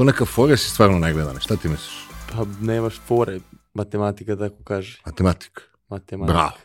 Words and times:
To 0.00 0.04
neka 0.04 0.24
fora 0.24 0.56
si 0.56 0.70
stvarno 0.70 0.98
ne 0.98 1.12
gledane, 1.12 1.40
šta 1.40 1.56
ti 1.56 1.68
misliš? 1.68 2.06
Pa 2.32 2.46
nemaš 2.60 2.94
fore, 3.06 3.40
matematika 3.74 4.36
tako 4.36 4.62
kaže. 4.64 5.00
Matematika. 5.06 5.62
Matematika. 5.88 6.32
Bravo. 6.32 6.56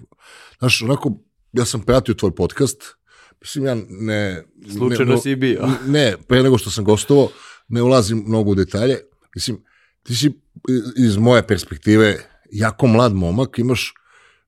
Znaš, 0.60 0.82
onako, 0.82 1.12
ja 1.54 1.66
sam 1.66 1.82
pratio 1.82 2.14
tvoj 2.14 2.36
podcast, 2.36 2.84
mislim, 3.42 3.66
ja 3.66 3.76
ne... 3.90 4.44
Slučajno 4.78 5.16
ne, 5.16 5.22
si 5.22 5.36
bio. 5.36 5.68
Ne, 5.96 6.16
pre 6.28 6.44
nego 6.44 6.58
što 6.58 6.72
sam 6.72 6.84
gostovao, 6.84 7.30
ne 7.68 7.82
ulazim 7.82 8.24
mnogo 8.28 8.52
u 8.52 8.56
detalje. 8.56 9.00
Mislim, 9.36 9.64
ti 10.04 10.16
si 10.16 10.40
iz 10.98 11.18
moje 11.18 11.48
perspektive 11.48 12.18
jako 12.52 12.88
mlad 12.88 13.14
momak, 13.14 13.60
imaš 13.60 13.94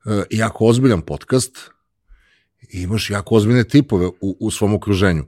uh, 0.06 0.24
jako 0.30 0.66
ozbiljan 0.66 1.02
podcast, 1.02 1.58
i 2.74 2.82
imaš 2.82 3.10
jako 3.10 3.36
ozbiljne 3.36 3.64
tipove 3.64 4.08
u, 4.08 4.38
u 4.40 4.52
svom 4.52 4.74
okruženju. 4.74 5.26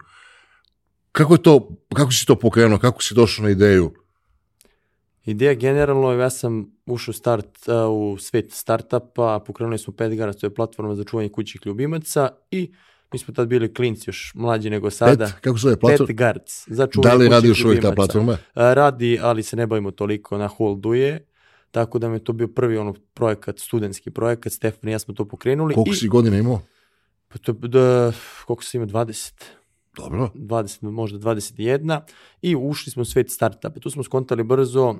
Kako 1.20 1.34
je 1.34 1.41
to, 1.41 1.70
kako 1.96 2.12
si 2.12 2.26
to 2.26 2.36
pokrenuo, 2.36 2.80
kako 2.80 3.04
si 3.04 3.14
došao 3.14 3.44
na 3.44 3.50
ideju? 3.50 3.94
Ideja 5.26 5.54
generalno, 5.54 6.12
ja 6.12 6.30
sam 6.30 6.72
ušao 6.86 7.14
start, 7.14 7.68
uh, 7.68 7.73
u 8.14 8.18
svet 8.18 8.52
startupa, 8.52 9.40
pokrenuli 9.48 9.77
smo 9.77 9.94
Petgara, 9.94 10.34
to 10.34 10.46
je 10.46 10.54
platforma 10.54 10.96
za 10.96 11.04
čuvanje 11.04 11.30
kućih 11.30 11.62
ljubimaca 11.66 12.30
i 12.52 12.72
mi 13.13 13.20
smo 13.20 13.34
tad 13.34 13.48
bili 13.48 13.74
klinci, 13.74 14.10
još 14.10 14.32
mlađi 14.36 14.70
nego 14.70 14.90
sada. 14.90 15.26
Pet, 15.26 15.34
kako 15.41 15.58
se 15.58 15.62
zove 15.62 15.80
platforma? 15.80 16.08
Pet 16.08 16.18
Guards, 16.18 16.68
za 16.68 16.88
čuvanje 16.88 17.10
Da 17.10 17.24
li 17.24 17.30
radi 17.30 17.48
još 17.48 17.66
uvijek 17.66 17.82
ta 17.82 17.91
platforma? 17.91 18.32
Uh, 18.32 18.38
radi, 18.54 19.20
ali 19.22 19.44
se 19.44 19.55
ne 19.55 19.68
bavimo 19.68 19.91
toliko, 19.91 20.38
na 20.38 20.48
holdu 20.48 20.94
je, 20.94 21.26
tako 21.72 21.99
da 21.99 22.10
mi 22.10 22.16
je 22.16 22.24
to 22.24 22.34
bio 22.34 22.48
prvi 22.48 22.77
ono 22.77 22.94
projekat, 23.13 23.60
studentski 23.60 24.12
projekat, 24.12 24.54
Stefan 24.54 24.90
i 24.90 24.91
ja 24.91 24.99
smo 24.99 25.13
to 25.13 25.26
pokrenuli. 25.26 25.74
Koliko 25.74 25.91
i, 25.91 25.96
si 25.96 26.08
godina 26.08 26.38
imao? 26.38 26.62
Pa 27.27 27.38
to, 27.38 27.54
da, 27.54 28.12
koliko 28.46 28.63
sam 28.63 28.82
imao, 28.82 29.05
20? 29.05 29.59
Dobro. 30.00 30.30
20, 30.36 30.92
možda 30.92 31.20
21 31.20 32.02
i 32.42 32.55
ušli 32.55 32.92
smo 32.92 33.02
u 33.02 33.05
svet 33.05 33.32
startupa. 33.32 33.80
Tu 33.80 33.90
smo 33.90 34.04
skontali 34.04 34.44
brzo 34.44 34.96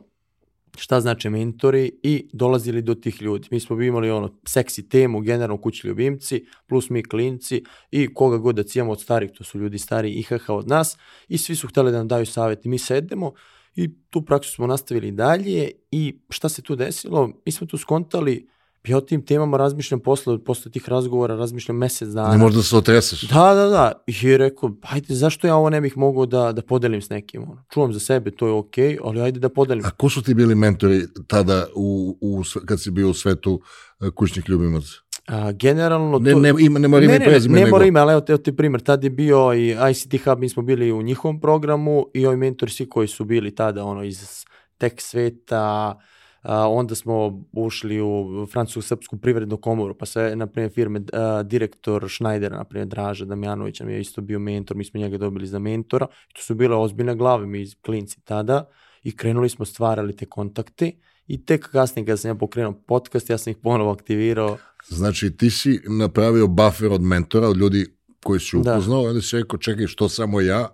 šta 0.78 1.02
znači 1.02 1.30
mentori 1.30 1.92
i 2.04 2.30
dolazili 2.34 2.82
do 2.82 2.96
tih 2.96 3.22
ljudi. 3.22 3.48
Mi 3.52 3.60
smo 3.60 3.82
imali 3.82 4.12
ono 4.12 4.40
seksi 4.48 4.90
temu, 4.90 5.22
generalno 5.22 5.62
kući 5.62 5.88
ljubimci, 5.88 6.46
plus 6.68 6.90
mi 6.90 7.04
klinci 7.04 7.64
i 7.92 8.14
koga 8.14 8.38
god 8.38 8.56
da 8.56 8.64
cijamo 8.64 8.92
od 8.92 9.02
starih, 9.02 9.32
to 9.32 9.44
su 9.44 9.60
ljudi 9.60 9.78
stari 9.78 10.12
IHH 10.12 10.50
od 10.50 10.68
nas 10.68 10.98
i 11.28 11.38
svi 11.38 11.56
su 11.56 11.68
hteli 11.68 11.92
da 11.92 11.98
nam 11.98 12.08
daju 12.08 12.26
savjet. 12.26 12.66
Mi 12.66 12.78
sedemo 12.78 13.34
i 13.76 13.90
tu 14.10 14.26
praksu 14.26 14.52
smo 14.52 14.68
nastavili 14.68 15.12
dalje 15.12 15.72
i 15.92 16.20
šta 16.30 16.50
se 16.50 16.62
tu 16.62 16.76
desilo? 16.76 17.32
Mi 17.46 17.52
smo 17.52 17.68
tu 17.68 17.78
skontali 17.78 18.50
ja 18.88 18.98
o 18.98 19.02
tim 19.02 19.26
temama 19.26 19.58
razmišljam 19.58 20.00
posle, 20.00 20.44
posle 20.44 20.72
tih 20.72 20.90
razgovora, 20.90 21.36
razmišljam 21.36 21.78
mesec 21.78 22.10
dana. 22.10 22.32
Ne 22.32 22.38
možda 22.38 22.64
se 22.64 22.78
otreseš. 22.78 23.22
Da, 23.22 23.54
da, 23.54 23.66
da. 23.66 24.04
I 24.08 24.28
je 24.28 24.38
rekao, 24.38 24.72
ajde, 24.82 25.16
zašto 25.16 25.48
ja 25.48 25.56
ovo 25.56 25.70
ne 25.70 25.82
bih 25.82 25.98
mogao 25.98 26.26
da, 26.26 26.52
da 26.52 26.62
podelim 26.62 27.02
s 27.02 27.10
nekim? 27.10 27.44
Ono? 27.44 27.64
Čuvam 27.74 27.94
za 27.94 28.00
sebe, 28.00 28.32
to 28.32 28.48
je 28.48 28.54
okej, 28.54 28.98
ali 29.04 29.22
ajde 29.22 29.40
da 29.40 29.50
podelim. 29.50 29.86
A 29.86 29.92
ko 29.92 30.10
su 30.10 30.24
ti 30.24 30.34
bili 30.34 30.56
mentori 30.56 31.02
tada 31.28 31.66
u, 31.76 32.18
u, 32.22 32.44
kad 32.66 32.82
si 32.82 32.92
bio 32.92 33.10
u 33.10 33.14
svetu 33.14 33.62
e, 34.02 34.10
kućnih 34.16 34.50
ljubimaca? 34.50 34.94
A, 35.28 35.52
generalno... 35.52 36.20
Ne, 36.20 36.32
to... 36.32 36.40
ne, 36.40 36.54
ima, 36.60 36.80
ne 36.80 36.88
mora 36.88 37.04
ime 37.04 37.12
ne, 37.12 37.16
i 37.18 37.20
ne, 37.20 37.26
prezime, 37.26 37.56
ne 37.56 37.62
nego... 37.62 37.76
mora 37.76 37.86
ime, 37.86 38.00
ali 38.00 38.12
evo 38.12 38.22
te, 38.22 38.32
evo 38.32 38.38
ti 38.38 38.56
primjer, 38.56 38.82
tad 38.82 39.04
je 39.04 39.10
bio 39.10 39.54
i 39.54 39.76
ICT 39.92 40.24
Hub, 40.24 40.40
mi 40.40 40.50
smo 40.50 40.64
bili 40.64 40.92
u 40.92 41.02
njihovom 41.02 41.42
programu 41.42 42.06
i 42.14 42.26
ovi 42.26 42.38
mentori 42.38 42.72
svi 42.72 42.90
koji 42.90 43.08
su 43.08 43.26
bili 43.26 43.56
tada 43.56 43.84
ono 43.84 44.04
iz 44.04 44.46
tech 44.78 44.96
sveta, 44.98 45.96
a, 46.42 46.68
onda 46.70 46.96
smo 46.96 47.44
ušli 47.52 48.02
u 48.02 48.46
francusku 48.52 48.82
srpsku 48.82 49.18
privrednu 49.18 49.58
komoru, 49.58 49.94
pa 49.98 50.06
sve, 50.06 50.36
na 50.36 50.48
primjer, 50.48 50.72
firme, 50.72 51.02
a, 51.14 51.44
direktor 51.44 52.06
Schneidera, 52.10 52.58
na 52.58 52.64
primjer, 52.64 52.88
Draža 52.88 53.26
Damjanović 53.26 53.80
nam 53.80 53.90
je 53.90 54.02
isto 54.02 54.22
bio 54.22 54.40
mentor, 54.40 54.78
mi 54.78 54.86
smo 54.86 55.00
njega 55.00 55.18
dobili 55.18 55.48
za 55.48 55.60
mentora, 55.60 56.08
i 56.30 56.34
to 56.34 56.42
su 56.42 56.56
bile 56.56 56.76
ozbiljne 56.76 57.16
glave, 57.16 57.46
mi 57.46 57.62
iz 57.62 57.76
klinci 57.82 58.22
tada, 58.22 58.70
i 59.04 59.16
krenuli 59.16 59.50
smo, 59.50 59.66
stvarali 59.66 60.16
te 60.16 60.26
kontakte, 60.26 60.92
i 61.28 61.46
tek 61.46 61.70
kasnije 61.72 62.06
kada 62.06 62.18
sam 62.18 62.30
ja 62.30 62.36
pokrenuo 62.36 62.74
podcast, 62.88 63.30
ja 63.30 63.38
sam 63.38 63.52
ih 63.52 63.58
ponovo 63.64 63.92
aktivirao, 63.92 64.58
Znači, 64.88 65.38
ti 65.38 65.50
si 65.50 65.80
napravio 65.88 66.48
buffer 66.48 66.92
od 66.92 67.02
mentora, 67.02 67.48
od 67.48 67.58
ljudi 67.58 67.86
koji 68.24 68.40
si 68.40 68.58
Da. 68.58 68.72
upoznao, 68.72 69.04
onda 69.04 69.22
si 69.22 69.38
rekao, 69.38 69.60
čekaj, 69.60 69.88
što 69.88 70.10
samo 70.10 70.42
ja, 70.42 70.68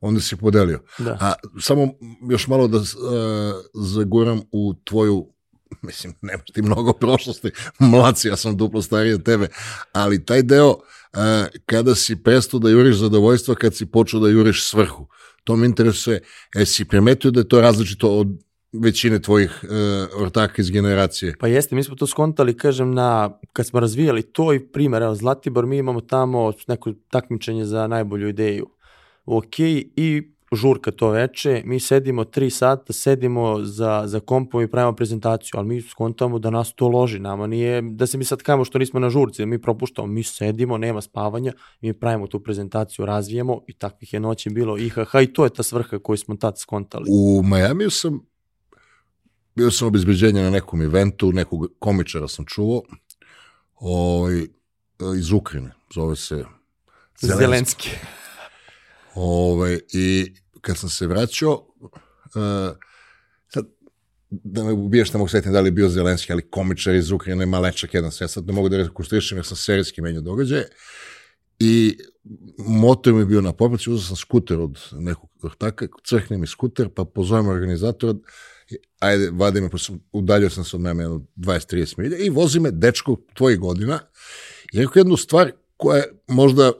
onda 0.00 0.20
si 0.20 0.36
podelio. 0.36 0.80
da. 0.98 1.18
A 1.20 1.32
samo 1.60 1.88
još 2.30 2.46
malo 2.46 2.68
da 2.68 2.78
uh, 2.78 2.84
zaguram 3.74 4.40
u 4.52 4.74
tvoju, 4.84 5.26
mislim, 5.82 6.14
nemaš 6.22 6.50
ti 6.52 6.62
mnogo 6.62 6.92
prošlosti, 6.92 7.50
mlad 7.78 8.18
si, 8.18 8.28
ja 8.28 8.36
sam 8.36 8.56
duplo 8.56 8.82
stariji 8.82 9.14
od 9.14 9.22
tebe, 9.22 9.48
ali 9.92 10.24
taj 10.24 10.42
deo 10.42 10.68
uh, 10.70 10.78
kada 11.66 11.94
si 11.94 12.22
prestao 12.22 12.60
da 12.60 12.70
juriš 12.70 12.96
zadovoljstva, 12.96 13.54
kad 13.54 13.74
si 13.74 13.86
počeo 13.86 14.20
da 14.20 14.28
juriš 14.28 14.68
svrhu, 14.68 15.06
to 15.44 15.56
me 15.56 15.66
interesuje. 15.66 16.20
E, 16.56 16.66
si 16.66 16.84
primetio 16.84 17.30
da 17.30 17.40
je 17.40 17.48
to 17.48 17.60
različito 17.60 18.10
od 18.10 18.28
većine 18.72 19.22
tvojih 19.22 19.64
uh, 19.64 20.22
ortaka 20.22 20.62
iz 20.62 20.70
generacije? 20.70 21.34
Pa 21.40 21.46
jeste, 21.46 21.74
mi 21.74 21.82
smo 21.82 21.96
to 21.96 22.06
skontali, 22.06 22.56
kažem, 22.56 22.94
na, 22.94 23.38
kad 23.52 23.66
smo 23.66 23.80
razvijali 23.80 24.22
to 24.22 24.52
i 24.52 24.66
primjer, 24.66 25.02
evo, 25.02 25.14
Zlatibor, 25.14 25.66
mi 25.66 25.76
imamo 25.78 26.00
tamo 26.00 26.52
neko 26.68 26.92
takmičenje 27.10 27.64
za 27.64 27.86
najbolju 27.86 28.28
ideju. 28.28 28.66
Ok, 29.26 29.58
i 29.58 30.36
žurka 30.52 30.90
to 30.90 31.10
veče, 31.10 31.62
mi 31.64 31.80
sedimo 31.80 32.24
tri 32.24 32.50
sata, 32.50 32.92
sedimo 32.92 33.64
za, 33.64 34.02
za 34.06 34.20
kompom 34.20 34.62
i 34.62 34.70
pravimo 34.70 34.96
prezentaciju, 34.96 35.50
ali 35.54 35.68
mi 35.68 35.82
skontamo 35.82 36.38
da 36.38 36.50
nas 36.50 36.72
to 36.74 36.88
loži, 36.88 37.18
nama 37.18 37.46
nije, 37.46 37.82
da 37.82 38.06
se 38.06 38.18
mi 38.18 38.24
sad 38.24 38.42
kajemo 38.42 38.64
što 38.64 38.78
nismo 38.78 39.00
na 39.00 39.10
žurci, 39.10 39.42
da 39.42 39.46
mi 39.46 39.62
propuštamo, 39.62 40.06
mi 40.08 40.22
sedimo, 40.22 40.78
nema 40.78 41.00
spavanja, 41.00 41.52
mi 41.80 41.92
pravimo 41.92 42.26
tu 42.26 42.40
prezentaciju, 42.40 43.06
razvijemo 43.06 43.60
i 43.66 43.72
takvih 43.72 44.12
je 44.12 44.20
noći 44.20 44.50
bilo 44.50 44.78
IHH 44.78 45.14
i 45.22 45.32
to 45.32 45.44
je 45.44 45.50
ta 45.50 45.62
svrha 45.62 45.98
koju 45.98 46.16
smo 46.16 46.36
tad 46.36 46.58
skontali. 46.58 47.04
U 47.08 47.42
Majamiju 47.42 47.90
sam 47.90 48.20
bio 49.56 49.70
sam 49.70 49.88
obezbeđenje 49.88 50.42
na 50.42 50.50
nekom 50.50 50.82
eventu, 50.82 51.32
nekog 51.32 51.66
komičara 51.78 52.28
sam 52.28 52.44
čuo, 52.44 52.82
ovaj, 53.74 54.46
iz 55.18 55.32
Ukrajine, 55.32 55.70
zove 55.94 56.16
se 56.16 56.44
Zelenski. 57.20 57.38
Zelenski. 57.38 57.90
Ovaj, 59.16 59.78
I 59.92 60.34
kad 60.60 60.76
sam 60.78 60.90
se 60.90 61.06
vraćao, 61.06 61.66
uh, 61.80 62.76
sad, 63.48 63.64
da 64.30 64.64
me 64.64 64.72
ubiješ 64.72 65.12
ne 65.12 65.18
mogu 65.18 65.28
svetim 65.28 65.52
da 65.52 65.60
li 65.60 65.66
je 65.66 65.72
bio 65.72 65.88
Zelenski, 65.88 66.32
ali 66.32 66.50
komičar 66.50 66.94
iz 66.94 67.10
Ukrajine, 67.10 67.46
malečak 67.46 67.94
jedan, 67.94 68.10
ja 68.20 68.28
sad 68.28 68.46
ne 68.46 68.52
mogu 68.52 68.68
da 68.68 68.76
rekonstruišem 68.76 69.38
jer 69.38 69.44
sam 69.44 69.56
serijski 69.56 70.02
menio 70.02 70.20
događaje. 70.20 70.68
I 71.58 71.98
motor 72.58 73.12
mi 73.12 73.20
je 73.20 73.26
bio 73.26 73.40
na 73.40 73.52
popraći, 73.52 73.90
uzeo 73.90 74.06
sam 74.06 74.16
skuter 74.16 74.60
od 74.60 74.78
nekog 74.92 75.30
ortaka, 75.42 75.86
crkne 76.04 76.38
mi 76.38 76.46
skuter, 76.46 76.88
pa 76.88 77.04
pozovem 77.04 77.48
organizatora, 77.48 78.14
ajde, 78.98 79.30
vadi 79.32 79.60
me, 79.60 79.68
sam, 79.78 80.00
udaljio 80.12 80.50
sam 80.50 80.64
se 80.64 80.76
od 80.76 80.82
mene 80.82 81.04
jedno 81.04 81.26
20-30 81.36 81.98
milija 81.98 82.18
i 82.18 82.30
vozi 82.30 82.60
me 82.60 82.70
dečko 82.70 83.16
tvojih 83.34 83.58
godina 83.58 84.00
i 84.72 84.78
rekao 84.78 85.00
jednu 85.00 85.16
stvar 85.16 85.52
koja 85.76 85.96
je 85.96 86.22
možda 86.28 86.66
e, 86.66 86.72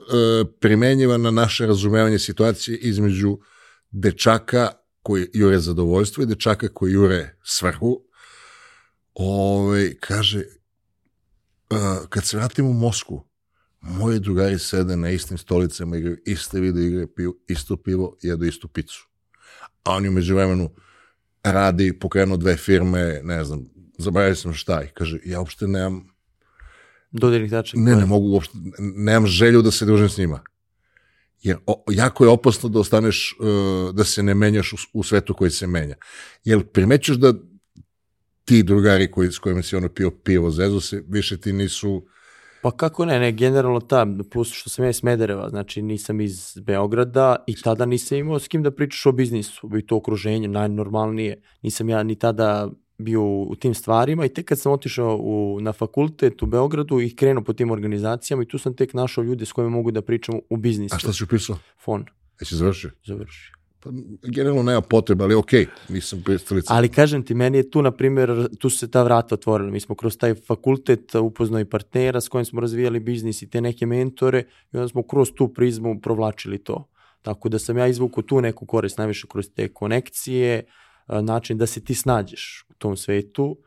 primenjiva 0.59 1.17
na 1.17 1.31
naše 1.31 1.65
razumevanje 1.65 2.19
situacije 2.19 2.77
između 2.77 3.37
dečaka 3.91 4.71
koji 5.01 5.27
jure 5.33 5.59
zadovoljstvo 5.59 6.23
i 6.23 6.25
dečaka 6.25 6.67
koji 6.67 6.91
jure 6.91 7.37
svrhu. 7.43 8.03
Ove, 9.13 9.99
kaže, 9.99 10.43
a, 11.69 11.99
kad 12.09 12.25
se 12.25 12.37
vratim 12.37 12.65
u 12.65 12.73
Mosku, 12.73 13.27
moji 13.81 14.19
drugari 14.19 14.59
sede 14.59 14.95
na 14.95 15.09
istim 15.09 15.37
stolicama, 15.37 15.97
igraju 15.97 16.17
iste 16.25 16.59
video 16.59 16.83
igre, 16.83 17.07
piju 17.15 17.39
isto 17.47 17.77
pivo, 17.77 18.17
jedu 18.21 18.45
istu 18.45 18.67
picu. 18.67 19.07
A 19.83 19.93
oni 19.93 20.09
umeđu 20.09 20.35
vremenu 20.35 20.69
radi, 21.43 21.99
pokrenuo 21.99 22.37
dve 22.37 22.57
firme, 22.57 23.21
ne 23.23 23.43
znam, 23.43 23.69
zaboravio 23.97 24.35
sam 24.35 24.53
šta 24.53 24.83
i 24.83 24.87
kaže, 24.93 25.19
ja 25.25 25.39
uopšte 25.39 25.67
nemam 25.67 26.16
Dodirnih 27.11 27.51
tačaka. 27.51 27.79
Ne, 27.79 27.95
ne 27.95 28.05
mogu 28.05 28.27
uopšte, 28.27 28.57
nemam 28.79 29.27
želju 29.27 29.61
da 29.61 29.71
se 29.71 29.85
družim 29.85 30.09
s 30.09 30.17
njima. 30.17 30.41
Jer 31.41 31.57
o, 31.65 31.83
jako 31.91 32.25
je 32.25 32.29
opasno 32.29 32.69
da 32.69 32.79
ostaneš, 32.79 33.35
uh, 33.39 33.95
da 33.95 34.03
se 34.03 34.23
ne 34.23 34.33
menjaš 34.33 34.73
u, 34.73 34.77
u 34.93 35.03
svetu 35.03 35.33
koji 35.33 35.51
se 35.51 35.67
menja. 35.67 35.95
Jer 36.43 36.65
primećuš 36.65 37.17
da 37.17 37.33
ti 38.45 38.63
drugari 38.63 39.11
koji, 39.11 39.31
s 39.31 39.39
kojima 39.39 39.61
si 39.61 39.75
ono 39.75 39.89
pio 39.89 40.11
pivo, 40.11 40.51
zezu 40.51 40.79
se, 40.79 41.03
više 41.07 41.37
ti 41.37 41.53
nisu... 41.53 42.05
Pa 42.61 42.71
kako 42.71 43.05
ne, 43.05 43.19
ne, 43.19 43.31
generalno 43.31 43.79
ta, 43.79 44.07
plus 44.31 44.51
što 44.51 44.69
sam 44.69 44.85
ja 44.85 44.89
iz 44.89 44.95
Smedereva, 44.95 45.49
znači 45.49 45.81
nisam 45.81 46.21
iz 46.21 46.59
Beograda 46.65 47.35
i 47.47 47.61
tada 47.61 47.85
nisam 47.85 48.17
imao 48.17 48.39
s 48.39 48.47
kim 48.47 48.63
da 48.63 48.71
pričaš 48.71 49.05
o 49.05 49.11
biznisu, 49.11 49.69
i 49.77 49.85
to 49.85 49.95
okruženje 49.95 50.47
najnormalnije. 50.47 51.41
Nisam 51.61 51.89
ja 51.89 52.03
ni 52.03 52.15
tada 52.15 52.69
bio 52.97 53.23
u 53.23 53.55
tim 53.55 53.73
stvarima 53.73 54.25
i 54.25 54.29
tek 54.29 54.45
kad 54.45 54.59
sam 54.59 54.71
otišao 54.71 55.17
u, 55.21 55.57
na 55.61 55.73
fakultet 55.73 56.41
u 56.41 56.45
Beogradu 56.45 57.01
i 57.01 57.15
krenuo 57.15 57.43
po 57.43 57.53
tim 57.53 57.71
organizacijama 57.71 58.43
i 58.43 58.47
tu 58.47 58.57
sam 58.57 58.75
tek 58.75 58.93
našao 58.93 59.23
ljude 59.23 59.45
s 59.45 59.51
kojima 59.51 59.69
mogu 59.69 59.91
da 59.91 60.01
pričam 60.01 60.39
u 60.49 60.57
biznisu. 60.57 60.95
A 60.95 60.99
šta 60.99 61.13
si 61.13 61.23
upisao? 61.23 61.57
Fon, 61.83 62.05
Jesi 62.39 62.55
završio? 62.55 62.91
završio. 63.05 63.57
Pa, 63.79 63.89
generalno 64.23 64.63
nema 64.63 64.81
potrebe, 64.81 65.23
ali 65.23 65.35
okej, 65.35 65.65
nisam 65.89 66.21
pristalica. 66.25 66.73
Ali 66.73 66.89
kažem 66.89 67.23
ti, 67.23 67.33
meni 67.33 67.57
je 67.57 67.69
tu, 67.69 67.81
na 67.81 67.91
primjer, 67.91 68.47
tu 68.59 68.69
su 68.69 68.77
se 68.77 68.91
ta 68.91 69.03
vrata 69.03 69.35
otvorila. 69.35 69.71
Mi 69.71 69.79
smo 69.79 69.95
kroz 69.95 70.17
taj 70.17 70.35
fakultet 70.35 71.15
upoznao 71.15 71.59
i 71.59 71.65
partnera 71.65 72.21
s 72.21 72.29
kojim 72.29 72.45
smo 72.45 72.61
razvijali 72.61 72.99
biznis 72.99 73.41
i 73.41 73.49
te 73.49 73.61
neke 73.61 73.85
mentore 73.85 74.43
i 74.73 74.77
onda 74.77 74.87
smo 74.87 75.03
kroz 75.03 75.31
tu 75.35 75.53
prizmu 75.53 76.01
provlačili 76.01 76.57
to. 76.57 76.87
Tako 77.21 77.49
da 77.49 77.59
sam 77.59 77.77
ja 77.77 77.87
izvukao 77.87 78.23
tu 78.23 78.41
neku 78.41 78.65
korist 78.65 78.97
najviše 78.97 79.27
kroz 79.27 79.49
te 79.55 79.67
konekcije, 79.67 80.63
a, 80.67 80.71
način 81.07 81.57
da 81.57 81.65
se 81.65 81.83
ti 81.83 81.95
snađeš 81.95 82.65
u 82.69 82.73
tom 82.73 82.97
svetu, 82.97 83.57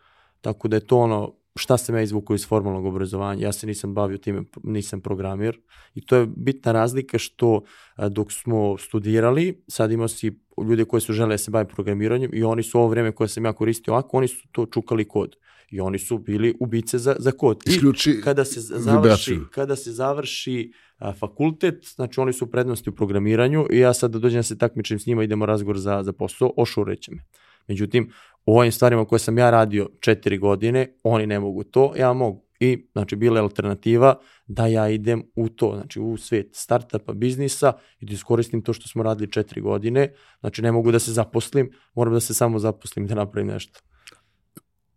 tako 0.40 0.68
da 0.68 0.76
je 0.76 0.86
to 0.86 0.98
ono 0.98 1.34
šta 1.56 1.76
sam 1.76 1.94
ja 1.94 2.02
izvukao 2.02 2.34
iz 2.34 2.46
formalnog 2.46 2.86
obrazovanja. 2.86 3.46
Ja 3.46 3.52
se 3.52 3.66
nisam 3.66 3.94
bavio 3.94 4.18
time, 4.18 4.42
nisam 4.62 5.00
programir 5.00 5.60
i 5.94 6.06
to 6.06 6.16
je 6.16 6.26
bitna 6.36 6.72
razlika 6.72 7.18
što 7.18 7.62
a, 7.94 8.08
dok 8.08 8.32
smo 8.32 8.78
studirali, 8.78 9.64
sad 9.68 9.92
imao 9.92 10.08
si 10.08 10.40
ljude 10.68 10.84
koji 10.84 11.00
su 11.00 11.12
žele 11.12 11.34
da 11.34 11.38
se 11.38 11.50
bave 11.50 11.68
programiranjem 11.68 12.30
i 12.34 12.42
oni 12.42 12.62
su 12.62 12.78
ovo 12.78 12.88
vreme 12.88 13.12
koje 13.12 13.28
sam 13.28 13.44
ja 13.44 13.52
koristio 13.52 13.94
ovako, 13.94 14.16
oni 14.16 14.28
su 14.28 14.48
to 14.52 14.66
čukali 14.66 15.08
kod 15.08 15.36
i 15.70 15.80
oni 15.80 15.98
su 15.98 16.18
bili 16.18 16.56
ubice 16.60 16.98
za, 16.98 17.16
za 17.18 17.32
kod. 17.32 17.62
I 17.66 17.70
Isključi 17.70 18.20
kada 18.24 18.44
se 18.44 18.60
završi, 18.60 18.96
vibraciju. 18.96 19.46
kada 19.54 19.76
se 19.76 19.92
završi 19.92 20.72
a, 20.98 21.12
fakultet, 21.12 21.86
znači 21.94 22.20
oni 22.20 22.32
su 22.32 22.50
prednosti 22.50 22.90
u 22.90 22.94
programiranju 22.94 23.66
i 23.70 23.78
ja 23.78 23.92
sad 23.94 24.10
da 24.10 24.18
dođem 24.18 24.38
da 24.38 24.42
se 24.42 24.58
takmičim 24.58 24.98
s 24.98 25.06
njima, 25.06 25.24
idemo 25.24 25.46
razgovor 25.46 25.78
za, 25.78 26.02
za 26.02 26.12
posao, 26.12 26.52
ošureće 26.56 27.12
me. 27.14 27.22
Međutim, 27.68 28.10
u 28.46 28.58
ovim 28.58 28.72
stvarima 28.72 29.04
koje 29.04 29.18
sam 29.18 29.38
ja 29.38 29.50
radio 29.50 29.88
četiri 30.00 30.38
godine, 30.38 30.96
oni 31.02 31.26
ne 31.26 31.40
mogu 31.40 31.64
to, 31.64 31.92
ja 31.96 32.12
mogu. 32.12 32.49
I, 32.60 32.88
znači, 32.92 33.16
bila 33.16 33.38
je 33.38 33.42
alternativa 33.42 34.14
da 34.46 34.66
ja 34.66 34.88
idem 34.88 35.22
u 35.34 35.48
to, 35.48 35.72
znači 35.76 36.00
u 36.00 36.16
svet 36.16 36.48
startupa, 36.52 37.12
biznisa 37.12 37.72
i 38.00 38.06
da 38.06 38.12
iskoristim 38.12 38.62
to 38.62 38.72
što 38.72 38.88
smo 38.88 39.02
radili 39.02 39.32
četiri 39.32 39.60
godine. 39.60 40.12
Znači, 40.40 40.62
ne 40.62 40.72
mogu 40.72 40.92
da 40.92 40.98
se 40.98 41.12
zaposlim, 41.12 41.70
moram 41.94 42.14
da 42.14 42.20
se 42.20 42.34
samo 42.34 42.58
zaposlim 42.58 43.06
da 43.06 43.14
napravim 43.14 43.52
nešto. 43.52 43.80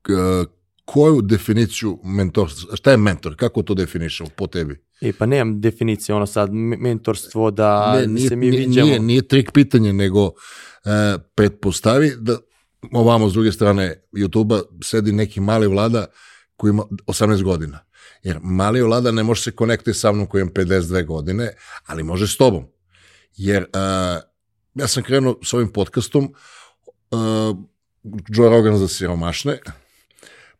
K- 0.01 0.45
koju 0.86 1.21
definiciju 1.21 2.00
mentorstva, 2.04 2.75
šta 2.75 2.92
je 2.92 2.98
mentor, 2.98 3.36
kako 3.36 3.62
to 3.62 3.74
definišemo 3.74 4.30
po 4.36 4.48
tebi? 4.48 4.83
E, 5.01 5.13
pa 5.13 5.25
nemam 5.25 5.62
definicije, 5.62 6.16
ono 6.16 6.25
sad, 6.25 6.54
me- 6.54 6.77
mentorstvo, 6.77 7.51
da 7.51 8.00
ne, 8.00 8.07
nije, 8.07 8.30
se 8.30 8.36
mi 8.36 8.50
nije, 8.50 8.66
viđamo. 8.68 8.88
Nije, 8.88 9.00
nije 9.00 9.27
trik 9.27 9.51
pitanje, 9.51 9.94
nego 9.94 10.25
e, 10.25 10.31
pretpostavi 11.36 12.12
da 12.19 12.38
ovamo 12.92 13.30
s 13.30 13.33
druge 13.33 13.51
strane 13.51 14.04
YouTube-a 14.13 14.62
sedi 14.83 15.12
neki 15.12 15.39
mali 15.39 15.68
vlada 15.68 16.06
koji 16.56 16.70
ima 16.70 16.84
18 17.08 17.44
godina. 17.44 17.80
Jer 18.24 18.40
mali 18.42 18.82
vlada 18.82 19.12
ne 19.12 19.24
može 19.24 19.42
se 19.42 19.52
konektovati 19.52 20.00
sa 20.00 20.12
mnom 20.12 20.28
koji 20.28 20.42
imam 20.42 20.54
52 20.54 21.06
godine, 21.06 21.56
ali 21.86 22.04
može 22.04 22.28
s 22.28 22.38
tobom. 22.38 22.66
Jer 23.36 23.64
e, 23.64 23.68
ja 24.76 24.88
sam 24.88 25.04
krenuo 25.04 25.40
s 25.44 25.54
ovim 25.54 25.72
podcastom 25.74 26.24
e, 26.24 27.16
Joe 28.28 28.50
Rogan 28.50 28.78
za 28.78 28.88
siromašne, 28.88 29.60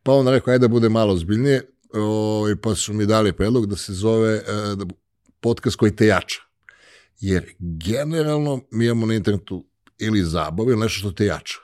pa 0.04 0.12
on 0.12 0.28
rekao, 0.28 0.52
ajde 0.52 0.62
da 0.62 0.68
bude 0.68 0.90
malo 0.90 1.18
zbiljnije, 1.18 1.62
i 2.54 2.56
pa 2.62 2.76
su 2.76 2.94
mi 2.94 3.06
dali 3.06 3.34
predlog 3.34 3.66
da 3.66 3.76
se 3.76 3.94
zove 3.94 4.34
e, 4.34 4.42
da, 4.76 4.86
podcast 5.40 5.76
koji 5.76 5.96
te 5.96 6.06
jača. 6.06 6.42
Jer 7.20 7.46
generalno 7.60 8.62
mi 8.72 8.86
imamo 8.86 9.06
na 9.06 9.14
internetu 9.14 9.66
ili 10.00 10.24
zabavu 10.24 10.70
ili 10.70 10.80
nešto 10.80 11.00
što 11.00 11.12
te 11.12 11.26
jača. 11.26 11.58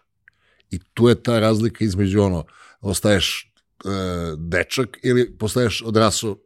I 0.72 0.80
tu 0.94 1.10
je 1.10 1.24
ta 1.24 1.40
razlika 1.40 1.86
između 1.86 2.22
ono, 2.22 2.46
ostaješ 2.81 3.49
e, 3.86 3.90
dečak 4.38 4.98
ili 5.04 5.38
postaješ 5.38 5.81
odrasao 5.86 6.38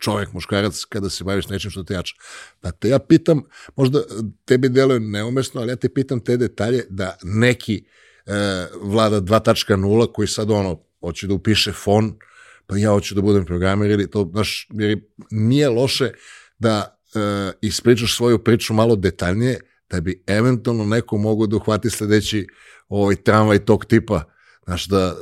čovjek, 0.00 0.32
muškarac, 0.32 0.84
kada 0.84 1.10
se 1.10 1.24
baviš 1.24 1.48
nečim 1.48 1.70
što 1.70 1.82
te 1.82 1.94
jača. 1.94 2.14
Pa 2.60 2.70
te 2.70 2.88
ja 2.88 2.98
pitam, 2.98 3.42
možda 3.76 4.02
tebi 4.44 4.68
deluje 4.68 5.00
neumesno, 5.00 5.60
ali 5.60 5.72
ja 5.72 5.76
te 5.76 5.88
pitam 5.88 6.20
te 6.20 6.36
detalje 6.36 6.84
da 6.90 7.16
neki 7.22 7.84
e, 8.26 8.66
vlada 8.82 9.20
2.0 9.20 10.12
koji 10.12 10.28
sad 10.28 10.50
ono, 10.50 10.82
hoće 11.00 11.26
da 11.26 11.34
upiše 11.34 11.72
fon, 11.72 12.18
pa 12.66 12.76
ja 12.76 12.90
hoću 12.90 13.14
da 13.14 13.20
budem 13.20 13.44
programer 13.44 13.90
ili 13.90 14.10
to, 14.10 14.30
znaš, 14.32 14.68
jer 14.72 15.00
nije 15.30 15.68
loše 15.68 16.10
da 16.58 16.98
e, 17.14 17.52
ispričaš 17.60 18.16
svoju 18.16 18.44
priču 18.44 18.74
malo 18.74 18.96
detaljnije, 18.96 19.60
da 19.90 20.00
bi 20.00 20.22
eventualno 20.26 20.84
neko 20.84 21.16
mogao 21.16 21.46
da 21.46 21.56
uhvati 21.56 21.90
sledeći 21.90 22.46
ovaj 22.88 23.16
tramvaj 23.16 23.64
tog 23.64 23.84
tipa, 23.84 24.24
znaš, 24.64 24.86
da 24.86 25.16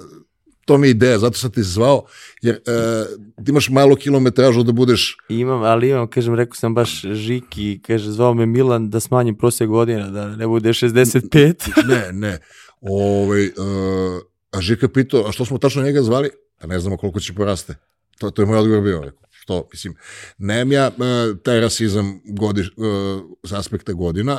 to 0.70 0.78
mi 0.78 0.86
je 0.86 0.90
ideja, 0.90 1.18
zato 1.18 1.38
sam 1.38 1.50
ti 1.50 1.62
zvao, 1.62 2.04
jer 2.42 2.54
e, 2.54 3.04
ti 3.44 3.50
imaš 3.50 3.68
malo 3.68 3.96
kilometražu 3.96 4.62
da 4.62 4.72
budeš 4.72 5.16
Imam, 5.28 5.62
ali 5.62 5.88
imam, 5.88 6.06
kažem, 6.06 6.34
rekao 6.34 6.54
sam 6.54 6.74
baš 6.74 7.02
Žiki, 7.12 7.80
kaže, 7.86 8.10
zvao 8.10 8.34
me 8.34 8.46
Milan 8.46 8.90
da 8.90 9.00
smanjim 9.00 9.36
prosjek 9.38 9.68
godina, 9.68 10.10
da 10.10 10.36
ne 10.36 10.46
bude 10.46 10.68
65. 10.68 11.54
ne, 11.90 12.12
ne. 12.12 12.38
Ovaj, 12.80 13.46
uh, 13.46 14.22
a 14.50 14.60
Žika 14.60 14.88
pitao, 14.88 15.26
a 15.28 15.32
što 15.32 15.44
smo 15.44 15.58
tačno 15.58 15.82
njega 15.82 16.02
zvali? 16.02 16.30
Pa 16.60 16.66
ne 16.66 16.80
znamo 16.80 16.96
koliko 16.96 17.20
će 17.20 17.34
poraste. 17.34 17.74
To, 18.18 18.30
to 18.30 18.42
je 18.42 18.46
moj 18.46 18.58
odgovor 18.58 18.82
bio. 18.82 19.00
Rekao, 19.00 19.28
što, 19.30 19.68
mislim, 19.72 19.94
nemam 20.38 20.72
ja 20.72 20.88
uh, 20.88 21.38
taj 21.42 21.60
rasizam 21.60 22.20
godiš, 22.24 22.70
uh, 22.76 23.22
s 23.44 23.52
aspekta 23.52 23.92
godina, 23.92 24.38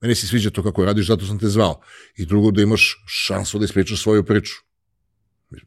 meni 0.00 0.14
se 0.14 0.26
sviđa 0.26 0.50
to 0.50 0.62
kako 0.62 0.84
radiš, 0.84 1.06
zato 1.06 1.26
sam 1.26 1.38
te 1.38 1.48
zvao. 1.48 1.80
I 2.16 2.26
drugo, 2.26 2.50
da 2.50 2.62
imaš 2.62 3.04
šansu 3.06 3.58
da 3.58 3.64
ispričaš 3.64 4.02
svoju 4.02 4.24
priču. 4.24 4.54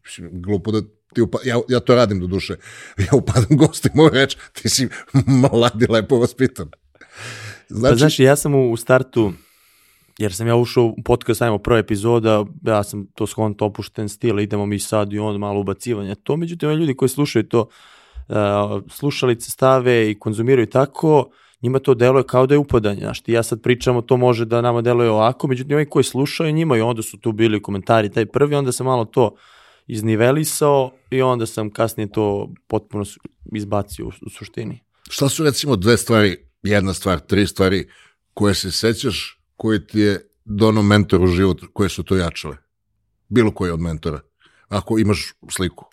Mislim, 0.03 0.41
glupo 0.41 0.71
da 0.71 0.81
ti 1.13 1.21
upa... 1.21 1.37
ja, 1.45 1.61
ja 1.69 1.79
to 1.79 1.95
radim 1.95 2.19
do 2.19 2.27
duše. 2.27 2.55
Ja 2.97 3.17
upadam 3.17 3.57
gostima 3.57 4.03
u 4.03 4.09
reč, 4.09 4.37
ti 4.53 4.69
si 4.69 4.87
mladi, 5.27 5.87
lepo 5.89 6.17
vaspitan. 6.17 6.69
Znači, 7.69 7.91
pa 7.91 7.97
znaš, 7.97 8.19
ja 8.19 8.35
sam 8.35 8.55
u, 8.55 8.71
u 8.71 8.77
startu, 8.77 9.33
jer 10.17 10.33
sam 10.33 10.47
ja 10.47 10.55
ušao 10.55 10.83
u 10.83 11.03
podcast, 11.05 11.41
ajmo 11.41 11.57
prva 11.57 11.79
epizoda, 11.79 12.45
ja 12.63 12.83
sam 12.83 13.05
to 13.15 13.27
skont 13.27 13.61
opušten 13.61 14.09
stil, 14.09 14.39
idemo 14.39 14.65
mi 14.65 14.79
sad 14.79 15.13
i 15.13 15.19
on 15.19 15.39
malo 15.39 15.59
ubacivanja. 15.59 16.15
To, 16.15 16.37
međutim, 16.37 16.69
ljudi 16.69 16.95
koji 16.95 17.09
slušaju 17.09 17.43
to, 17.43 17.59
uh, 18.27 18.35
slušalice 18.89 19.51
stave 19.51 20.11
i 20.11 20.19
konzumiraju 20.19 20.67
tako, 20.67 21.29
njima 21.61 21.79
to 21.79 21.93
deluje 21.93 22.23
kao 22.23 22.47
da 22.47 22.53
je 22.53 22.59
upadanje. 22.59 22.99
Znaš, 22.99 23.21
ti 23.21 23.31
ja 23.31 23.43
sad 23.43 23.61
pričamo, 23.61 24.01
to 24.01 24.17
može 24.17 24.45
da 24.45 24.61
nama 24.61 24.81
deluje 24.81 25.09
ovako, 25.09 25.47
međutim, 25.47 25.75
ovi 25.75 25.89
koji 25.89 26.03
slušaju 26.03 26.51
njima 26.51 26.77
i 26.77 26.81
onda 26.81 27.01
su 27.01 27.17
tu 27.17 27.31
bili 27.31 27.61
komentari, 27.61 28.11
taj 28.11 28.25
prvi, 28.25 28.55
onda 28.55 28.71
sam 28.71 28.85
malo 28.85 29.05
to 29.05 29.35
iznivelisao 29.87 30.91
i 31.11 31.21
onda 31.21 31.45
sam 31.45 31.69
kasnije 31.69 32.11
to 32.11 32.53
potpuno 32.67 33.05
izbacio 33.55 34.05
u, 34.05 34.11
u 34.25 34.29
suštini. 34.29 34.79
Šta 35.09 35.29
su 35.29 35.43
recimo 35.43 35.75
dve 35.75 35.97
stvari, 35.97 36.37
jedna 36.63 36.93
stvar, 36.93 37.19
tri 37.19 37.47
stvari 37.47 37.89
koje 38.33 38.53
se 38.55 38.71
sećaš, 38.71 39.41
koje 39.55 39.87
ti 39.87 39.99
je 39.99 40.29
dono 40.45 40.81
mentor 40.81 41.23
u 41.23 41.27
život, 41.27 41.61
koje 41.73 41.89
su 41.89 42.03
to 42.03 42.15
jačale? 42.15 42.57
Bilo 43.29 43.51
koji 43.51 43.71
od 43.71 43.79
mentora, 43.79 44.19
ako 44.67 44.99
imaš 44.99 45.33
sliku. 45.49 45.85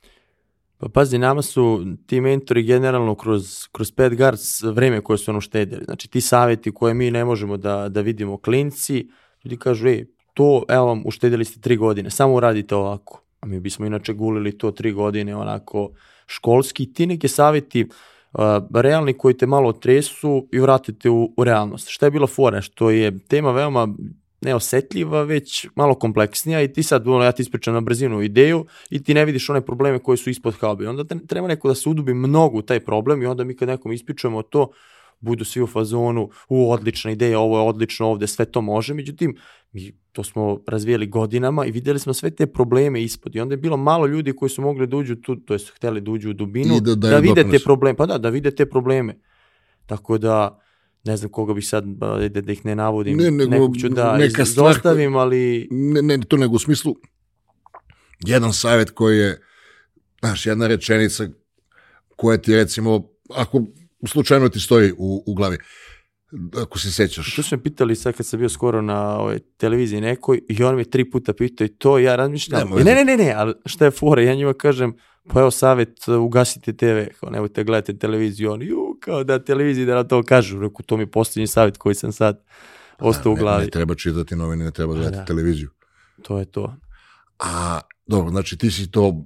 Pa 0.78 0.88
pazi, 0.88 1.18
nama 1.18 1.42
su 1.42 1.84
ti 2.06 2.20
mentori 2.20 2.62
generalno 2.62 3.14
kroz, 3.14 3.68
kroz 3.72 3.92
pet 3.92 4.16
guards 4.16 4.62
vreme 4.62 5.00
koje 5.00 5.18
su 5.18 5.30
ono 5.30 5.40
štedili. 5.40 5.84
Znači 5.84 6.08
ti 6.08 6.20
savjeti 6.20 6.74
koje 6.74 6.94
mi 6.94 7.10
ne 7.10 7.24
možemo 7.24 7.56
da, 7.56 7.88
da 7.88 8.00
vidimo 8.00 8.38
klinci, 8.38 9.08
ljudi 9.44 9.56
kažu, 9.56 9.88
ej, 9.88 10.06
to, 10.34 10.64
evo 10.68 10.86
vam, 10.86 11.02
uštedili 11.06 11.44
ste 11.44 11.60
tri 11.60 11.76
godine, 11.76 12.10
samo 12.10 12.34
uradite 12.34 12.74
ovako. 12.74 13.21
A 13.42 13.46
mi 13.46 13.60
bismo 13.60 13.86
inače 13.86 14.12
gulili 14.12 14.58
to 14.58 14.70
tri 14.70 14.92
godine 14.92 15.36
onako 15.36 15.90
školski. 16.26 16.92
Ti 16.92 17.06
neke 17.06 17.28
savjeti 17.28 17.82
uh, 18.32 18.40
realni 18.74 19.12
koji 19.12 19.36
te 19.36 19.46
malo 19.46 19.72
tresu 19.72 20.48
i 20.52 20.58
vratite 20.58 21.10
u, 21.10 21.34
u 21.36 21.44
realnost. 21.44 21.88
Šta 21.88 22.06
je 22.06 22.10
bila 22.10 22.26
fora? 22.26 22.60
Što 22.60 22.90
je 22.90 23.18
tema 23.18 23.52
veoma 23.52 23.88
neosetljiva, 24.40 25.22
već 25.22 25.66
malo 25.76 25.94
kompleksnija 25.94 26.62
i 26.62 26.72
ti 26.72 26.82
sad, 26.82 27.08
ono, 27.08 27.24
ja 27.24 27.32
ti 27.32 27.42
ispričam 27.42 27.74
na 27.74 27.80
brzinu 27.80 28.22
ideju 28.22 28.66
i 28.90 29.02
ti 29.02 29.14
ne 29.14 29.24
vidiš 29.24 29.50
one 29.50 29.60
probleme 29.60 29.98
koji 29.98 30.18
su 30.18 30.30
ispod 30.30 30.54
halbe. 30.54 30.88
Onda 30.88 31.04
te- 31.04 31.26
treba 31.26 31.48
neko 31.48 31.68
da 31.68 31.74
se 31.74 31.88
udubi 31.88 32.14
mnogo 32.14 32.58
u 32.58 32.62
taj 32.62 32.80
problem 32.80 33.22
i 33.22 33.26
onda 33.26 33.44
mi 33.44 33.56
kad 33.56 33.68
nekom 33.68 33.92
ispričamo 33.92 34.42
to, 34.42 34.70
budu 35.20 35.44
svi 35.44 35.62
u 35.62 35.66
fazonu, 35.66 36.30
u 36.48 36.72
odlična 36.72 37.10
ideja, 37.10 37.38
ovo 37.38 37.58
je 37.58 37.68
odlično 37.68 38.06
ovde, 38.06 38.26
sve 38.26 38.44
to 38.44 38.60
može, 38.60 38.94
međutim, 38.94 39.36
mi 39.72 40.01
to 40.12 40.24
smo 40.24 40.60
razvijeli 40.66 41.06
godinama 41.06 41.66
i 41.66 41.70
videli 41.70 41.98
smo 41.98 42.14
sve 42.14 42.30
te 42.30 42.46
probleme 42.46 43.02
ispod 43.02 43.36
i 43.36 43.40
onda 43.40 43.52
je 43.52 43.56
bilo 43.56 43.76
malo 43.76 44.06
ljudi 44.06 44.32
koji 44.32 44.48
su 44.48 44.62
mogli 44.62 44.86
da 44.86 44.96
uđu 44.96 45.16
tu, 45.16 45.36
to 45.36 45.54
jest 45.54 45.72
hteli 45.76 46.00
da 46.00 46.10
uđu 46.10 46.30
u 46.30 46.32
dubinu, 46.32 46.76
I 46.76 46.80
da 46.80 46.94
daju 46.94 47.12
da 47.12 47.18
vide 47.18 47.50
te 47.50 47.58
probleme, 47.64 47.96
pa 47.96 48.06
da, 48.06 48.18
da 48.18 48.28
vide 48.28 48.50
te 48.50 48.66
probleme. 48.66 49.18
Tako 49.86 50.18
da, 50.18 50.60
ne 51.04 51.16
znam 51.16 51.30
koga 51.30 51.54
bih 51.54 51.68
sad, 51.68 51.84
da, 51.86 52.28
da 52.28 52.52
ih 52.52 52.64
ne 52.64 52.74
navodim, 52.74 53.18
Ne, 53.18 53.30
nego 53.30 53.50
nekog 53.50 53.76
ću 53.76 53.88
da 53.88 54.16
neka 54.16 54.42
izostavim, 54.42 55.16
ali 55.16 55.68
Ne, 55.70 56.02
ne 56.02 56.20
to 56.28 56.36
nego 56.36 56.54
u 56.54 56.58
smislu, 56.58 56.96
jedan 58.26 58.52
savjet 58.52 58.90
koji 58.90 59.18
je, 59.18 59.40
znaš, 60.20 60.46
jedna 60.46 60.66
rečenica 60.66 61.28
koja 62.16 62.38
ti 62.38 62.56
recimo, 62.56 63.08
ako 63.34 63.62
slučajno 64.06 64.48
ti 64.48 64.60
stoji 64.60 64.92
u, 64.98 65.22
u 65.26 65.34
glavi, 65.34 65.58
ako 66.62 66.78
se 66.78 66.92
sećaš. 66.92 67.36
To 67.36 67.42
su 67.42 67.56
me 67.56 67.62
pitali 67.62 67.96
sad 67.96 68.16
kad 68.16 68.26
sam 68.26 68.38
bio 68.38 68.48
skoro 68.48 68.82
na 68.82 69.18
ovoj 69.18 69.38
televiziji 69.56 70.00
nekoj 70.00 70.40
i 70.48 70.62
on 70.64 70.76
mi 70.76 70.90
tri 70.90 71.10
puta 71.10 71.32
pitao 71.32 71.64
i 71.64 71.68
to 71.68 71.98
ja 71.98 72.16
razmišljam. 72.16 72.68
Ne, 72.68 72.76
veze. 72.76 72.94
ne, 72.94 73.04
ne, 73.04 73.16
ne, 73.16 73.32
ali 73.36 73.54
šta 73.66 73.84
je 73.84 73.90
fora? 73.90 74.22
Ja 74.22 74.34
njima 74.34 74.54
kažem, 74.54 74.94
pa 75.28 75.40
evo 75.40 75.50
savjet, 75.50 76.08
uh, 76.08 76.20
ugasite 76.20 76.72
TV, 76.72 77.14
kao 77.20 77.30
nemojte 77.30 77.64
gledati 77.64 77.98
televiziju. 77.98 78.52
Oni, 78.52 78.64
ju, 78.66 78.98
kao 79.00 79.24
da 79.24 79.44
televiziji 79.44 79.86
da 79.86 79.94
na 79.94 80.04
to 80.04 80.22
kažu. 80.22 80.60
Reku, 80.60 80.82
to 80.82 80.96
mi 80.96 81.02
je 81.02 81.10
posljednji 81.10 81.46
savjet 81.46 81.76
koji 81.76 81.94
sam 81.94 82.12
sad 82.12 82.44
ostao 82.98 83.32
u 83.32 83.34
Ne, 83.34 83.40
glavi. 83.40 83.64
ne 83.64 83.70
treba 83.70 83.94
čitati 83.94 84.36
novine, 84.36 84.64
ne 84.64 84.70
treba 84.70 84.94
gledati 84.94 85.16
da. 85.16 85.24
televiziju. 85.24 85.70
To 86.22 86.38
je 86.38 86.44
to. 86.44 86.76
A, 87.38 87.80
dobro, 88.06 88.30
znači 88.30 88.56
ti 88.58 88.70
si 88.70 88.90
to, 88.90 89.24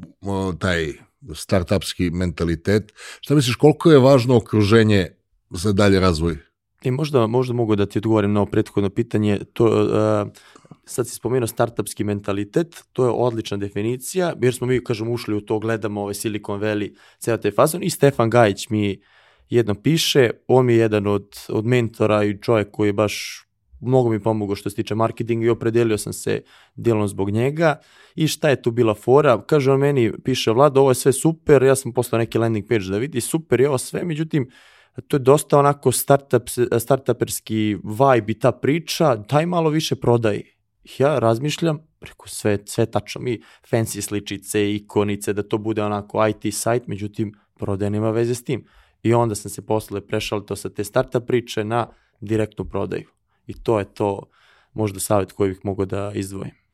taj 0.58 0.92
startupski 1.34 2.10
mentalitet. 2.10 2.92
Šta 3.20 3.34
misliš, 3.34 3.56
koliko 3.56 3.90
je 3.90 3.98
važno 3.98 4.36
okruženje 4.36 5.08
za 5.50 5.72
dalje 5.72 6.00
razvoj? 6.00 6.45
I 6.86 6.90
možda, 6.90 7.26
možda 7.26 7.54
mogu 7.54 7.76
da 7.76 7.86
ti 7.86 7.98
odgovorim 7.98 8.32
na 8.32 8.40
ovo 8.40 8.50
prethodno 8.50 8.90
pitanje. 8.90 9.40
To, 9.52 9.64
uh, 9.64 10.32
sad 10.84 11.08
si 11.08 11.14
spomenuo 11.14 11.46
startupski 11.46 12.04
mentalitet, 12.04 12.84
to 12.92 13.04
je 13.04 13.10
odlična 13.10 13.56
definicija, 13.56 14.32
jer 14.42 14.54
smo 14.54 14.66
mi, 14.66 14.84
kažem, 14.84 15.08
ušli 15.08 15.34
u 15.34 15.40
to, 15.40 15.58
gledamo 15.58 16.00
ovaj 16.00 16.14
Silicon 16.14 16.60
Valley, 16.60 16.94
ceo 17.18 17.36
taj 17.36 17.50
fazon 17.50 17.82
i 17.82 17.90
Stefan 17.90 18.30
Gajić 18.30 18.68
mi 18.70 19.00
jedno 19.48 19.74
piše, 19.74 20.30
on 20.48 20.66
mi 20.66 20.72
je 20.72 20.78
jedan 20.78 21.06
od, 21.06 21.28
od 21.48 21.66
mentora 21.66 22.24
i 22.24 22.38
čovjek 22.40 22.70
koji 22.70 22.88
je 22.88 22.92
baš 22.92 23.42
mnogo 23.80 24.10
mi 24.10 24.22
pomogao 24.22 24.56
što 24.56 24.70
se 24.70 24.76
tiče 24.76 24.94
marketinga 24.94 25.46
i 25.46 25.50
opredelio 25.50 25.98
sam 25.98 26.12
se 26.12 26.42
dijelom 26.74 27.08
zbog 27.08 27.30
njega. 27.30 27.80
I 28.14 28.28
šta 28.28 28.48
je 28.48 28.62
tu 28.62 28.70
bila 28.70 28.94
fora? 28.94 29.42
Kaže 29.46 29.72
on 29.72 29.80
meni, 29.80 30.12
piše 30.24 30.50
Vlad, 30.50 30.76
ovo 30.76 30.90
je 30.90 30.94
sve 30.94 31.12
super, 31.12 31.62
ja 31.62 31.74
sam 31.76 31.92
poslao 31.92 32.18
neki 32.18 32.38
landing 32.38 32.68
page 32.68 32.84
da 32.90 32.98
vidi, 32.98 33.20
super 33.20 33.60
je 33.60 33.68
ovo 33.68 33.78
sve, 33.78 34.04
međutim, 34.04 34.50
to 35.02 35.16
je 35.16 35.20
dosta 35.20 35.58
onako 35.58 35.92
startup, 35.92 36.42
startuperski 36.78 37.76
vibe 37.84 38.32
i 38.32 38.38
ta 38.38 38.52
priča, 38.52 39.16
daj 39.16 39.46
malo 39.46 39.70
više 39.70 39.96
prodaj. 39.96 40.42
Ja 40.98 41.18
razmišljam, 41.18 41.78
preko 41.98 42.28
sve, 42.28 42.58
sve 42.66 42.86
tačno 42.86 43.20
mi, 43.20 43.40
fancy 43.70 44.00
sličice, 44.00 44.74
ikonice, 44.74 45.32
da 45.32 45.42
to 45.42 45.58
bude 45.58 45.82
onako 45.82 46.26
IT 46.26 46.54
sajt, 46.54 46.86
međutim, 46.86 47.34
prodaj 47.54 47.90
nema 47.90 48.10
veze 48.10 48.34
s 48.34 48.44
tim. 48.44 48.66
I 49.02 49.14
onda 49.14 49.34
sam 49.34 49.50
se 49.50 49.66
posle 49.66 50.06
prešao 50.06 50.40
to 50.40 50.56
sa 50.56 50.68
te 50.68 50.84
startup 50.84 51.26
priče 51.26 51.64
na 51.64 51.88
direktnu 52.20 52.64
prodaju. 52.64 53.08
I 53.46 53.62
to 53.62 53.78
je 53.78 53.94
to 53.94 54.22
možda 54.72 55.00
savjet 55.00 55.32
koji 55.32 55.50
bih 55.50 55.60
mogao 55.64 55.86
da 55.86 56.12
izdvojim. 56.14 56.65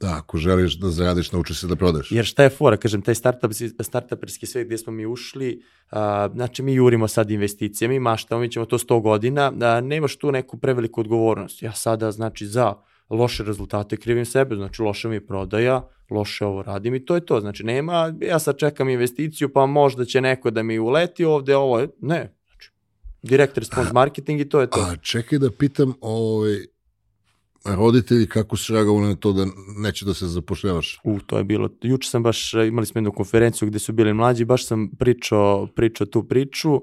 Da, 0.00 0.16
ako 0.18 0.38
želiš 0.38 0.78
da 0.78 0.90
zaradiš, 0.90 1.32
nauči 1.32 1.54
se 1.54 1.66
da 1.66 1.76
prodaš. 1.76 2.12
Jer 2.12 2.24
šta 2.24 2.42
je 2.42 2.50
fora, 2.50 2.76
kažem, 2.76 3.02
taj 3.02 3.14
startup, 3.14 3.52
startuperski 3.80 4.46
svet 4.46 4.66
gdje 4.66 4.78
smo 4.78 4.92
mi 4.92 5.06
ušli, 5.06 5.62
a, 5.90 6.28
znači 6.34 6.62
mi 6.62 6.74
jurimo 6.74 7.08
sad 7.08 7.30
investicije, 7.30 7.88
mi 7.88 8.00
maštamo, 8.00 8.40
mi 8.40 8.50
ćemo 8.50 8.66
to 8.66 8.78
100 8.78 9.02
godina, 9.02 9.52
a, 9.60 9.80
nemaš 9.80 10.16
tu 10.16 10.32
neku 10.32 10.58
preveliku 10.58 11.00
odgovornost. 11.00 11.62
Ja 11.62 11.72
sada, 11.72 12.10
znači, 12.10 12.46
za 12.46 12.74
loše 13.10 13.44
rezultate 13.44 13.96
krivim 13.96 14.24
sebe, 14.24 14.56
znači 14.56 14.82
loše 14.82 15.08
mi 15.08 15.26
prodaja, 15.26 15.88
loše 16.10 16.44
ovo 16.44 16.62
radim 16.62 16.94
i 16.94 17.04
to 17.04 17.14
je 17.14 17.26
to. 17.26 17.40
Znači 17.40 17.64
nema, 17.64 18.14
ja 18.20 18.38
sad 18.38 18.58
čekam 18.58 18.88
investiciju 18.88 19.52
pa 19.52 19.66
možda 19.66 20.04
će 20.04 20.20
neko 20.20 20.50
da 20.50 20.62
mi 20.62 20.78
uleti 20.78 21.24
ovde, 21.24 21.56
ovo 21.56 21.78
je, 21.78 21.88
ne, 22.00 22.34
znači 22.46 22.70
direct 23.22 23.58
response 23.58 23.92
marketing 23.92 24.40
i 24.40 24.48
to 24.48 24.60
je 24.60 24.70
to. 24.70 24.80
A 24.80 24.96
čekaj 24.96 25.38
da 25.38 25.50
pitam, 25.50 25.94
ovaj, 26.00 26.56
roditelji 27.64 28.26
kako 28.26 28.56
su 28.56 28.74
reagovali 28.74 29.08
na 29.08 29.14
to 29.14 29.32
da 29.32 29.46
neće 29.76 30.04
da 30.04 30.14
se 30.14 30.26
zapošljavaš? 30.26 31.00
U, 31.04 31.20
to 31.26 31.38
je 31.38 31.44
bilo, 31.44 31.68
juče 31.82 32.10
sam 32.10 32.22
baš, 32.22 32.54
imali 32.54 32.86
smo 32.86 32.98
jednu 32.98 33.12
konferenciju 33.12 33.68
gde 33.68 33.78
su 33.78 33.92
bili 33.92 34.14
mlađi, 34.14 34.44
baš 34.44 34.66
sam 34.66 34.90
pričao, 34.98 35.66
pričao 35.66 36.06
tu 36.06 36.22
priču, 36.24 36.74
uh, 36.74 36.82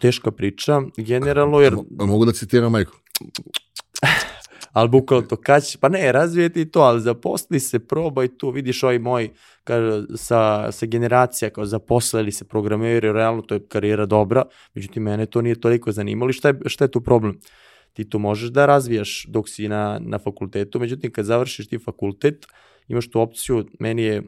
teška 0.00 0.30
priča, 0.30 0.82
generalno, 0.96 1.60
jer... 1.60 1.74
A, 1.98 2.04
mogu 2.04 2.24
da 2.24 2.32
citiram 2.32 2.72
majku? 2.72 2.92
ali 4.74 4.88
bukvalno 4.88 5.26
to 5.26 5.36
kaći, 5.36 5.78
pa 5.78 5.88
ne, 5.88 6.12
razvijeti 6.12 6.70
to, 6.70 6.80
ali 6.80 7.00
zaposli 7.00 7.60
se, 7.60 7.78
probaj 7.78 8.28
tu, 8.28 8.50
vidiš 8.50 8.82
ovaj 8.82 8.98
moj, 8.98 9.30
kaže, 9.64 10.06
sa, 10.16 10.72
sa 10.72 10.86
generacija, 10.86 11.50
kao 11.50 11.66
zaposlili 11.66 12.32
se 12.32 12.44
programeri, 12.44 13.12
realno 13.12 13.42
to 13.42 13.54
je 13.54 13.66
karijera 13.68 14.06
dobra, 14.06 14.42
međutim, 14.74 15.02
mene 15.02 15.26
to 15.26 15.42
nije 15.42 15.60
toliko 15.60 15.92
zanimalo 15.92 16.30
i 16.30 16.32
šta 16.32 16.48
je, 16.48 16.54
šta 16.66 16.84
je 16.84 16.90
tu 16.90 17.00
problem? 17.00 17.40
Ti 17.94 18.04
to 18.10 18.18
možeš 18.18 18.50
da 18.50 18.66
razvijaš 18.66 19.26
dok 19.28 19.48
si 19.48 19.68
na, 19.68 19.98
na 20.02 20.18
fakultetu, 20.18 20.80
međutim, 20.80 21.12
kad 21.12 21.24
završiš 21.24 21.68
ti 21.68 21.78
fakultet, 21.78 22.46
imaš 22.88 23.10
tu 23.10 23.20
opciju, 23.20 23.66
meni 23.78 24.02
je 24.02 24.22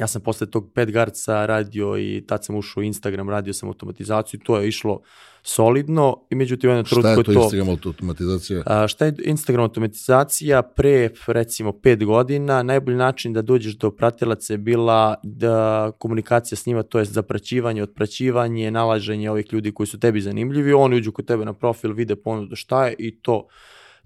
ja 0.00 0.06
sam 0.06 0.22
posle 0.22 0.50
tog 0.50 0.72
Petgarca 0.74 1.46
radio 1.46 1.98
i 1.98 2.24
tad 2.26 2.44
sam 2.44 2.56
ušao 2.56 2.80
u 2.80 2.84
Instagram, 2.84 3.30
radio 3.30 3.52
sam 3.52 3.68
automatizaciju, 3.68 4.40
to 4.44 4.58
je 4.58 4.68
išlo 4.68 5.00
solidno. 5.42 6.26
I 6.30 6.34
međutim 6.34 6.70
jedan 6.70 6.84
trud 6.84 7.02
Šta 7.02 7.10
je 7.10 7.16
to, 7.16 7.22
to. 7.22 7.32
Instagram 7.32 7.68
automatizacija? 7.68 8.62
A, 8.66 8.88
šta 8.88 9.06
je 9.06 9.14
Instagram 9.24 9.62
automatizacija? 9.62 10.62
Pre 10.62 11.10
recimo 11.26 11.72
5 11.72 12.04
godina, 12.04 12.62
najbolji 12.62 12.96
način 12.96 13.32
da 13.32 13.42
dođeš 13.42 13.76
do 13.76 13.90
pratilaca 13.90 14.54
je 14.54 14.58
bila 14.58 15.14
da 15.22 15.92
komunikacija 15.98 16.56
s 16.56 16.66
njima, 16.66 16.82
to 16.82 16.98
je 16.98 17.04
zapraćivanje, 17.04 17.82
otpraćivanje, 17.82 18.70
nalaženje 18.70 19.30
ovih 19.30 19.52
ljudi 19.52 19.72
koji 19.72 19.86
su 19.86 20.00
tebi 20.00 20.20
zanimljivi, 20.20 20.72
oni 20.72 20.96
uđu 20.96 21.12
kod 21.12 21.26
tebe 21.26 21.44
na 21.44 21.52
profil, 21.52 21.92
vide 21.92 22.16
ponudu 22.16 22.56
šta 22.56 22.86
je 22.86 22.94
i 22.98 23.20
to, 23.20 23.46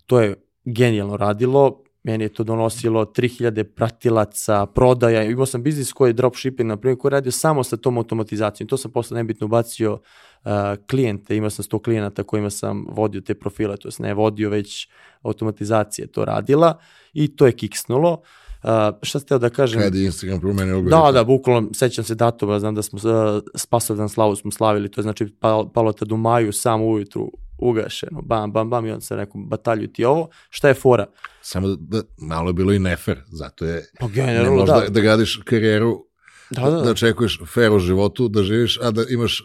to 0.06 0.20
je 0.20 0.34
genijalno 0.64 1.16
radilo, 1.16 1.83
meni 2.04 2.24
je 2.24 2.28
to 2.28 2.44
donosilo 2.44 3.04
3000 3.04 3.62
pratilaca, 3.62 4.66
prodaja, 4.66 5.22
imao 5.22 5.46
sam 5.46 5.62
biznis 5.62 5.92
koji 5.92 6.08
je 6.08 6.12
dropshipping, 6.12 6.68
na 6.68 6.76
primjer, 6.76 6.98
koji 6.98 7.10
je 7.10 7.12
radio 7.12 7.32
samo 7.32 7.64
sa 7.64 7.76
tom 7.76 7.98
automatizacijom. 7.98 8.68
To 8.68 8.76
sam 8.76 8.90
posle 8.90 9.16
nebitno 9.16 9.46
ubacio 9.46 9.92
uh, 9.92 10.50
klijente, 10.90 11.36
imao 11.36 11.50
sam 11.50 11.64
100 11.64 11.82
klijenata 11.82 12.22
kojima 12.22 12.50
sam 12.50 12.86
vodio 12.88 13.20
te 13.20 13.34
profile, 13.34 13.76
to 13.76 13.88
je 13.88 13.92
ne 13.98 14.14
vodio, 14.14 14.50
već 14.50 14.88
automatizacije 15.22 16.06
to 16.06 16.24
radila 16.24 16.78
i 17.12 17.36
to 17.36 17.46
je 17.46 17.52
kiksnulo. 17.52 18.22
Uh, 18.62 18.70
šta 19.02 19.20
ste 19.20 19.38
da 19.38 19.50
kažem? 19.50 19.80
Kada 19.80 19.98
je 19.98 20.04
Instagram 20.04 20.40
promenio 20.40 20.82
Da, 20.82 21.12
da, 21.12 21.24
bukvalno, 21.24 21.68
sećam 21.74 22.04
se 22.04 22.14
datuma, 22.14 22.60
znam 22.60 22.74
da 22.74 22.82
smo 22.82 22.98
uh, 22.98 23.42
Spasovdan 23.54 24.08
slavu 24.08 24.36
smo 24.36 24.50
slavili, 24.50 24.90
to 24.90 25.00
je 25.00 25.02
znači 25.02 25.26
pal, 25.40 25.72
palo 25.72 25.92
tad 25.92 26.12
u 26.12 26.16
maju, 26.16 26.52
sam 26.52 26.82
ujutru 26.82 27.32
ugašeno, 27.58 28.22
bam, 28.22 28.52
bam, 28.52 28.70
bam, 28.70 28.86
i 28.86 28.90
on 28.90 29.00
se 29.00 29.16
nekom 29.16 29.48
batalju 29.48 29.88
ti 29.92 30.04
ovo. 30.04 30.28
Šta 30.50 30.68
je 30.68 30.74
fora? 30.74 31.06
Samo 31.40 31.68
da, 31.68 31.76
da 31.78 32.02
malo 32.18 32.48
je 32.48 32.52
bilo 32.52 32.72
i 32.72 32.78
nefer, 32.78 33.20
zato 33.26 33.64
je 33.64 33.84
pa, 34.00 34.08
generalno, 34.08 34.50
ne 34.50 34.56
možda 34.56 34.80
da. 34.80 34.88
da 34.88 35.00
gradiš 35.00 35.40
karijeru 35.44 36.04
Da, 36.50 36.70
da. 36.70 36.80
da 36.80 36.90
očekuješ 36.90 37.40
fair 37.54 37.72
u 37.72 37.78
životu, 37.78 38.28
da 38.28 38.42
živiš, 38.42 38.78
a 38.82 38.90
da 38.90 39.04
imaš 39.10 39.44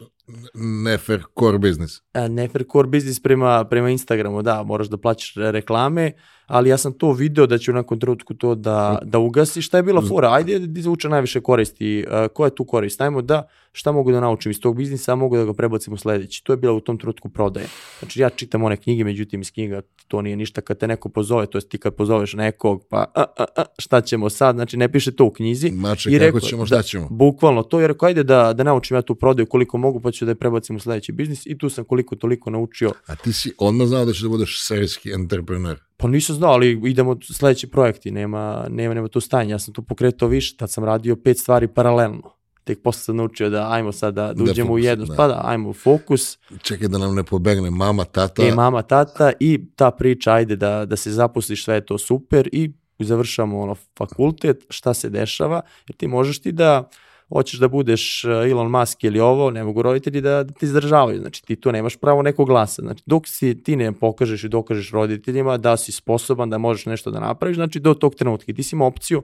nefer 0.84 1.24
core 1.40 1.58
business. 1.58 2.02
A, 2.14 2.28
nefer 2.28 2.64
core 2.72 2.88
business 2.88 3.20
prema, 3.20 3.64
prema 3.64 3.90
Instagramu, 3.90 4.42
da, 4.42 4.64
moraš 4.64 4.88
da 4.88 4.98
plaćaš 4.98 5.34
reklame, 5.36 6.12
ali 6.48 6.70
ja 6.70 6.78
sam 6.78 6.94
to 6.94 7.12
video 7.12 7.48
da 7.48 7.58
će 7.58 7.72
u 7.72 7.74
nekom 7.74 8.00
trenutku 8.00 8.34
to 8.34 8.56
da, 8.56 9.00
da 9.04 9.20
ugasi. 9.20 9.62
Šta 9.62 9.78
je 9.78 9.84
bila 9.84 10.02
fora? 10.02 10.34
Ajde 10.34 10.60
da 10.60 10.80
izvuče 10.80 11.10
najviše 11.10 11.42
koristi. 11.42 12.06
Uh, 12.08 12.28
ko 12.34 12.46
je 12.46 12.56
tu 12.56 12.66
korist? 12.66 13.02
Ajmo 13.02 13.22
da, 13.22 13.48
šta 13.72 13.92
mogu 13.92 14.12
da 14.12 14.20
naučim 14.20 14.50
iz 14.50 14.60
tog 14.60 14.78
biznisa, 14.78 15.16
mogu 15.16 15.38
da 15.38 15.46
ga 15.46 15.54
prebacim 15.54 15.94
u 15.94 15.98
sledeći. 15.98 16.44
To 16.44 16.54
je 16.54 16.58
bila 16.58 16.74
u 16.74 16.80
tom 16.80 16.98
trenutku 16.98 17.30
prodaje. 17.30 17.68
Znači 18.00 18.22
ja 18.22 18.30
čitam 18.30 18.64
one 18.64 18.78
knjige, 18.78 19.04
međutim 19.04 19.42
iz 19.42 19.52
knjiga 19.52 19.82
to 20.08 20.22
nije 20.22 20.36
ništa 20.36 20.62
kad 20.62 20.78
te 20.78 20.88
neko 20.88 21.10
pozove, 21.10 21.46
to 21.46 21.58
je 21.58 21.62
ti 21.62 21.78
kad 21.78 21.96
pozoveš 21.96 22.34
nekog, 22.34 22.86
pa 22.90 22.98
a, 23.16 23.24
a, 23.38 23.46
a, 23.56 23.64
šta 23.78 24.02
ćemo 24.02 24.30
sad, 24.30 24.56
znači 24.56 24.78
ne 24.78 24.92
piše 24.92 25.12
to 25.12 25.26
u 25.26 25.32
knjizi. 25.32 25.72
Mače, 25.72 26.10
I 26.12 26.20
kako 26.20 26.40
ćemo, 26.40 26.66
šta 26.66 26.76
da, 26.76 26.84
ćemo? 26.84 27.08
Bukvalno 27.10 27.64
to, 27.64 27.80
jer 27.80 27.90
rekao, 27.92 28.08
ajde 28.08 28.24
da, 28.24 28.54
da 28.54 28.64
naučim 28.64 28.98
ja 28.98 29.02
tu 29.02 29.16
prodaju 29.16 29.46
koliko 29.46 29.78
mogu, 29.78 30.00
pa 30.00 30.12
ću 30.20 30.26
da 30.26 30.32
je 30.32 30.36
prebacim 30.36 30.76
u 30.76 30.80
sledeći 30.80 31.12
biznis 31.12 31.46
i 31.46 31.58
tu 31.58 31.70
sam 31.70 31.84
koliko 31.84 32.16
toliko 32.16 32.50
naučio. 32.50 32.92
A 33.08 33.16
ti 33.16 33.34
si 33.34 33.54
odmah 33.58 33.88
znao 33.88 34.06
da 34.06 34.14
ćeš 34.14 34.22
da 34.22 34.30
budeš 34.30 34.68
serijski 34.68 35.12
entrepreneur? 35.12 35.80
Pa 35.98 36.08
nisam 36.08 36.36
znao, 36.36 36.52
ali 36.52 36.82
idemo 36.86 37.18
sledeći 37.22 37.68
projekti, 37.68 38.12
nema, 38.12 38.66
nema, 38.70 38.94
nema 38.94 39.08
tu 39.08 39.20
stanje. 39.20 39.52
Ja 39.52 39.60
sam 39.60 39.74
tu 39.74 39.82
pokretao 39.82 40.28
više, 40.28 40.58
tad 40.58 40.72
sam 40.72 40.84
radio 40.84 41.16
pet 41.16 41.40
stvari 41.40 41.68
paralelno. 41.68 42.36
Tek 42.64 42.82
posle 42.84 43.02
sam 43.02 43.16
naučio 43.16 43.50
da 43.50 43.72
ajmo 43.72 43.92
sad 43.92 44.14
da, 44.14 44.34
da 44.34 44.44
uđemo 44.44 44.68
da, 44.68 44.74
u 44.74 44.80
jednu, 44.80 45.06
da. 45.06 45.16
pa 45.16 45.28
da, 45.28 45.42
ajmo 45.46 45.70
u 45.70 45.74
fokus. 45.74 46.38
Čekaj 46.62 46.88
da 46.88 46.98
nam 46.98 47.16
ne 47.16 47.24
pobegne 47.24 47.70
mama, 47.70 48.06
tata. 48.06 48.44
E, 48.44 48.52
mama, 48.52 48.82
tata 48.82 49.32
i 49.40 49.60
ta 49.76 49.92
priča, 49.92 50.34
ajde 50.34 50.56
da, 50.56 50.86
da 50.86 50.96
se 50.96 51.12
zaposliš, 51.12 51.64
sve 51.64 51.76
je 51.76 51.86
to 51.86 51.98
super 51.98 52.50
i 52.52 52.72
završamo 53.00 53.60
ono 53.60 53.76
fakultet, 53.98 54.66
šta 54.70 54.94
se 54.94 55.10
dešava, 55.10 55.62
jer 55.88 55.96
ti 55.96 56.08
možeš 56.08 56.42
ti 56.42 56.52
da 56.52 56.90
hoćeš 57.30 57.60
da 57.60 57.68
budeš 57.68 58.24
e, 58.24 58.28
Elon 58.28 58.72
Musk 58.72 59.04
ili 59.04 59.20
ovo, 59.20 59.52
ne 59.52 59.64
mogu 59.64 59.82
roditelji 59.82 60.22
da, 60.22 60.44
da 60.44 60.54
ti 60.54 60.66
izdržavaju. 60.66 61.20
Znači 61.20 61.44
ti 61.44 61.56
tu 61.56 61.72
nemaš 61.72 61.96
pravo 61.96 62.22
nekog 62.22 62.48
glasa. 62.48 62.82
Znači 62.82 63.04
dok 63.06 63.28
si 63.28 63.64
ti 63.64 63.76
ne 63.76 63.92
pokažeš 63.92 64.44
i 64.44 64.50
dokažeš 64.50 64.92
roditeljima 64.92 65.58
da 65.58 65.78
si 65.78 65.92
sposoban 65.92 66.50
da 66.50 66.58
možeš 66.58 66.86
nešto 66.86 67.12
da 67.12 67.20
napraviš, 67.20 67.56
znači 67.56 67.80
do 67.80 67.94
tog 67.94 68.16
trenutka 68.16 68.54
ti 68.54 68.64
si 68.64 68.76
ima 68.76 68.86
opciju 68.86 69.24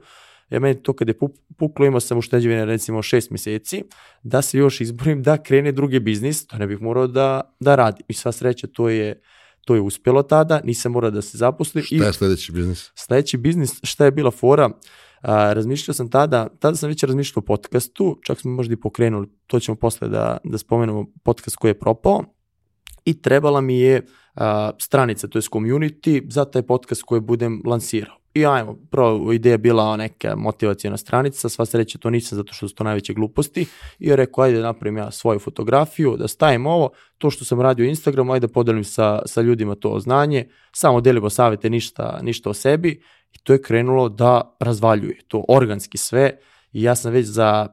ja 0.50 0.60
meni 0.60 0.84
to 0.84 0.94
kad 0.94 1.08
je 1.08 1.14
puklo, 1.58 1.86
imao 1.86 2.00
sam 2.00 2.18
ušteđevine 2.18 2.66
recimo 2.66 3.02
šest 3.02 3.32
meseci, 3.32 3.84
da 4.24 4.42
se 4.42 4.58
još 4.58 4.82
izborim 4.82 5.24
da 5.24 5.44
krene 5.44 5.72
drugi 5.72 6.00
biznis, 6.00 6.48
to 6.48 6.58
ne 6.58 6.68
bih 6.68 6.82
morao 6.82 7.08
da, 7.08 7.56
da 7.60 7.76
radi. 7.76 8.04
I 8.08 8.14
sva 8.14 8.32
sreća 8.32 8.68
to 8.68 8.90
je 8.90 9.22
to 9.66 9.76
je 9.76 9.82
uspjelo 9.82 10.24
tada, 10.24 10.62
nisam 10.64 10.92
morao 10.92 11.12
da 11.12 11.22
se 11.22 11.38
zaposlim. 11.38 11.84
Šta 11.84 11.96
je 11.96 12.14
sledeći 12.14 12.52
biznis? 12.52 12.92
Sledeći 12.96 13.38
biznis, 13.38 13.72
šta 13.84 14.06
je 14.06 14.12
bila 14.12 14.32
fora? 14.32 14.70
A, 15.26 15.54
razmišljao 15.54 15.96
sam 15.96 16.10
tada, 16.10 16.48
tada 16.60 16.76
sam 16.76 16.90
već 16.90 17.04
razmišljao 17.04 17.40
o 17.40 17.46
podcastu, 17.46 18.20
čak 18.24 18.40
smo 18.40 18.52
možda 18.52 18.74
i 18.74 18.78
pokrenuli, 18.78 19.28
to 19.48 19.60
ćemo 19.60 19.76
posle 19.76 20.08
da, 20.10 20.38
da 20.44 20.58
spomenemo 20.58 21.06
podcast 21.24 21.56
koji 21.56 21.70
je 21.70 21.80
propao 21.80 22.24
i 23.06 23.22
trebala 23.22 23.62
mi 23.62 23.80
je 23.80 24.06
a, 24.36 24.72
stranica, 24.80 25.28
to 25.28 25.38
je 25.38 25.42
community 25.42 26.32
za 26.32 26.46
taj 26.46 26.62
podcast 26.62 27.04
koji 27.04 27.22
budem 27.22 27.62
lansirao. 27.66 28.25
I 28.36 28.46
ajmo, 28.46 28.76
prvo 28.92 29.34
ideja 29.34 29.58
bila 29.58 29.98
neka 29.98 30.36
motivacijona 30.36 30.98
stranica, 30.98 31.50
sva 31.50 31.66
sreća 31.66 31.98
to 31.98 32.10
nisam 32.10 32.36
zato 32.36 32.54
što 32.54 32.68
su 32.68 32.76
to 32.76 32.84
najveće 32.84 33.14
gluposti. 33.14 33.66
I 34.00 34.08
ja 34.08 34.16
rekao 34.16 34.44
ajde 34.44 34.58
da 34.58 34.64
napravim 34.64 34.98
ja 34.98 35.12
svoju 35.12 35.40
fotografiju, 35.40 36.16
da 36.18 36.28
stavim 36.28 36.66
ovo, 36.66 36.90
to 37.18 37.30
što 37.30 37.46
sam 37.46 37.62
radio 37.62 37.86
Instagram, 37.86 38.30
ajde 38.30 38.48
da 38.48 38.54
podelim 38.54 38.84
sa, 38.84 39.22
sa 39.26 39.42
ljudima 39.42 39.76
to 39.76 40.00
znanje, 40.00 40.50
samo 40.72 41.02
delimo 41.02 41.30
savete, 41.30 41.70
ništa, 41.70 42.20
ništa 42.22 42.50
o 42.50 42.54
sebi. 42.54 43.02
I 43.34 43.38
to 43.44 43.54
je 43.54 43.62
krenulo 43.62 44.10
da 44.10 44.56
razvaljuje, 44.60 45.20
to 45.28 45.46
organski 45.48 45.98
sve. 45.98 46.38
I 46.74 46.84
ja 46.84 46.96
sam 46.96 47.12
već 47.12 47.26
za 47.26 47.68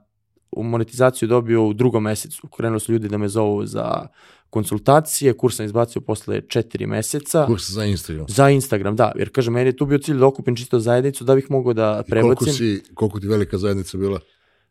monetizaciju 0.57 1.29
dobio 1.29 1.67
u 1.67 1.73
drugom 1.73 2.03
mesecu. 2.03 2.49
Krenuli 2.49 2.81
su 2.81 2.93
ljudi 2.93 3.09
da 3.09 3.19
me 3.19 3.29
zovu 3.29 3.67
za 3.67 4.07
konsultacije, 4.53 5.33
kurs 5.33 5.57
sam 5.57 5.67
izbacio 5.67 6.01
posle 6.01 6.41
četiri 6.49 6.87
meseca. 6.87 7.47
Kurs 7.47 7.71
za 7.71 7.85
Instagram. 7.85 8.27
Za 8.29 8.51
Instagram, 8.51 8.97
da, 8.97 9.13
jer 9.17 9.31
kaže, 9.33 9.51
meni 9.51 9.69
je 9.69 9.77
tu 9.77 9.87
bio 9.87 9.99
cilj 9.99 10.19
da 10.19 10.27
okupim 10.27 10.57
čisto 10.57 10.81
zajednicu 10.81 11.25
da 11.25 11.35
bih 11.35 11.47
mogao 11.51 11.73
da 11.73 12.03
I 12.07 12.11
koliko, 12.11 12.45
prebacim. 12.45 12.53
si, 12.53 12.83
koliko 12.95 13.21
ti 13.21 13.27
velika 13.27 13.59
zajednica 13.59 13.99
bila? 13.99 14.21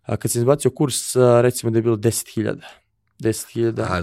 A 0.03 0.17
kad 0.17 0.31
sam 0.31 0.41
izbacio 0.41 0.71
kurs, 0.71 1.15
recimo 1.41 1.71
da 1.71 1.77
je 1.77 1.81
bilo 1.81 1.95
10.000. 1.95 2.55
10.000. 3.21 3.81
A, 3.81 4.01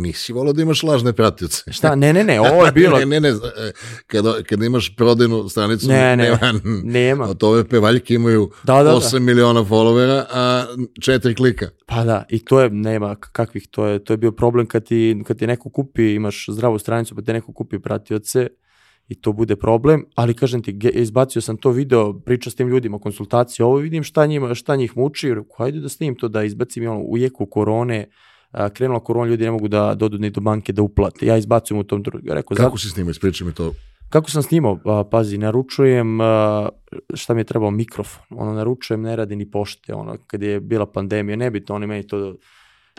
nisi 0.00 0.32
volao 0.32 0.52
da 0.52 0.62
imaš 0.62 0.82
lažne 0.82 1.12
pratioce. 1.12 1.62
Šta? 1.76 1.94
Ne, 1.94 2.12
ne, 2.12 2.24
ne, 2.24 2.40
ovo 2.40 2.66
je 2.66 2.72
bilo... 2.72 2.98
ne, 2.98 3.06
ne, 3.06 3.20
ne, 3.20 3.28
e, 3.28 3.72
kada, 4.06 4.42
kada 4.42 4.66
imaš 4.66 4.96
prodajnu 4.96 5.48
stranicu, 5.48 5.88
Ne, 5.88 6.16
ne, 6.16 6.24
nema, 6.24 6.60
nema. 6.84 7.24
Od 7.24 7.42
ove 7.42 7.68
pevaljke 7.68 8.14
imaju 8.14 8.50
Da, 8.64 8.74
da, 8.74 8.82
da. 8.82 8.90
8 8.90 9.18
miliona 9.18 9.64
followera, 9.64 10.24
a 10.30 10.66
4 11.00 11.36
klika. 11.36 11.68
Pa 11.86 12.04
da, 12.04 12.24
i 12.28 12.44
to 12.44 12.60
je, 12.60 12.70
nema 12.70 13.16
kakvih, 13.16 13.68
to 13.70 13.86
je, 13.86 14.04
to 14.04 14.12
je 14.12 14.16
bio 14.16 14.32
problem 14.32 14.66
kad 14.66 14.84
ti, 14.84 15.22
kad 15.26 15.38
ti 15.38 15.46
neko 15.46 15.70
kupi, 15.70 16.14
imaš 16.14 16.46
zdravu 16.48 16.78
stranicu, 16.78 17.14
pa 17.14 17.22
ti 17.22 17.32
neko 17.32 17.52
kupi 17.52 17.78
pratioce 17.78 18.48
i 19.08 19.14
to 19.14 19.32
bude 19.32 19.56
problem, 19.56 20.04
ali 20.14 20.34
kažem 20.34 20.62
ti, 20.62 20.78
izbacio 20.92 21.42
sam 21.42 21.56
to 21.56 21.70
video, 21.70 22.12
pričao 22.20 22.50
s 22.50 22.54
tim 22.54 22.68
ljudima, 22.68 22.98
konsultacije, 22.98 23.66
ovo 23.66 23.76
vidim 23.76 24.02
šta, 24.02 24.26
njima, 24.26 24.54
šta 24.54 24.76
njih 24.76 24.96
muči, 24.96 25.28
rekao, 25.28 25.56
hajde 25.56 25.80
da 25.80 25.88
snimim 25.88 26.14
to, 26.16 26.28
da 26.28 26.44
izbacim 26.44 26.82
i 26.82 26.86
ono, 26.86 27.00
u 27.00 27.18
jeku 27.18 27.46
korone, 27.46 28.06
a, 28.50 28.68
krenula 28.68 29.00
korona, 29.00 29.30
ljudi 29.30 29.44
ne 29.44 29.50
mogu 29.50 29.68
da 29.68 29.94
dodu 29.94 30.18
ni 30.18 30.30
do 30.30 30.40
banke 30.40 30.72
da 30.72 30.82
uplate, 30.82 31.26
ja 31.26 31.36
izbacujem 31.36 31.80
u 31.80 31.84
tom 31.84 32.02
drugom, 32.02 32.28
rekao, 32.28 32.54
zato- 32.54 32.66
Kako 32.66 32.78
si 32.78 32.88
snimao, 32.88 33.10
ispričaj 33.10 33.46
mi 33.46 33.54
to. 33.54 33.72
Kako 34.08 34.30
sam 34.30 34.42
snimao? 34.42 34.78
Pa, 34.84 35.04
pazi, 35.10 35.38
naručujem, 35.38 36.20
a, 36.20 36.68
šta 37.14 37.34
mi 37.34 37.40
je 37.40 37.44
trebao, 37.44 37.70
mikrofon. 37.70 38.22
Ono, 38.30 38.52
naručujem, 38.52 39.02
ne 39.02 39.16
radi 39.16 39.36
ni 39.36 39.50
pošte, 39.50 39.94
ono, 39.94 40.16
kad 40.26 40.42
je 40.42 40.60
bila 40.60 40.86
pandemija, 40.86 41.36
nebitno, 41.36 41.74
oni 41.74 41.86
meni 41.86 42.06
to, 42.06 42.34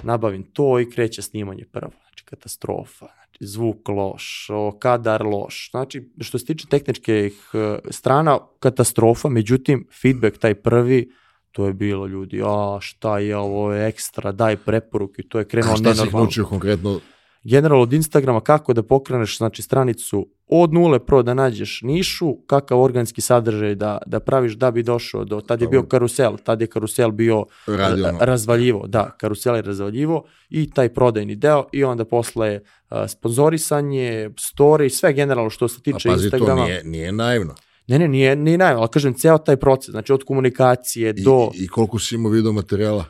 nabavim 0.03 0.43
to 0.43 0.79
i 0.79 0.89
kreće 0.89 1.21
snimanje 1.21 1.65
prvo. 1.71 1.91
Katastrofa, 2.29 3.05
znači, 3.05 3.45
zvuk 3.45 3.89
loš, 3.89 4.47
kadar 4.79 5.25
loš. 5.25 5.69
Znači, 5.71 6.09
što 6.19 6.39
se 6.39 6.45
tiče 6.45 6.67
tehničkih 6.67 7.33
e, 7.53 7.79
strana, 7.89 8.39
katastrofa, 8.59 9.29
međutim, 9.29 9.87
feedback 10.01 10.37
taj 10.37 10.55
prvi, 10.55 11.11
to 11.51 11.67
je 11.67 11.73
bilo 11.73 12.07
ljudi, 12.07 12.41
a 12.45 12.77
šta 12.81 13.19
je 13.19 13.37
ovo 13.37 13.73
je 13.73 13.87
ekstra, 13.87 14.31
daj 14.31 14.57
preporuke, 14.57 15.23
to 15.23 15.39
je 15.39 15.45
krenulo 15.45 15.73
A 15.73 15.77
šta 15.77 15.95
si 15.95 16.01
ih 16.01 16.13
nenormalno 16.13 16.49
konkretno? 16.49 16.99
Generalno 17.43 17.83
od 17.83 17.93
Instagrama 17.93 18.41
kako 18.41 18.73
da 18.73 18.83
pokreneš 18.83 19.37
znači 19.37 19.61
stranicu 19.61 20.27
od 20.47 20.73
nule 20.73 20.99
pro 21.05 21.23
da 21.23 21.33
nađeš 21.33 21.81
nišu, 21.83 22.35
kakav 22.47 22.81
organski 22.81 23.21
sadržaj 23.21 23.75
da, 23.75 23.97
da 24.05 24.19
praviš 24.19 24.53
da 24.53 24.71
bi 24.71 24.83
došao 24.83 25.25
do, 25.25 25.41
tad 25.41 25.61
je 25.61 25.67
bio 25.67 25.83
karusel, 25.83 26.37
tad 26.43 26.61
je 26.61 26.67
karusel 26.67 27.11
bio 27.11 27.45
Radio 27.67 28.05
a, 28.05 28.09
ono. 28.09 28.17
razvaljivo, 28.21 28.87
da, 28.87 29.15
karusel 29.19 29.55
je 29.55 29.61
razvaljivo 29.61 30.23
i 30.49 30.69
taj 30.71 30.93
prodajni 30.93 31.35
deo 31.35 31.65
i 31.71 31.83
onda 31.83 32.05
posle 32.05 32.59
a, 32.89 33.07
sponzorisanje, 33.07 34.29
story, 34.29 34.89
sve 34.89 35.13
generalno 35.13 35.49
što 35.49 35.67
se 35.67 35.77
A 35.79 35.83
tiče 35.83 36.09
pazi, 36.09 36.29
to 36.29 36.35
Instagrama. 36.37 36.65
nije, 36.65 36.83
nije 36.83 37.11
naivno. 37.11 37.55
Ne, 37.87 37.99
ne, 37.99 38.07
nije, 38.07 38.35
nije 38.35 38.57
najmo, 38.57 38.79
ali 38.79 38.89
kažem, 38.89 39.13
ceo 39.13 39.37
taj 39.37 39.57
proces, 39.57 39.91
znači 39.91 40.13
od 40.13 40.23
komunikacije 40.23 41.09
I, 41.17 41.23
do, 41.23 41.51
I 41.53 41.67
koliko 41.67 41.99
si 41.99 42.15
imao 42.15 42.31
video 42.31 42.51
materijala? 42.51 43.05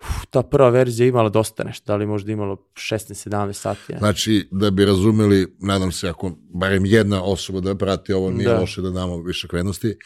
Uf, 0.00 0.26
ta 0.30 0.42
prva 0.42 0.68
verzija 0.68 1.06
imala 1.08 1.28
dosta 1.28 1.64
nešto, 1.64 1.84
da 1.86 1.96
li 1.96 2.06
možda 2.06 2.32
imalo 2.32 2.56
16-17 2.74 3.52
sati. 3.52 3.92
Ne? 3.92 3.98
Znači, 3.98 4.48
da 4.50 4.70
bi 4.70 4.84
razumeli, 4.84 5.56
nadam 5.58 5.92
se, 5.92 6.08
ako 6.08 6.32
barem 6.54 6.86
jedna 6.86 7.22
osoba 7.24 7.60
da 7.60 7.74
prati 7.74 8.12
ovo, 8.12 8.30
nije 8.30 8.48
Da. 8.48 8.60
loše 8.60 8.82
da 8.82 8.90
damo 8.90 9.22
više 9.22 9.48
vrednosti, 9.52 9.96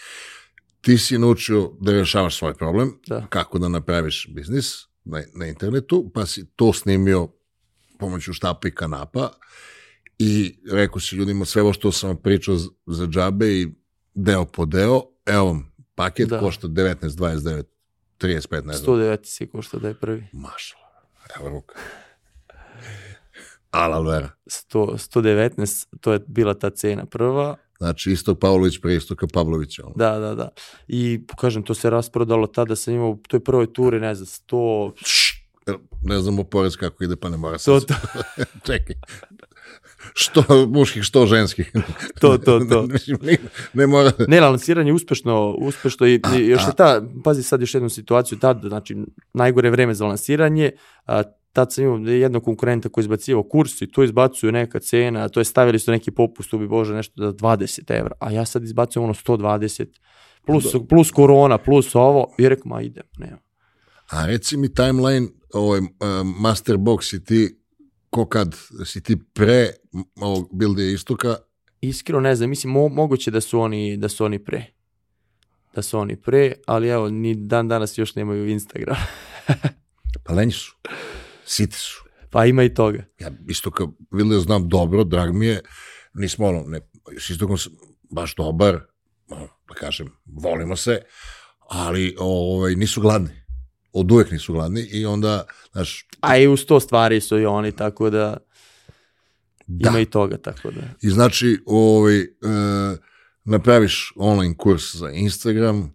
ti 0.80 0.98
si 0.98 1.18
naučio 1.18 1.70
da 1.80 1.92
rešavaš 1.92 2.38
svoj 2.38 2.54
problem, 2.54 3.00
Da. 3.06 3.26
kako 3.30 3.58
da 3.58 3.68
napraviš 3.68 4.28
biznis 4.34 4.74
na, 5.04 5.22
na 5.34 5.46
internetu, 5.46 6.10
pa 6.14 6.26
si 6.26 6.46
to 6.56 6.72
snimio 6.72 7.28
pomoću 7.98 8.32
štapa 8.32 8.68
i 8.68 8.74
kanapa 8.74 9.30
i 10.18 10.58
rekao 10.72 11.00
si 11.00 11.16
ljudima 11.16 11.44
sve 11.44 11.62
ovo 11.62 11.72
što 11.72 11.92
sam 11.92 12.16
pričao 12.16 12.56
za 12.86 13.06
džabe 13.06 13.46
i 13.52 13.68
deo 14.14 14.44
po 14.44 14.66
deo, 14.66 15.02
evo 15.26 15.44
vam, 15.44 15.72
paket 15.94 16.28
Da. 16.28 16.40
košta 16.40 16.68
19, 16.68 16.96
29, 17.08 17.62
35, 18.24 18.64
ne 18.64 18.72
znam. 18.72 18.96
109 18.96 19.18
si 19.24 19.46
košta 19.46 19.78
da 19.78 19.88
je 19.88 19.94
prvi. 19.94 20.26
Mašala, 20.32 20.84
evo 21.36 21.48
ruka. 21.48 21.74
Alal 23.70 24.04
vera. 24.04 24.30
100, 24.46 24.98
119, 25.10 25.86
to 26.00 26.12
je 26.12 26.20
bila 26.26 26.54
ta 26.54 26.70
cena 26.70 27.06
prva. 27.06 27.56
Znači, 27.78 28.12
Istok 28.12 28.38
Pavlović 28.38 28.80
pre 28.80 28.94
Istoka 28.94 29.26
Pavlovića. 29.26 29.82
ono. 29.84 29.94
Da, 29.96 30.18
da, 30.18 30.34
da. 30.34 30.48
I 30.88 31.20
kažem, 31.40 31.62
to 31.62 31.74
se 31.74 31.90
rasprodalo 31.90 32.46
tada 32.46 32.76
sam 32.76 32.94
imao 32.94 33.08
u 33.08 33.18
toj 33.28 33.40
prvoj 33.40 33.72
turi, 33.72 34.00
ne 34.00 34.14
znam, 34.14 34.26
100... 34.26 34.92
Ne 36.02 36.20
znamo 36.20 36.44
porez 36.44 36.76
kako 36.76 37.04
ide, 37.04 37.16
pa 37.16 37.28
ne 37.28 37.36
mora 37.36 37.58
To, 37.58 37.80
sad. 37.80 37.86
to, 37.88 37.94
Čekaj. 38.66 38.96
Što 40.14 40.66
muških, 40.66 41.02
što 41.02 41.26
ženskih. 41.26 41.72
To, 42.20 42.38
to, 42.38 42.60
to. 42.60 42.86
Ne, 43.22 43.36
ne 43.74 43.86
mora... 43.86 44.12
ne, 44.28 44.40
lansiranje 44.40 44.92
uspešno, 44.92 45.54
uspešno 45.58 46.06
i, 46.06 46.20
i 46.38 46.46
još 46.46 46.62
je 46.66 46.76
ta, 46.76 47.02
pazi 47.24 47.42
sad 47.42 47.60
još 47.60 47.74
jednu 47.74 47.88
situaciju, 47.88 48.38
tad, 48.38 48.60
znači, 48.64 48.96
najgore 49.34 49.70
vreme 49.70 49.94
za 49.94 50.06
lansiranje, 50.06 50.70
a, 51.06 51.22
tad 51.52 51.72
sam 51.72 51.84
imao 51.84 51.98
jednog 51.98 52.44
konkurenta 52.44 52.88
koji 52.88 53.02
je 53.02 53.04
izbacivao 53.04 53.42
kurs 53.42 53.82
i 53.82 53.86
to 53.86 54.02
izbacuju 54.02 54.52
neka 54.52 54.80
cena, 54.80 55.28
to 55.28 55.40
je 55.40 55.44
stavili 55.44 55.78
su 55.78 55.90
neki 55.90 56.10
popust, 56.10 56.54
ubi 56.54 56.68
Bože, 56.68 56.94
nešto 56.94 57.12
za 57.16 57.32
20 57.32 57.98
evra, 57.98 58.14
a 58.20 58.30
ja 58.30 58.44
sad 58.44 58.64
izbacujem 58.64 59.04
ono 59.04 59.14
120, 59.14 59.86
plus, 60.46 60.64
plus 60.88 61.10
korona, 61.10 61.58
plus 61.58 61.94
ovo, 61.94 62.34
i 62.38 62.48
rekao, 62.48 62.68
ma 62.68 62.82
idem, 62.82 63.04
nema. 63.18 63.38
A 64.10 64.26
reci 64.26 64.56
mi 64.56 64.74
timeline, 64.74 65.28
ovaj, 65.52 65.80
uh, 65.80 65.86
Masterbox 66.40 67.16
i 67.16 67.24
ti, 67.24 67.63
ko 68.14 68.26
kad, 68.26 68.56
si 68.84 69.02
ti 69.02 69.16
pre 69.32 69.70
ovog 70.16 70.48
Builde 70.52 70.92
Istoka, 70.92 71.36
Iskreno 71.80 72.20
ne 72.20 72.36
znam, 72.36 72.50
mislim 72.50 72.72
mo, 72.72 72.88
moguće 72.88 73.30
da 73.30 73.40
su 73.40 73.60
oni 73.60 73.96
da 73.96 74.08
su 74.08 74.24
oni 74.24 74.44
pre. 74.44 74.64
Da 75.74 75.82
su 75.82 75.98
oni 75.98 76.16
pre, 76.16 76.52
ali 76.66 76.88
evo 76.88 77.10
ni 77.10 77.34
dan 77.34 77.68
danas 77.68 77.98
još 77.98 78.14
nemaju 78.14 78.48
Instagram. 78.48 78.96
pa 80.24 80.34
lenji 80.34 80.52
su, 80.52 80.76
siti 81.44 81.76
su. 81.76 82.04
pa 82.30 82.46
ima 82.46 82.62
i 82.62 82.74
toga. 82.74 83.04
Ja 83.18 83.30
Istoka 83.48 83.86
Builde 84.10 84.38
znam 84.38 84.68
dobro, 84.68 85.04
drag 85.04 85.34
mi 85.34 85.46
je, 85.46 85.60
nismo 86.14 86.46
ono, 86.46 86.64
ne, 86.66 86.80
s 87.18 87.30
Istokom 87.30 87.58
sam 87.58 87.72
baš 88.10 88.34
dobar, 88.34 88.80
ono, 89.28 89.48
da 89.68 89.74
kažem, 89.74 90.08
volimo 90.24 90.76
se, 90.76 91.02
ali 91.70 92.16
ovaj, 92.18 92.74
nisu 92.74 93.00
gladni. 93.00 93.43
Od 93.94 94.12
uvek 94.12 94.30
nisu 94.30 94.52
gladni 94.52 94.80
i 94.80 95.06
onda, 95.06 95.44
znaš, 95.72 96.06
A 96.20 96.38
i 96.38 96.48
uz 96.48 96.66
to 96.66 96.80
stvari 96.80 97.20
su 97.20 97.38
i 97.38 97.46
oni, 97.46 97.72
tako 97.72 98.10
da 98.10 98.36
da. 99.66 99.88
ima 99.88 100.00
i 100.00 100.04
toga, 100.04 100.36
tako 100.36 100.70
da. 100.70 100.80
I 101.02 101.10
znači, 101.10 101.58
ovaj, 101.66 102.18
e, 102.20 102.26
napraviš 103.44 104.12
online 104.16 104.56
kurs 104.56 104.94
za 104.94 105.10
Instagram, 105.10 105.92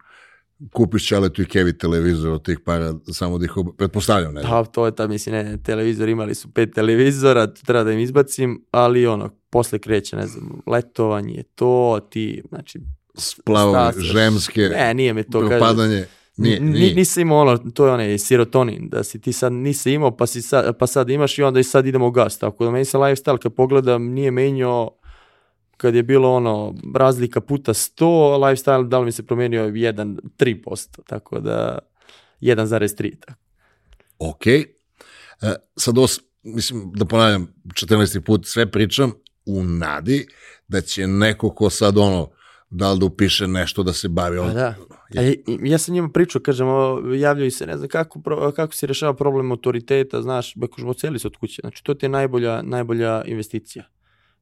kupiš 0.73 1.07
čaletu 1.07 1.41
i 1.41 1.45
kevi 1.45 1.77
televizor 1.77 2.31
od 2.31 2.45
tih 2.45 2.59
para, 2.65 2.93
samo 3.11 3.37
da 3.37 3.45
ih, 3.45 3.57
ob... 3.57 3.67
pretpostavljam, 3.77 4.33
ne. 4.33 4.41
Pa 4.41 4.63
to 4.63 4.85
je 4.85 4.95
ta, 4.95 5.07
mislim, 5.07 5.35
ne, 5.35 5.57
televizor, 5.63 6.09
imali 6.09 6.35
su 6.35 6.53
pet 6.53 6.73
televizora, 6.73 7.53
treba 7.53 7.83
da 7.83 7.91
im 7.91 7.99
izbacim, 7.99 8.65
ali 8.71 9.07
ono, 9.07 9.29
posle 9.49 9.79
kreće, 9.79 10.15
ne 10.15 10.27
znam, 10.27 10.61
letovanje, 10.67 11.43
to, 11.55 11.99
ti, 12.11 12.43
znači, 12.49 12.79
Splavovi, 13.15 13.93
stas- 13.93 14.03
žemske, 14.03 14.61
ne, 14.61 14.93
nije 14.93 15.13
me 15.13 15.23
to, 15.23 15.39
kaže, 15.39 15.49
propadanje. 15.49 16.05
Nije, 16.39 16.59
Ni- 16.59 16.69
nije. 16.69 16.95
Nisam 16.95 17.21
imao 17.21 17.37
ono, 17.37 17.57
to 17.57 17.85
je 17.85 17.91
onaj 17.91 18.17
serotonin, 18.17 18.89
da 18.89 19.03
si 19.03 19.21
ti 19.21 19.33
sad 19.33 19.53
nisi 19.53 19.91
imao, 19.91 20.17
pa, 20.17 20.27
si 20.27 20.41
sad, 20.41 20.77
pa 20.77 20.87
sad 20.87 21.09
imaš 21.09 21.37
i 21.37 21.43
onda 21.43 21.59
i 21.59 21.63
sad 21.63 21.85
idemo 21.85 22.07
u 22.07 22.11
gas. 22.11 22.37
Tako 22.37 22.65
da 22.65 22.71
meni 22.71 22.85
se 22.85 22.97
lifestyle 22.97 23.37
kad 23.37 23.53
pogledam 23.53 24.03
nije 24.03 24.31
menjao 24.31 24.95
kad 25.77 25.95
je 25.95 26.03
bilo 26.03 26.31
ono 26.31 26.75
razlika 26.95 27.41
puta 27.41 27.73
100, 27.73 28.05
lifestyle 28.37 28.87
da 28.87 28.99
li 28.99 29.05
mi 29.05 29.11
se 29.11 29.25
promenio 29.25 29.63
1, 29.65 30.19
3%, 30.37 30.99
tako 31.03 31.39
da 31.39 31.79
1,3. 32.41 33.15
Tako. 33.19 33.39
Ok. 34.19 34.47
E, 34.47 34.65
sad 35.75 35.97
ovo, 35.97 36.07
s- 36.07 36.19
mislim, 36.43 36.91
da 36.95 37.05
ponavljam, 37.05 37.53
14. 37.65 38.19
put 38.19 38.45
sve 38.45 38.71
pričam 38.71 39.11
u 39.45 39.63
nadi 39.63 40.27
da 40.67 40.81
će 40.81 41.07
neko 41.07 41.49
ko 41.49 41.69
sad 41.69 41.97
ono, 41.97 42.29
da 42.69 42.91
li 42.91 42.99
da 42.99 43.05
upiše 43.05 43.47
nešto 43.47 43.83
da 43.83 43.93
se 43.93 44.07
bavi 44.09 44.37
Pa 44.37 44.43
ovdje. 44.43 44.55
da. 44.55 44.75
Ja, 45.13 45.33
ja 45.63 45.77
sam 45.77 45.93
njima 45.93 46.09
pričao, 46.09 46.41
kažem, 46.41 46.67
o, 46.67 47.01
javljaju 47.15 47.51
se, 47.51 47.65
ne 47.67 47.77
znam 47.77 47.89
kako, 47.89 48.19
pro- 48.21 48.51
kako 48.51 48.73
se 48.73 48.87
rešava 48.87 49.13
problem 49.13 49.51
autoriteta, 49.51 50.21
znaš, 50.21 50.53
beko 50.55 50.81
oceli 50.87 51.19
se 51.19 51.27
od 51.27 51.37
kuće. 51.37 51.61
Znači, 51.61 51.83
to 51.83 51.93
ti 51.93 52.05
je 52.05 52.09
najbolja, 52.09 52.61
najbolja 52.61 53.23
investicija. 53.25 53.85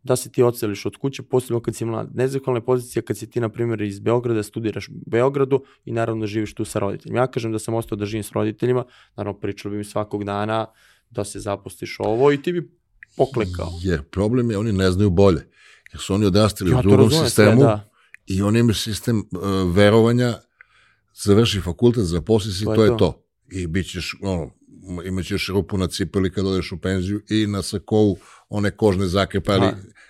Da 0.04 0.16
se 0.16 0.32
ti 0.32 0.44
oceliš 0.44 0.86
od 0.86 0.98
kuće, 0.98 1.24
posebno 1.24 1.60
kad 1.60 1.76
si 1.76 1.86
mlad. 1.86 2.16
Nezahvalna 2.16 2.58
je 2.58 2.66
pozicija 2.66 3.02
kad 3.04 3.18
si 3.18 3.30
ti, 3.30 3.40
na 3.40 3.50
primjer, 3.50 3.82
iz 3.82 4.00
Beograda, 4.00 4.44
studiraš 4.44 4.90
u 4.90 4.92
Beogradu 5.06 5.63
i 5.86 5.92
naravno 5.92 6.22
da 6.22 6.28
živiš 6.28 6.54
tu 6.54 6.66
sa 6.66 6.80
roditeljima. 6.80 7.20
Ja 7.20 7.28
kažem 7.28 7.52
da 7.52 7.60
sam 7.60 7.74
ostao 7.74 7.96
da 7.96 8.06
živim 8.06 8.24
s 8.24 8.32
roditeljima, 8.32 8.86
naravno 9.16 9.40
pričalo 9.40 9.72
bi 9.72 9.78
mi 9.78 9.84
svakog 9.84 10.24
dana 10.24 10.66
da 11.10 11.24
se 11.24 11.40
zapostiš 11.40 11.96
ovo 12.00 12.32
i 12.32 12.42
ti 12.42 12.54
bi 12.54 12.72
poklekao. 13.18 13.70
Jer 13.82 14.04
problem 14.04 14.52
je, 14.52 14.58
oni 14.58 14.72
ne 14.72 14.92
znaju 14.92 15.10
bolje. 15.10 15.48
Jer 15.94 16.02
su 16.02 16.13
oni 16.13 16.26
odrastali 16.26 16.72
Ja 16.72 16.80
u 16.80 16.82
drugom 16.82 17.00
razumem 17.00 17.30
sve, 17.30 17.30
sistemu 17.30 17.62
da. 17.62 17.87
I 18.28 18.42
oni 18.42 18.60
imaju 18.60 18.74
sistem 18.74 19.18
uh, 19.18 19.76
verovanja 19.76 20.34
završi 21.24 21.62
fakultet, 21.62 22.04
zaposli 22.04 22.52
se 22.52 22.63
i 22.63 22.66
To 22.66 22.76
to 22.76 22.84
je 22.84 22.90
to. 22.90 22.98
to. 22.98 23.24
I 23.52 23.68
bit 23.68 23.92
ćeš, 23.92 24.16
ono, 24.22 24.52
imaćeš 25.06 25.48
rupu 25.48 25.78
na 25.78 25.88
cipeli 25.88 26.32
kad 26.32 26.46
odeš 26.46 26.72
u 26.72 26.78
penziju 26.78 27.22
i 27.30 27.48
na 27.48 27.62
sakovu 27.62 28.18
one 28.50 28.72
kožne 28.72 29.08
zakrpe, 29.08 29.52
ali 29.52 29.68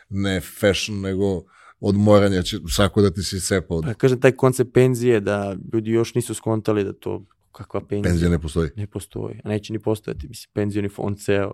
ne 0.10 0.42
fashion, 0.42 1.02
nego 1.02 1.44
od 1.80 1.96
moranja 1.96 2.42
će 2.42 2.58
svako 2.70 3.02
da 3.02 3.12
ti 3.12 3.24
se 3.24 3.40
cepa 3.40 3.76
od 3.76 3.84
Pa 3.84 3.94
kažem, 3.94 4.22
taj 4.22 4.32
koncept 4.32 4.74
penzije, 4.74 5.20
da 5.20 5.56
ljudi 5.74 5.92
još 5.92 6.16
nisu 6.16 6.34
skontali 6.34 6.84
da 6.84 6.94
to 6.94 7.26
kakva 7.52 7.82
penzija, 7.82 8.12
penzije 8.12 8.30
ne 8.30 8.40
postoji. 8.40 8.70
ne 8.76 8.88
postoji, 8.88 9.42
a 9.44 9.50
neće 9.50 9.74
ni 9.74 9.80
postojati, 9.80 10.28
mislim, 10.28 10.52
penzioni 10.54 10.90
fond 10.90 11.20
ceo. 11.20 11.52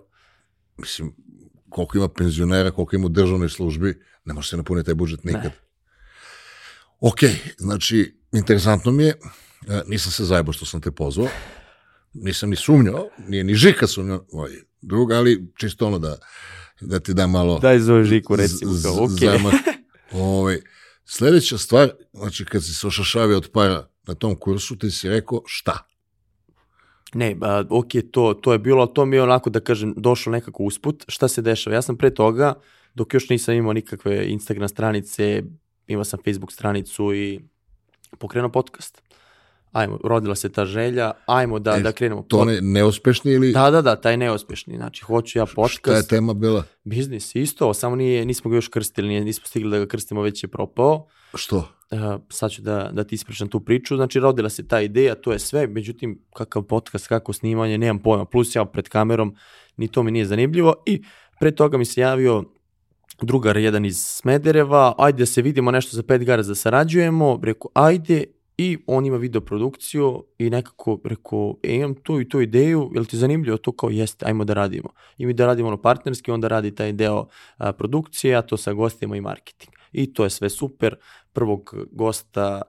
Mislim, 0.76 1.12
koliko 1.68 1.98
ima 1.98 2.08
penzionera, 2.08 2.70
koliko 2.70 2.96
ima 2.96 3.06
u 3.06 3.08
državnoj 3.08 3.48
službi, 3.48 4.00
ne 4.24 4.34
može 4.34 4.48
se 4.48 4.56
napuniti 4.56 4.86
taj 4.86 4.94
budžet 4.94 5.24
nikad. 5.24 5.44
Ne. 5.44 5.64
Ok, 7.00 7.18
znači, 7.58 8.16
interesantno 8.32 8.92
mi 8.92 9.04
je, 9.04 9.14
e, 9.68 9.82
nisam 9.86 10.12
se 10.12 10.24
zajebao 10.24 10.52
što 10.52 10.66
sam 10.66 10.80
te 10.80 10.90
pozvao, 10.90 11.28
nisam 12.12 12.50
ni 12.50 12.56
sumnjao, 12.56 13.08
nije 13.28 13.44
ni 13.44 13.54
Žika 13.54 13.86
sumnjao, 13.86 14.26
ovaj, 14.32 14.52
drug, 14.80 15.12
ali 15.12 15.52
čisto 15.56 15.86
ono 15.86 15.98
da, 15.98 16.18
da 16.80 17.00
ti 17.00 17.14
da 17.14 17.26
malo 17.26 17.58
Daj 17.58 17.78
zove 17.78 18.04
Žiku, 18.04 18.36
recimo, 18.36 18.72
kao, 18.82 19.04
ok. 19.04 19.10
zamah. 19.10 19.54
Ovaj, 20.12 20.60
sledeća 21.04 21.58
stvar, 21.58 21.90
znači 22.12 22.44
kad 22.44 22.64
si 22.64 22.74
se 22.74 22.86
ošašavio 22.86 23.36
od 23.36 23.50
para 23.52 23.88
na 24.06 24.14
tom 24.14 24.36
kursu, 24.36 24.78
ti 24.78 24.90
si 24.90 25.08
rekao 25.08 25.42
šta? 25.46 25.86
Ne, 27.14 27.34
ba, 27.34 27.64
ok, 27.70 27.88
to, 28.10 28.34
to 28.34 28.52
je 28.52 28.58
bilo, 28.58 28.80
ali 28.80 28.90
to 28.94 29.04
mi 29.06 29.16
je 29.16 29.22
onako, 29.22 29.50
da 29.50 29.60
kažem, 29.60 29.94
došlo 29.96 30.32
nekako 30.32 30.62
usput. 30.62 31.04
Šta 31.08 31.28
se 31.28 31.42
dešava? 31.42 31.76
Ja 31.76 31.82
sam 31.82 31.96
pre 31.96 32.14
toga, 32.14 32.54
dok 32.94 33.14
još 33.14 33.28
nisam 33.28 33.54
imao 33.54 33.72
nikakve 33.72 34.26
Instagram 34.28 34.68
stranice, 34.68 35.42
imao 35.86 36.04
sam 36.04 36.18
Facebook 36.24 36.52
stranicu 36.52 37.14
i 37.14 37.40
pokrenuo 38.18 38.50
podcast. 38.50 39.02
Ajmo, 39.72 39.98
rodila 40.04 40.34
se 40.34 40.52
ta 40.52 40.64
želja, 40.64 41.12
ajmo 41.26 41.58
da, 41.58 41.76
E, 41.76 41.80
da 41.80 41.92
krenemo. 41.92 42.22
To 42.22 42.36
Pod- 42.38 42.46
ne, 42.46 42.60
neuspešni 42.60 43.32
ili 43.32 43.52
Da, 43.52 43.70
da, 43.70 43.82
da, 43.82 43.96
taj 43.96 44.16
neuspešni. 44.16 44.76
Znači, 44.76 45.04
hoću 45.04 45.38
ja 45.38 45.46
šta 45.46 45.52
je 45.52 45.54
podcast, 45.54 46.10
tema 46.10 46.34
bila? 46.34 46.64
biznis, 46.84 47.34
isto, 47.34 47.74
samo 47.74 47.96
nije, 47.96 48.24
nismo 48.24 48.50
ga 48.50 48.56
još 48.56 48.68
krstili, 48.68 49.08
nije, 49.08 49.24
nismo 49.24 49.46
stigli 49.46 49.70
da 49.70 49.78
ga 49.78 49.86
krstimo, 49.86 50.22
već 50.22 50.44
je 50.44 50.48
propao. 50.48 51.06
Što? 51.34 51.56
Uh, 51.56 52.20
sad 52.28 52.50
ću 52.50 52.62
da, 52.62 52.90
da 52.92 53.04
ti 53.04 53.14
ispričam 53.14 53.48
tu 53.48 53.60
priču. 53.60 53.96
Znači, 53.96 54.20
rodila 54.20 54.48
se 54.48 54.68
ta 54.68 54.80
ideja, 54.80 55.14
to 55.14 55.32
je 55.32 55.38
sve, 55.38 55.66
međutim, 55.66 56.22
kakav 56.34 56.62
podcast, 56.62 57.06
kako 57.08 57.32
snimanje, 57.32 57.78
nemam 57.78 57.98
pojma. 58.02 58.24
Plus 58.24 58.56
ja 58.56 58.64
pred 58.64 58.88
kamerom, 58.88 59.36
ni 59.76 59.88
to 59.88 60.02
mi 60.02 60.10
nije 60.10 60.26
zanimljivo. 60.26 60.74
I 60.86 61.02
pre 61.40 61.50
toga 61.54 61.78
mi 61.78 61.84
se 61.84 62.00
javio 62.00 62.44
drugar 63.22 63.56
jedan 63.56 63.84
iz 63.84 63.98
Smedereva, 63.98 64.94
ajde 64.98 65.18
da 65.18 65.26
se 65.26 65.42
vidimo 65.42 65.70
nešto 65.70 65.96
za 65.96 66.02
pet 66.02 66.24
gara 66.24 66.42
da 66.42 66.54
sarađujemo, 66.54 67.40
rekao 67.42 67.70
ajde, 67.74 68.24
i 68.58 68.78
on 68.86 69.06
ima 69.06 69.16
video 69.16 69.40
produkciju 69.40 70.24
i 70.38 70.50
nekako 70.50 70.98
rekao, 71.04 71.56
e, 71.62 71.74
imam 71.74 71.94
tu 71.94 72.20
i 72.20 72.28
tu 72.28 72.40
ideju, 72.40 72.90
je 72.94 73.00
li 73.00 73.06
ti 73.06 73.16
zanimljivo 73.16 73.56
to 73.56 73.72
kao 73.72 73.90
jeste, 73.90 74.26
ajmo 74.26 74.44
da 74.44 74.54
radimo. 74.54 74.88
I 75.18 75.26
mi 75.26 75.32
da 75.32 75.46
radimo 75.46 75.68
ono 75.68 75.82
partnerski, 75.82 76.30
onda 76.30 76.48
radi 76.48 76.74
taj 76.74 76.92
deo 76.92 77.26
a, 77.56 77.72
produkcije, 77.72 78.36
a 78.36 78.42
to 78.42 78.56
sa 78.56 78.72
gostima 78.72 79.16
i 79.16 79.20
marketing. 79.20 79.74
I 79.92 80.12
to 80.12 80.24
je 80.24 80.30
sve 80.30 80.50
super. 80.50 80.96
Prvog 81.32 81.74
gosta 81.92 82.62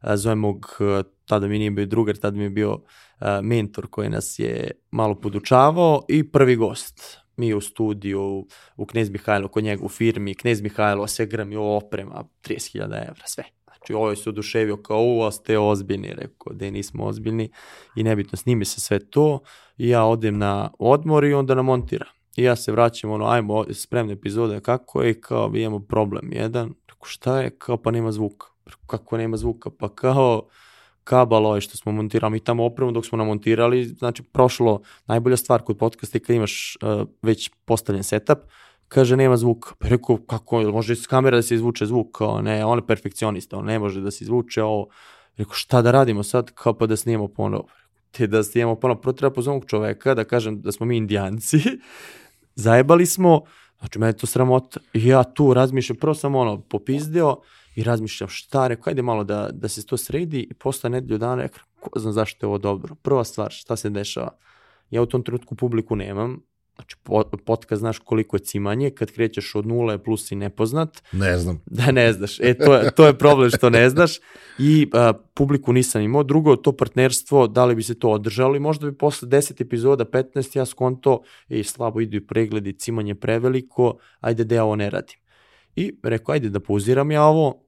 a, 0.00 0.16
zovem 0.16 0.38
mog, 0.38 0.76
a, 0.80 1.02
tada 1.26 1.48
mi 1.48 1.58
nije 1.58 1.70
bio 1.70 1.86
drugar, 1.86 2.16
tada 2.16 2.36
mi 2.36 2.44
je 2.44 2.50
bio 2.50 2.80
a, 3.18 3.40
mentor 3.40 3.86
koji 3.90 4.08
nas 4.08 4.38
je 4.38 4.70
malo 4.90 5.14
podučavao 5.14 6.02
i 6.08 6.30
prvi 6.30 6.56
gost. 6.56 7.18
Mi 7.38 7.54
u 7.54 7.60
studiju, 7.60 8.46
u 8.76 8.86
Knez 8.86 9.10
Mihajlo, 9.10 9.48
kod 9.48 9.64
njega 9.64 9.84
u 9.84 9.88
firmi, 9.88 10.34
Knez 10.34 10.62
Mihajlo, 10.62 11.06
sve 11.06 11.26
grami 11.26 11.56
oprema, 11.56 12.24
30.000 12.42 12.82
evra, 12.82 13.22
sve. 13.26 13.44
Znači, 13.64 13.92
ovo 13.94 14.10
je 14.10 14.16
se 14.16 14.28
oduševio 14.28 14.76
kao, 14.76 15.02
u, 15.02 15.30
ste 15.30 15.58
ozbiljni, 15.58 16.08
rekao, 16.08 16.52
da 16.52 16.70
nismo 16.70 17.04
ozbiljni 17.04 17.50
i 17.96 18.02
nebitno, 18.02 18.36
snimi 18.36 18.64
se 18.64 18.80
sve 18.80 19.10
to 19.10 19.40
i 19.76 19.88
ja 19.88 20.04
odem 20.04 20.38
na 20.38 20.70
odmor 20.78 21.24
i 21.24 21.34
onda 21.34 21.54
na 21.54 21.62
montira. 21.62 22.06
I 22.36 22.42
ja 22.42 22.56
se 22.56 22.72
vraćam, 22.72 23.10
ono, 23.10 23.26
ajmo, 23.26 23.64
spremne 23.72 24.12
epizode, 24.12 24.60
kako 24.60 25.02
je, 25.02 25.20
kao, 25.20 25.52
imamo 25.54 25.80
problem 25.80 26.32
jedan, 26.32 26.74
rekao, 26.88 27.04
šta 27.04 27.40
je, 27.40 27.50
kao, 27.58 27.76
pa 27.76 27.90
nema 27.90 28.12
zvuka. 28.12 28.46
Kako 28.86 29.16
nema 29.16 29.36
zvuka, 29.36 29.70
pa 29.70 29.94
kao, 29.94 30.48
kabal 31.08 31.46
ovaj 31.46 31.60
što 31.60 31.76
smo 31.76 31.92
montirali, 31.92 32.32
mi 32.32 32.40
tamo 32.40 32.64
opremu 32.64 32.92
dok 32.92 33.06
smo 33.06 33.18
namontirali, 33.18 33.84
znači 33.84 34.22
prošlo, 34.22 34.80
najbolja 35.06 35.36
stvar 35.36 35.62
kod 35.62 35.78
podcasta 35.78 36.18
je 36.18 36.22
kad 36.22 36.36
imaš 36.36 36.76
uh, 36.82 37.08
već 37.22 37.50
postavljen 37.64 38.04
setup, 38.04 38.38
kaže 38.88 39.16
nema 39.16 39.36
zvuka. 39.36 39.72
Pa 39.78 39.88
rekao, 39.88 40.16
kako, 40.16 40.60
može 40.62 40.96
s 40.96 41.06
kamera 41.06 41.36
da 41.36 41.42
se 41.42 41.54
izvuče 41.54 41.86
zvuk? 41.86 42.12
Kao, 42.12 42.42
ne, 42.42 42.64
on 42.64 42.78
je 42.78 42.86
perfekcionista, 42.86 43.56
on 43.56 43.64
ne 43.64 43.78
može 43.78 44.00
da 44.00 44.10
se 44.10 44.24
izvuče 44.24 44.62
ovo. 44.62 44.88
Rekao, 45.36 45.54
šta 45.54 45.82
da 45.82 45.90
radimo 45.90 46.22
sad? 46.22 46.50
Kao 46.54 46.74
pa 46.74 46.86
da 46.86 46.96
snimamo 46.96 47.28
ponovo. 47.28 47.66
Te 48.10 48.26
da 48.26 48.42
snimamo 48.42 48.76
ponovo, 48.76 49.00
prvo 49.00 49.12
treba 49.12 49.34
pozvati 49.34 49.68
čoveka 49.68 50.14
da 50.14 50.24
kažem 50.24 50.60
da 50.60 50.72
smo 50.72 50.86
mi 50.86 50.96
indijanci, 50.96 51.58
zajebali 52.64 53.06
smo, 53.06 53.42
znači 53.78 53.98
mene 53.98 54.10
je 54.10 54.16
to 54.16 54.26
sramota. 54.26 54.80
I 54.92 55.06
ja 55.06 55.24
tu 55.24 55.54
razmišljam, 55.54 55.96
prvo 55.96 56.14
sam 56.14 56.34
ono 56.34 56.60
popizdeo 56.60 57.36
i 57.78 57.82
razmišljam 57.82 58.28
šta, 58.28 58.66
rekao, 58.68 58.90
ajde 58.90 59.02
malo 59.02 59.24
da, 59.24 59.48
da 59.52 59.68
se 59.68 59.86
to 59.86 59.96
sredi 59.96 60.40
i 60.50 60.54
posle 60.54 60.90
nedelju 60.90 61.18
dana 61.18 61.42
rekao, 61.42 61.62
ko 61.80 61.98
zna 61.98 62.12
zašto 62.12 62.46
je 62.46 62.48
ovo 62.48 62.58
dobro. 62.58 62.94
Prva 62.94 63.24
stvar, 63.24 63.50
šta 63.50 63.76
se 63.76 63.90
dešava? 63.90 64.30
Ja 64.90 65.02
u 65.02 65.06
tom 65.06 65.22
trenutku 65.22 65.54
publiku 65.54 65.96
nemam, 65.96 66.40
znači 66.74 66.96
po- 67.02 67.30
podcast 67.44 67.80
znaš 67.80 67.98
koliko 67.98 68.36
je 68.36 68.40
cimanje, 68.40 68.90
kad 68.90 69.10
krećeš 69.10 69.54
od 69.54 69.66
nule 69.66 69.98
plus 69.98 70.26
si 70.26 70.36
nepoznat, 70.36 71.02
Ne 71.12 71.38
znam. 71.38 71.60
da 71.78 71.92
ne 71.92 72.12
znaš. 72.12 72.40
E, 72.40 72.54
to 72.58 72.74
je, 72.74 72.90
to 72.90 73.06
je 73.06 73.18
problem 73.18 73.50
što 73.50 73.70
ne 73.70 73.90
znaš. 73.90 74.18
I 74.58 74.90
a, 74.92 75.12
publiku 75.34 75.72
nisam 75.72 76.02
imao. 76.02 76.22
Drugo, 76.22 76.56
to 76.56 76.72
partnerstvo, 76.72 77.46
da 77.46 77.64
li 77.64 77.74
bi 77.74 77.82
se 77.82 77.98
to 77.98 78.10
održalo 78.10 78.56
i 78.56 78.60
možda 78.60 78.90
bi 78.90 78.98
posle 78.98 79.28
10 79.28 79.62
epizoda, 79.62 80.04
15, 80.04 80.58
ja 80.58 80.66
skonto, 80.66 81.22
i 81.48 81.64
slabo 81.64 82.00
idu 82.00 82.16
i 82.16 82.26
pregledi, 82.26 82.72
cimanje 82.72 83.14
preveliko, 83.14 83.98
ajde 84.20 84.44
da 84.44 84.54
ja 84.54 84.64
ovo 84.64 84.76
ne 84.76 84.90
radim. 84.90 85.16
I 85.76 85.92
rekao, 86.02 86.32
ajde 86.32 86.48
da 86.50 86.60
pauziram 86.60 87.10
ja 87.10 87.24
ovo, 87.24 87.67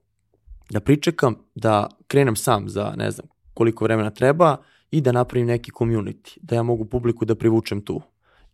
da 0.71 0.81
pričekam, 0.81 1.35
da 1.55 1.89
krenem 2.07 2.37
sam 2.37 2.69
za, 2.69 2.95
ne 2.97 3.11
znam, 3.11 3.27
koliko 3.55 3.85
vremena 3.85 4.11
treba 4.11 4.57
i 4.91 5.01
da 5.01 5.13
napravim 5.13 5.47
neki 5.47 5.71
community, 5.71 6.39
da 6.43 6.55
ja 6.55 6.63
mogu 6.63 6.85
publiku 6.85 7.25
da 7.25 7.35
privučem 7.35 7.81
tu. 7.81 8.01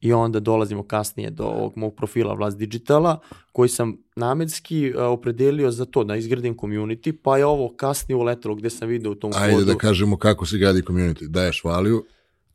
I 0.01 0.13
onda 0.13 0.41
dolazimo 0.41 0.83
kasnije 0.83 1.31
do 1.31 1.45
ovog 1.45 1.73
mog 1.77 1.95
profila 1.95 2.35
Vlast 2.35 2.59
Digitala, 2.59 3.21
koji 3.53 3.69
sam 3.69 3.97
namenski 4.17 4.93
uh, 4.97 5.03
opredelio 5.03 5.71
za 5.71 5.85
to, 5.85 6.05
da 6.05 6.17
izgradim 6.17 6.57
community, 6.57 7.13
pa 7.23 7.39
je 7.39 7.47
ovo 7.47 7.75
kasnije 7.77 8.17
uletelo 8.17 8.55
gde 8.55 8.71
sam 8.71 8.89
video 8.89 9.13
u 9.13 9.15
tom 9.15 9.33
Ajde 9.35 9.55
kodu. 9.55 9.65
da 9.65 9.75
kažemo 9.75 10.17
kako 10.17 10.47
se 10.47 10.59
gradi 10.59 10.83
community. 10.83 11.27
Daješ 11.27 11.65
valiju, 11.65 12.05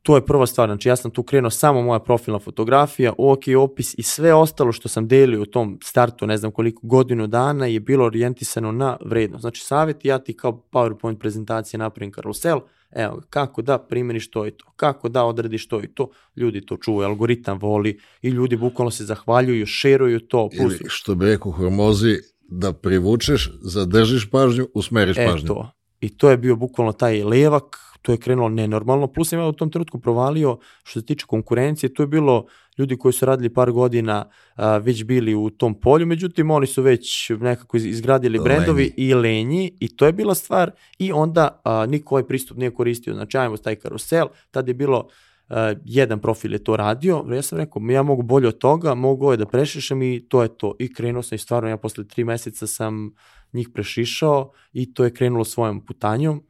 To 0.01 0.15
je 0.15 0.25
prva 0.25 0.45
stvar, 0.45 0.69
znači 0.69 0.89
ja 0.89 0.95
sam 0.95 1.11
tu 1.11 1.23
krenuo 1.23 1.49
samo 1.49 1.81
moja 1.81 1.99
profilna 1.99 2.39
fotografija, 2.39 3.13
OK 3.17 3.43
opis 3.59 3.93
i 3.97 4.03
sve 4.03 4.33
ostalo 4.33 4.71
što 4.71 4.89
sam 4.89 5.07
delio 5.07 5.41
u 5.41 5.45
tom 5.45 5.79
startu, 5.83 6.27
ne 6.27 6.37
znam 6.37 6.51
koliko 6.51 6.87
godinu 6.87 7.27
dana 7.27 7.65
je 7.65 7.79
bilo 7.79 8.05
orijentisano 8.05 8.71
na 8.71 8.97
vrednost. 9.05 9.41
Znači 9.41 9.61
savjet 9.61 10.05
ja 10.05 10.19
ti 10.19 10.37
kao 10.37 10.63
PowerPoint 10.71 11.19
prezentacije 11.19 11.77
napravim 11.77 12.11
karusel, 12.11 12.59
evo 12.91 13.21
kako 13.29 13.61
da 13.61 13.77
primeniš 13.77 14.31
to 14.31 14.47
i 14.47 14.51
to, 14.51 14.65
kako 14.75 15.09
da 15.09 15.23
odradiš 15.23 15.67
to 15.67 15.83
i 15.83 15.87
to, 15.87 16.09
ljudi 16.35 16.65
to 16.65 16.77
čuvaju, 16.77 17.09
algoritam 17.09 17.59
voli 17.59 17.99
i 18.21 18.29
ljudi 18.29 18.57
bukvalno 18.57 18.91
se 18.91 19.05
zahvaljuju, 19.05 19.65
šeruju 19.65 20.19
to, 20.19 20.49
plus 20.57 20.79
ili 20.79 20.89
što 20.89 21.15
bi 21.15 21.25
rekao 21.25 21.51
hormozi, 21.51 22.17
da 22.53 22.73
privučeš, 22.73 23.51
zadržiš 23.61 24.29
pažnju, 24.29 24.67
usmeriš 24.73 25.17
E 25.17 25.27
pažnju. 25.27 25.47
to. 25.47 25.71
I 26.01 26.17
to 26.17 26.29
je 26.29 26.37
bio 26.37 26.55
bukvalno 26.55 26.93
taj 26.93 27.23
levak, 27.23 27.77
to 28.01 28.11
je 28.11 28.17
krenulo 28.17 28.49
nenormalno, 28.49 29.07
plus 29.07 29.29
sam 29.29 29.39
ja 29.39 29.45
u 29.45 29.51
tom 29.53 29.69
trenutku 29.71 29.99
provalio 29.99 30.57
što 30.83 30.99
se 30.99 31.05
tiče 31.05 31.25
konkurencije, 31.25 31.93
to 31.93 32.03
je 32.03 32.07
bilo 32.07 32.45
ljudi 32.77 32.97
koji 32.97 33.13
su 33.13 33.25
radili 33.25 33.53
par 33.53 33.71
godina 33.71 34.25
a, 34.55 34.77
već 34.77 35.03
bili 35.03 35.35
u 35.35 35.49
tom 35.49 35.73
polju, 35.79 36.05
međutim 36.05 36.51
oni 36.51 36.67
su 36.67 36.81
već 36.81 37.29
nekako 37.39 37.77
iz- 37.77 37.85
izgradili 37.85 38.37
Lenji. 38.37 38.43
brendovi 38.43 38.93
i 38.97 39.13
lenji 39.13 39.71
i 39.79 39.95
to 39.95 40.05
je 40.05 40.13
bila 40.13 40.35
stvar 40.35 40.71
i 40.99 41.11
onda 41.11 41.61
a, 41.63 41.85
niko 41.85 42.15
ovaj 42.15 42.27
pristup 42.27 42.57
nije 42.57 42.71
koristio, 42.73 43.13
znači 43.13 43.37
ajmo 43.37 43.57
taj 43.57 43.75
karusel, 43.75 44.27
tad 44.51 44.67
je 44.67 44.73
bilo 44.73 45.07
a, 45.49 45.73
jedan 45.85 46.19
profil 46.19 46.53
je 46.53 46.63
to 46.63 46.75
radio, 46.77 47.25
ja 47.31 47.41
sam 47.41 47.57
rekao 47.57 47.81
ja 47.81 48.03
mogu 48.03 48.21
bolje 48.21 48.47
od 48.47 48.57
toga, 48.57 48.93
mogu 48.95 49.25
ovaj 49.25 49.37
da 49.37 49.45
prešišem 49.45 50.01
i 50.01 50.25
to 50.29 50.41
je 50.41 50.57
to 50.57 50.75
i 50.79 50.93
krenuo 50.93 51.23
sam 51.23 51.35
i 51.35 51.39
stvarno 51.39 51.69
ja 51.69 51.77
posle 51.77 52.07
tri 52.07 52.23
meseca 52.23 52.67
sam 52.67 53.11
njih 53.53 53.69
prešišao 53.73 54.51
i 54.73 54.93
to 54.93 55.03
je 55.03 55.13
krenulo 55.13 55.43
svojom 55.45 55.85
putanjom 55.85 56.43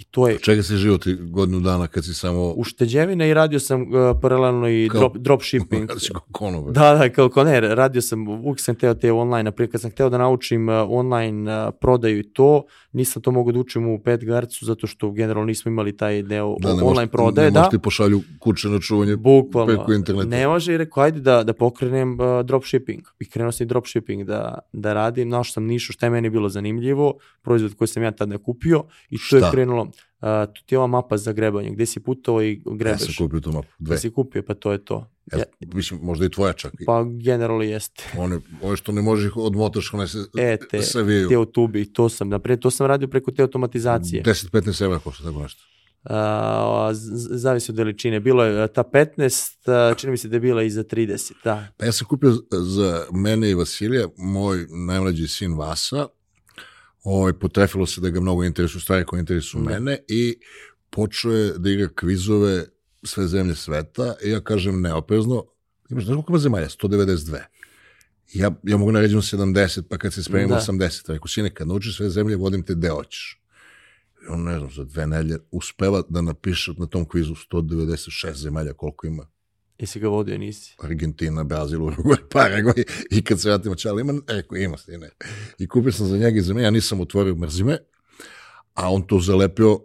i 0.00 0.04
to 0.04 0.28
je 0.28 0.38
čega 0.38 0.62
si 0.62 0.76
živo 0.76 0.98
ti 0.98 1.14
godinu 1.14 1.60
dana 1.60 1.86
kad 1.86 2.04
si 2.04 2.14
samo... 2.14 2.52
ušteđevina 2.56 3.26
i 3.26 3.34
radio 3.34 3.60
sam 3.60 3.82
uh, 3.82 3.88
paralelno 4.22 4.68
i 4.68 4.88
Kao- 4.92 5.00
drop, 5.00 5.16
drop 5.16 5.42
shipping. 5.42 5.90
Konobar. 6.32 6.72
Da, 6.72 6.94
da, 6.94 7.08
kao, 7.08 7.28
kao 7.28 7.44
ne, 7.44 7.60
radio 7.60 8.02
sam, 8.02 8.28
uvijek 8.28 8.60
sam 8.60 8.74
teo 8.74 8.94
te 8.94 9.12
online, 9.12 9.42
naprijed 9.42 9.70
kad 9.70 9.80
sam 9.80 9.90
hteo 9.90 10.10
da 10.10 10.18
naučim 10.18 10.68
uh, 10.68 10.74
online 10.88 11.66
uh, 11.66 11.74
prodaju 11.80 12.18
i 12.18 12.32
to, 12.32 12.62
nisam 12.92 13.22
to 13.22 13.30
mogao 13.30 13.52
da 13.52 13.58
učim 13.58 13.88
u 13.88 14.02
Petgarcu 14.02 14.64
zato 14.64 14.86
što 14.86 15.10
generalno 15.10 15.46
nismo 15.46 15.70
imali 15.70 15.96
taj 15.96 16.22
deo 16.22 16.56
Da, 16.60 16.74
ne 16.74 16.82
online 16.82 17.06
prodaje, 17.10 17.46
ne 17.46 17.50
da. 17.50 17.60
možeš 17.60 17.70
ti 17.70 17.78
pošalju 17.78 18.20
kuće 18.38 18.68
na 18.68 18.80
čuvanje 18.80 19.16
Bukvalno. 19.16 19.74
preko 19.74 19.92
interneta. 19.92 20.28
Ne 20.28 20.48
može 20.48 20.74
i 20.74 20.78
rekao, 20.78 21.02
ajde 21.02 21.20
da, 21.20 21.44
da 21.44 21.52
pokrenem 21.52 22.12
uh, 22.20 22.46
dropshipping. 22.46 23.02
I 23.18 23.28
krenuo 23.30 23.52
sam 23.52 23.64
i 23.64 23.68
dropshipping 23.68 24.24
da, 24.24 24.58
da 24.72 24.92
radim. 24.92 25.28
Našao 25.28 25.52
sam 25.52 25.64
nišu 25.64 25.92
šta 25.92 26.06
je 26.06 26.10
meni 26.10 26.30
bilo 26.30 26.48
zanimljivo, 26.48 27.14
proizvod 27.42 27.74
koji 27.74 27.88
sam 27.88 28.02
ja 28.02 28.10
tada 28.10 28.38
kupio 28.38 28.84
i 29.10 29.16
to 29.30 29.36
je 29.36 29.42
krenulo 29.50 29.89
uh, 30.22 30.28
tu 30.46 30.62
ti 30.66 30.74
je 30.74 30.78
ova 30.78 30.86
mapa 30.88 31.16
za 31.16 31.32
grebanje, 31.32 31.70
gde 31.70 31.86
si 31.86 32.00
putovao 32.00 32.42
i 32.42 32.52
Ja 32.56 32.76
grebeš. 32.76 33.00
sam 33.06 33.14
kupio 33.18 33.40
tu 33.40 33.52
mapu, 33.52 33.68
dve. 33.78 33.90
Da 33.90 33.98
si 33.98 34.10
kupio, 34.10 34.42
pa 34.42 34.54
to 34.54 34.72
je 34.72 34.84
to. 34.84 35.10
Ja, 35.26 35.38
Ja, 35.38 35.44
mislim, 35.66 36.00
možda 36.02 36.26
i 36.26 36.30
tvoja 36.30 36.52
čak. 36.52 36.72
pa 36.86 37.04
generalno 37.04 37.62
jeste. 37.62 38.04
One, 38.18 38.38
one 38.62 38.76
što 38.76 38.92
ne 38.92 39.02
možeš 39.02 39.32
odmotaš, 39.36 39.94
one 39.94 40.06
se 40.06 40.18
E, 40.38 40.56
te, 40.70 40.82
savijaju. 40.82 41.28
te 41.28 41.52
tubi, 41.52 41.84
to 41.86 42.08
sam, 42.08 42.28
napred, 42.28 42.58
to 42.58 42.70
sam 42.70 42.86
radio 42.86 43.08
preko 43.08 43.30
te 43.30 43.42
automatizacije. 43.42 44.22
10-15 44.24 44.84
evra 44.84 44.98
košta 44.98 45.24
tako 45.24 45.42
nešto. 45.42 45.62
Z- 46.92 47.28
zavisi 47.32 47.72
od 47.72 47.78
veličine. 47.78 48.20
Bilo 48.20 48.44
je 48.44 48.68
ta 48.68 48.82
15, 48.84 49.52
a, 49.66 49.94
čini 49.94 50.10
mi 50.10 50.16
se 50.16 50.28
da 50.28 50.36
je 50.36 50.40
bila 50.40 50.62
i 50.62 50.70
za 50.70 50.84
30, 50.84 51.32
da. 51.44 51.66
Pa 51.76 51.84
ja 51.84 51.92
sam 51.92 52.06
kupio 52.06 52.30
za 52.52 53.04
mene 53.12 53.50
i 53.50 53.54
Vasilija, 53.54 54.08
moj 54.18 54.58
najmlađi 54.86 55.28
sin 55.28 55.54
Vasa, 55.54 56.06
ovaj, 57.04 57.32
potrefilo 57.32 57.86
se 57.86 58.00
da 58.00 58.10
ga 58.10 58.20
mnogo 58.20 58.44
interesuju 58.44 58.80
stvari 58.80 59.04
koje 59.04 59.20
interesuju 59.20 59.64
Da. 59.64 59.70
mene 59.70 59.98
i 60.08 60.38
počeo 60.90 61.32
je 61.32 61.58
da 61.58 61.70
igra 61.70 61.88
kvizove 61.88 62.64
sve 63.02 63.28
zemlje 63.28 63.54
sveta 63.54 64.14
i 64.24 64.30
ja 64.30 64.40
kažem 64.40 64.80
neoprezno, 64.80 65.44
imaš, 65.90 66.04
znaš 66.04 66.14
koliko 66.14 66.32
ima 66.32 66.38
zemalja? 66.38 66.68
192. 66.68 67.38
Ja, 68.32 68.50
ja 68.62 68.76
mogu 68.76 68.92
naređeno 68.92 69.22
70, 69.22 69.82
pa 69.88 69.98
kad 69.98 70.12
se 70.12 70.22
spremimo 70.22 70.54
Da. 70.54 70.60
80. 70.60 71.12
Rekao, 71.12 71.28
sine, 71.28 71.54
kad 71.54 71.68
naučiš 71.68 71.96
sve 71.96 72.10
zemlje, 72.10 72.36
vodim 72.36 72.62
te 72.62 72.74
gde 72.74 72.88
hoćeš. 72.88 73.40
I 74.24 74.26
on, 74.28 74.42
ne 74.42 74.58
znam, 74.58 74.70
za 74.70 74.84
dve 74.84 75.06
nelje 75.06 75.38
uspeva 75.50 76.02
da 76.08 76.20
napiše 76.20 76.72
na 76.78 76.86
tom 76.86 77.04
kvizu 77.04 77.34
196 77.52 78.32
zemalja 78.34 78.72
koliko 78.72 79.06
ima. 79.06 79.26
Jesi 79.80 80.00
ga 80.00 80.08
vodio, 80.08 80.38
nisi. 80.38 80.74
Argentina, 80.78 81.44
Brazil, 81.44 81.82
Uruguay, 81.82 82.18
Paraguay 82.32 82.84
i 83.10 83.24
kad 83.24 83.40
se 83.40 83.48
vratimo 83.48 83.74
čali, 83.74 84.00
ima, 84.00 84.12
rekao, 84.28 84.58
ima 84.58 84.76
stine. 84.76 85.10
I 85.58 85.68
kupio 85.68 85.92
sam 85.92 86.06
za 86.06 86.16
njega 86.16 86.38
i 86.38 86.42
za 86.42 86.54
me, 86.54 86.62
ja 86.62 86.70
nisam 86.70 87.00
otvorio 87.00 87.34
mrzime, 87.34 87.78
a 88.74 88.92
on 88.92 89.02
to 89.06 89.20
zalepio, 89.20 89.78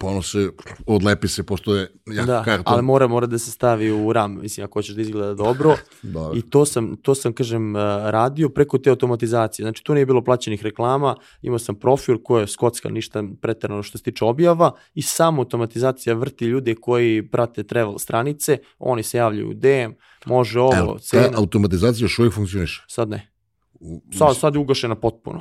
pa 0.00 0.06
ono 0.06 0.22
se, 0.22 0.50
odlepi 0.86 1.28
se, 1.28 1.42
pošto 1.42 1.74
je 1.74 1.92
jak 2.06 2.26
da, 2.26 2.42
karton. 2.42 2.74
ali 2.74 2.82
mora, 2.82 3.06
mora 3.06 3.26
da 3.26 3.38
se 3.38 3.50
stavi 3.50 3.90
u 3.90 4.12
ram, 4.12 4.40
mislim, 4.40 4.64
ako 4.64 4.78
hoćeš 4.78 4.94
da 4.94 5.02
izgleda 5.02 5.34
dobro. 5.34 5.76
I 6.36 6.42
to 6.42 6.66
sam, 6.66 6.96
to 6.96 7.14
sam, 7.14 7.32
kažem, 7.32 7.76
uh, 7.76 7.80
radio 8.04 8.48
preko 8.48 8.78
te 8.78 8.90
automatizacije. 8.90 9.64
Znači, 9.64 9.84
tu 9.84 9.94
nije 9.94 10.06
bilo 10.06 10.24
plaćenih 10.24 10.62
reklama, 10.62 11.16
imao 11.42 11.58
sam 11.58 11.74
profil 11.74 12.18
koji 12.24 12.42
je 12.42 12.46
skotska, 12.46 12.88
ništa 12.88 13.24
preterano 13.40 13.82
što 13.82 13.98
se 13.98 14.04
tiče 14.04 14.24
objava 14.24 14.72
i 14.94 15.02
samo 15.02 15.42
automatizacija 15.42 16.14
vrti 16.14 16.44
ljude 16.44 16.74
koji 16.74 17.28
prate 17.28 17.62
travel 17.64 17.98
stranice, 17.98 18.58
oni 18.78 19.02
se 19.02 19.18
javljaju 19.18 19.50
u 19.50 19.54
DM, 19.54 19.92
može 20.26 20.60
ovo, 20.60 20.76
Evo, 20.76 20.92
ta 20.92 20.98
cena, 20.98 21.38
automatizacija 21.38 22.04
još 22.04 22.18
uvijek 22.18 22.34
funkcioniše. 22.34 22.84
sad 22.88 23.08
ne. 23.08 23.32
U- 23.80 24.02
Sad, 24.18 24.36
sad 24.36 24.54
je 24.54 24.60
ugašena 24.60 24.94
potpuno. 24.94 25.40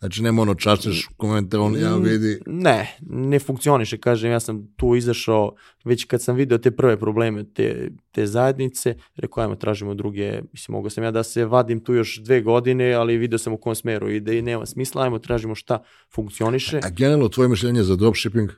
Znači, 0.00 0.22
nema 0.22 0.42
ono 0.42 0.54
čačeš 0.54 1.08
komentar, 1.16 1.60
on 1.60 1.76
ja 1.76 1.96
Mm, 1.96 2.02
vidi, 2.02 2.40
Ne, 2.46 2.96
ne 3.00 3.38
funkcioniše, 3.38 3.98
kažem, 3.98 4.30
ja 4.30 4.40
sam 4.40 4.74
tu 4.76 4.96
izašao, 4.96 5.54
već 5.84 6.04
kad 6.04 6.22
sam 6.22 6.36
video 6.36 6.58
te 6.58 6.70
prve 6.70 6.96
probleme 7.00 7.44
te, 7.54 7.90
te 8.12 8.26
zajednice, 8.26 8.94
rekao, 9.16 9.42
ajmo, 9.42 9.54
tražimo 9.56 9.94
druge, 9.94 10.40
mislim, 10.52 10.72
mogao 10.72 10.90
sam 10.90 11.04
ja 11.04 11.10
da 11.10 11.22
se 11.22 11.44
vadim 11.44 11.80
tu 11.80 11.94
još 11.94 12.18
dve 12.22 12.40
godine, 12.40 12.92
ali 12.92 13.16
video 13.16 13.38
sam 13.38 13.52
u 13.52 13.56
kom 13.58 13.74
smeru 13.74 14.10
ide 14.10 14.38
i 14.38 14.42
nema 14.42 14.66
smisla, 14.66 15.02
ajmo, 15.02 15.18
tražimo 15.18 15.54
šta 15.54 15.82
funkcioniše. 16.14 16.80
a 16.82 16.90
generalno 16.90 17.28
tvoje 17.28 17.48
mišljenje 17.48 17.82
za 17.82 17.96
dropshipping, 17.96 18.50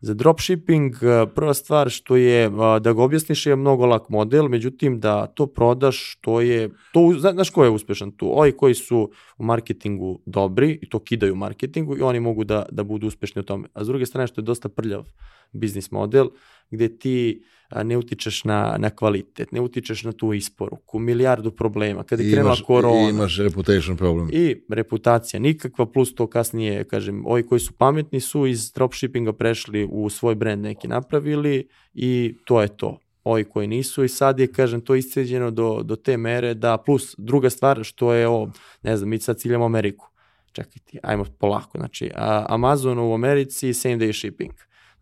Za 0.00 0.14
dropshipping, 0.14 0.94
eh, 1.02 1.26
prva 1.34 1.54
stvar 1.54 1.90
što 1.90 2.16
je, 2.16 2.44
eh, 2.44 2.50
da 2.80 2.92
ga 2.92 3.02
objasniš 3.02 3.46
je 3.46 3.56
mnogo 3.56 3.86
lak 3.86 4.08
model, 4.08 4.48
međutim 4.48 5.00
da 5.00 5.26
to 5.26 5.46
prodaš, 5.46 6.18
to 6.20 6.40
je, 6.40 6.70
to, 6.92 7.00
zna- 7.18 7.32
znaš 7.32 7.50
ko 7.50 7.64
je 7.64 7.70
uspešan 7.70 8.12
tu? 8.12 8.38
Ovi 8.38 8.52
koji 8.52 8.74
su 8.74 9.10
u 9.38 9.44
marketingu 9.44 10.20
dobri 10.26 10.78
i 10.82 10.88
to 10.88 10.98
kidaju 10.98 11.32
u 11.32 11.36
marketingu 11.36 11.98
i 11.98 12.02
oni 12.02 12.20
mogu 12.20 12.44
da, 12.44 12.66
da 12.72 12.84
budu 12.84 13.06
uspešni 13.06 13.40
u 13.40 13.42
tome. 13.42 13.68
A 13.74 13.84
s 13.84 13.86
druge 13.86 14.06
strane 14.06 14.26
što 14.26 14.40
je 14.40 14.44
dosta 14.44 14.68
prljav 14.68 15.04
biznis 15.52 15.90
model, 15.90 16.28
gde 16.70 16.98
ti 16.98 17.42
a, 17.42 17.59
ne 17.84 17.98
utičeš 17.98 18.44
na, 18.44 18.76
na 18.78 18.90
kvalitet, 18.90 19.52
ne 19.52 19.60
utičeš 19.60 20.04
na 20.04 20.12
tu 20.12 20.32
isporuku, 20.34 20.98
milijardu 20.98 21.50
problema. 21.50 22.02
Kada 22.02 22.22
je 22.22 22.32
krenula 22.32 22.56
korona, 22.66 23.06
i 23.06 23.10
imaš 23.10 23.38
reputation 23.38 23.96
problem. 23.96 24.28
i 24.32 24.62
reputacija 24.68 25.40
nikakva, 25.40 25.86
plus 25.86 26.14
to 26.14 26.26
kasnije, 26.26 26.84
kažem, 26.84 27.26
ovi 27.26 27.46
koji 27.46 27.60
su 27.60 27.72
pametni 27.72 28.20
su 28.20 28.46
iz 28.46 28.72
dropshippinga 28.72 29.32
prešli 29.32 29.88
u 29.90 30.10
svoj 30.10 30.34
brand 30.34 30.62
neki 30.62 30.88
napravili 30.88 31.68
i 31.94 32.34
to 32.44 32.62
je 32.62 32.68
to. 32.68 32.98
Ovi 33.24 33.44
koji 33.44 33.66
nisu 33.66 34.04
i 34.04 34.08
sad 34.08 34.38
je, 34.38 34.46
kažem, 34.46 34.80
to 34.80 34.94
isceđeno 34.94 35.50
do, 35.50 35.82
do 35.82 35.96
te 35.96 36.16
mere 36.16 36.54
da, 36.54 36.76
plus 36.76 37.14
druga 37.18 37.50
stvar 37.50 37.80
što 37.84 38.12
je 38.12 38.28
ovo, 38.28 38.50
ne 38.82 38.96
znam, 38.96 39.10
mi 39.10 39.18
sad 39.18 39.38
ciljamo 39.38 39.64
Ameriku. 39.64 40.06
Čekaj 40.52 40.82
ti, 40.84 40.98
ajmo 41.02 41.24
polako. 41.38 41.78
Znači, 41.78 42.10
a, 42.14 42.46
Amazon 42.48 42.98
u 42.98 43.14
Americi 43.14 43.74
same 43.74 43.96
day 43.96 44.18
shipping. 44.18 44.52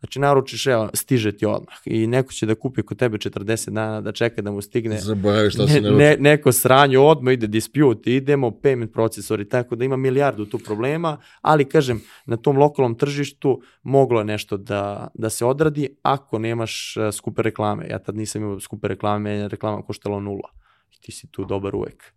Znači, 0.01 0.19
naručiš, 0.19 0.67
evo, 0.67 0.91
stiže 0.95 1.33
ti 1.37 1.47
odmah 1.47 1.77
i 1.85 2.07
neko 2.07 2.33
će 2.33 2.47
da 2.47 2.55
kupi 2.55 2.83
kod 2.83 2.99
tebe 2.99 3.19
40 3.19 3.71
dana 3.71 4.01
da 4.01 4.13
čeka 4.13 4.43
da 4.43 4.51
mu 4.51 4.63
stigne 4.63 4.99
Zaboraviš 4.99 5.55
šta 5.55 5.65
ne, 5.65 5.81
ne, 5.81 5.91
ne, 5.91 6.17
neko 6.21 6.53
sranje, 6.53 6.99
odmah 6.99 7.35
ide 7.35 7.47
dispute, 7.47 8.13
idemo, 8.13 8.51
payment 8.51 8.93
procesori, 8.93 9.49
tako 9.49 9.77
da 9.77 9.85
ima 9.85 9.97
milijardu 9.97 10.47
tu 10.47 10.59
problema, 10.59 11.17
ali 11.41 11.65
kažem, 11.65 12.03
na 12.27 12.37
tom 12.37 12.57
lokalnom 12.57 12.95
tržištu 12.95 13.63
moglo 13.83 14.21
je 14.21 14.25
nešto 14.25 14.57
da, 14.57 15.09
da 15.15 15.31
se 15.31 15.45
odradi 15.45 15.89
ako 16.03 16.39
nemaš 16.39 16.97
uh, 16.97 17.15
skupe 17.15 17.43
reklame. 17.43 17.87
Ja 17.91 17.99
tad 17.99 18.17
nisam 18.17 18.43
imao 18.43 18.61
skupe 18.61 18.89
reklame, 18.89 19.19
meni 19.19 19.43
je 19.43 19.49
reklama 19.49 19.83
koštala 19.83 20.21
nula. 20.21 20.51
I 20.93 21.01
ti 21.01 21.13
si 21.13 21.31
tu 21.31 21.45
dobar 21.45 21.75
uvek. 21.75 22.13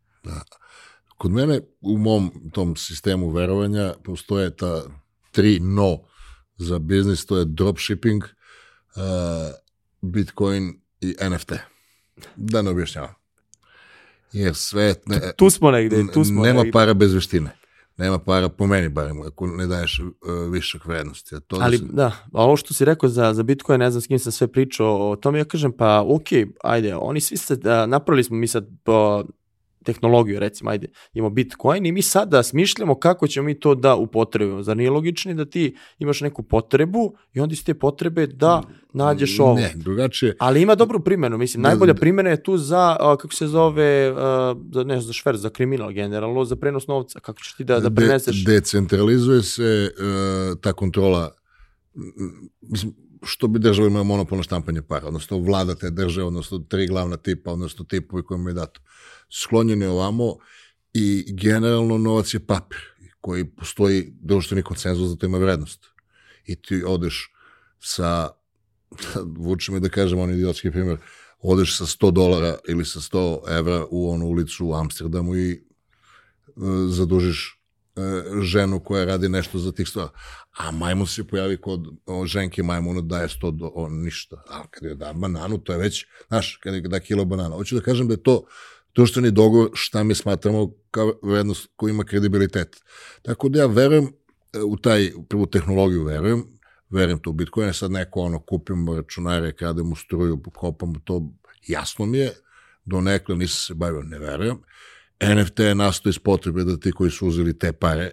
Kod 1.18 1.32
mene 1.32 1.62
u 1.82 1.98
mom 1.98 2.32
tom 2.54 2.76
sistemu 2.76 3.30
verovanja 3.30 3.94
postoje 4.04 4.56
ta 4.56 4.82
tri 5.32 5.60
no 5.60 5.98
za 6.62 6.80
biznis, 6.80 7.26
to 7.26 7.38
je 7.38 7.46
dropshipping, 7.46 8.24
uh, 8.24 9.02
Bitcoin 10.02 10.74
i 11.02 11.16
NFT. 11.30 11.52
Da 12.36 12.62
ne 12.62 12.70
objašnjavam. 12.70 13.14
Jer 14.32 14.56
sve... 14.56 14.96
Ne, 15.06 15.20
Tu 15.36 15.50
smo 15.50 15.72
negde, 15.72 16.04
tu 16.14 16.24
smo 16.24 16.44
nema 16.44 16.60
negde. 16.60 16.72
para 16.72 16.94
bez 16.94 17.14
veštine. 17.14 17.58
Nema 17.98 18.20
para, 18.20 18.50
po 18.50 18.68
meni 18.68 18.90
barem, 18.90 19.22
ako 19.22 19.48
ne 19.48 19.68
daješ 19.68 20.00
uh, 20.00 20.08
višak 20.52 20.86
vrednosti. 20.86 21.36
A 21.36 21.40
to 21.40 21.58
da 21.58 21.64
Ali 21.66 21.78
se- 21.78 21.84
da, 21.86 22.06
a 22.08 22.44
ovo 22.44 22.58
što 22.58 22.74
si 22.74 22.86
rekao 22.86 23.10
za, 23.10 23.34
za 23.34 23.44
Bitcoin, 23.44 23.80
ne 23.80 23.92
znam 23.92 24.02
s 24.02 24.08
kim 24.08 24.20
sam 24.20 24.32
sve 24.32 24.48
pričao 24.48 25.12
o 25.12 25.16
tome, 25.16 25.40
ja 25.40 25.46
kažem 25.46 25.72
pa 25.72 26.02
ok, 26.02 26.28
ajde, 26.64 26.96
oni 26.96 27.22
svi 27.22 27.38
se, 27.38 27.56
da, 27.56 27.86
napravili 27.86 28.24
smo 28.24 28.38
mi 28.38 28.48
sad 28.48 28.68
po, 28.84 29.24
tehnologiju, 29.84 30.40
recimo, 30.40 30.70
ajde, 30.70 30.88
imamo 31.14 31.30
Bitcoin 31.30 31.86
i 31.86 31.92
mi 31.92 32.02
sada 32.02 32.44
smišljamo 32.44 32.96
kako 32.96 33.28
ćemo 33.28 33.46
mi 33.46 33.60
to 33.60 33.76
da 33.76 33.96
upotrebimo. 33.96 34.64
Zar 34.64 34.78
nije 34.78 34.90
logični 34.90 35.34
da 35.34 35.46
ti 35.46 35.76
imaš 36.00 36.22
neku 36.22 36.44
potrebu 36.44 37.14
i 37.34 37.40
onda 37.40 37.54
iz 37.54 37.66
te 37.66 37.74
potrebe 37.74 38.28
da 38.28 38.62
nađeš 38.94 39.40
ovo? 39.40 39.56
Ne, 39.56 39.72
drugačije. 39.76 40.36
Ali 40.40 40.62
ima 40.62 40.76
dobru 40.76 41.00
primjenu, 41.00 41.38
mislim, 41.38 41.64
Da, 41.64 41.70
najbolja 41.70 41.94
da. 41.94 42.00
primjena 42.00 42.30
je 42.30 42.44
tu 42.44 42.58
za, 42.58 42.98
a, 43.00 43.16
kako 43.18 43.34
se 43.34 43.48
zove, 43.48 44.14
a, 44.18 44.56
za, 44.74 44.84
ne 44.84 44.94
znam, 44.94 45.02
za 45.02 45.14
šver, 45.14 45.38
za 45.38 45.50
kriminal 45.50 45.92
generalno, 45.92 46.46
za 46.46 46.56
prenos 46.56 46.88
novca, 46.88 47.20
kako 47.20 47.40
ćeš 47.42 47.54
ti 47.54 47.64
da, 47.64 47.80
da 47.80 47.90
De- 47.90 47.96
preneseš... 47.96 48.46
decentralizuje 48.46 49.42
se 49.44 49.92
uh, 49.92 50.60
ta 50.60 50.74
kontrola 50.74 51.32
mislim, 52.62 52.94
što 53.24 53.48
bi 53.48 53.60
država 53.60 53.88
imala 53.88 54.04
monopol 54.04 54.38
na 54.38 54.44
štampanje 54.44 54.82
para, 54.82 55.08
odnosno 55.08 55.38
vlada 55.40 55.76
te 55.76 55.90
države, 55.90 56.28
odnosno 56.28 56.60
tri 56.60 56.88
glavna 56.88 57.18
tipa, 57.18 57.52
odnosno 57.52 57.86
tipovi 57.86 58.24
kojima 58.24 58.50
je 58.50 58.54
dato. 58.54 58.82
Sklonjen 58.82 59.21
je 59.82 59.90
ovamo 59.90 60.36
i 60.94 61.26
generalno 61.34 61.98
novac 61.98 62.34
je 62.34 62.46
papir 62.46 62.80
koji 63.22 63.46
postoji 63.46 64.14
društveni 64.22 64.64
konsenzus 64.64 65.10
da 65.10 65.16
to 65.16 65.26
ima 65.26 65.38
vrednost. 65.38 65.86
I 66.46 66.62
ti 66.62 66.84
odeš 66.84 67.32
sa, 67.80 68.30
vuče 69.38 69.72
me 69.72 69.80
da 69.80 69.90
kažem 69.90 70.20
on 70.20 70.32
idiotski 70.32 70.72
primjer, 70.72 70.98
odeš 71.40 71.78
sa 71.78 71.86
100 71.86 72.12
dolara 72.12 72.58
ili 72.68 72.86
sa 72.86 73.00
100 73.00 73.58
evra 73.58 73.86
u 73.90 74.12
onu 74.12 74.26
ulicu 74.26 74.68
u 74.68 74.74
Amsterdamu 74.74 75.36
i 75.36 75.52
e, 75.52 75.60
zadužiš 76.88 77.60
e, 77.96 78.02
ženu 78.42 78.80
koja 78.80 79.06
radi 79.06 79.30
nešto 79.30 79.60
za 79.60 79.72
tih 79.72 79.88
100. 79.88 80.08
A 80.58 80.72
majmun 80.72 81.08
se 81.08 81.28
pojavi 81.28 81.58
kod 81.58 81.88
o, 82.06 82.26
ženke 82.26 82.64
majmuna 82.64 83.02
daje 83.02 83.28
100 83.28 83.52
do, 83.52 83.72
o, 83.76 83.90
ništa. 83.90 84.44
A 84.50 84.68
kad 84.72 84.84
je 84.84 84.96
da 84.96 85.14
bananu, 85.14 85.58
to 85.58 85.74
je 85.74 85.80
već, 85.80 86.06
znaš, 86.28 86.60
kad 86.64 86.74
je 86.74 86.82
da 86.82 87.00
kilo 87.00 87.26
banana. 87.26 87.56
Hoću 87.56 87.76
da 87.76 87.82
kažem 87.82 88.08
da 88.08 88.14
je 88.14 88.24
to 88.24 88.46
društveni 88.96 89.32
dogovor 89.32 89.70
šta 89.74 90.04
mi 90.04 90.16
smatramo 90.16 90.72
kao 90.92 91.14
vrednost 91.24 91.70
koja 91.76 91.92
ima 91.92 92.04
kredibilitet. 92.04 92.82
Tako 93.22 93.50
da 93.50 93.60
ja 93.60 93.66
verujem 93.66 94.06
e, 94.06 94.60
u 94.60 94.78
taj, 94.78 95.12
prvu 95.30 95.46
tehnologiju 95.46 96.04
verujem, 96.04 96.44
verujem 96.90 97.20
to 97.20 97.30
u 97.30 97.34
Bitcoin, 97.34 97.74
sad 97.74 97.92
neko 97.92 98.22
ono, 98.22 98.40
kupimo 98.40 98.96
računare, 98.96 99.56
krademo 99.56 99.96
struju, 99.96 100.44
kopamo 100.54 101.00
to, 101.04 101.32
jasno 101.68 102.06
mi 102.06 102.18
je, 102.18 102.32
do 102.86 103.02
nekle 103.02 103.36
nisam 103.36 103.56
se 103.56 103.74
bavio, 103.74 104.02
ne 104.02 104.20
verujem. 104.20 104.58
NFT 105.36 105.60
je 105.60 105.76
nastao 105.76 106.10
iz 106.10 106.20
potrebe 106.20 106.64
da 106.64 106.78
ti 106.78 106.92
koji 106.92 107.12
su 107.12 107.28
uzeli 107.28 107.60
te 107.60 107.74
pare, 107.74 108.12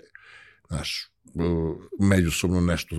znaš, 0.69 1.11
e, 1.27 1.41
međusobno 2.01 2.61
nešto, 2.61 2.97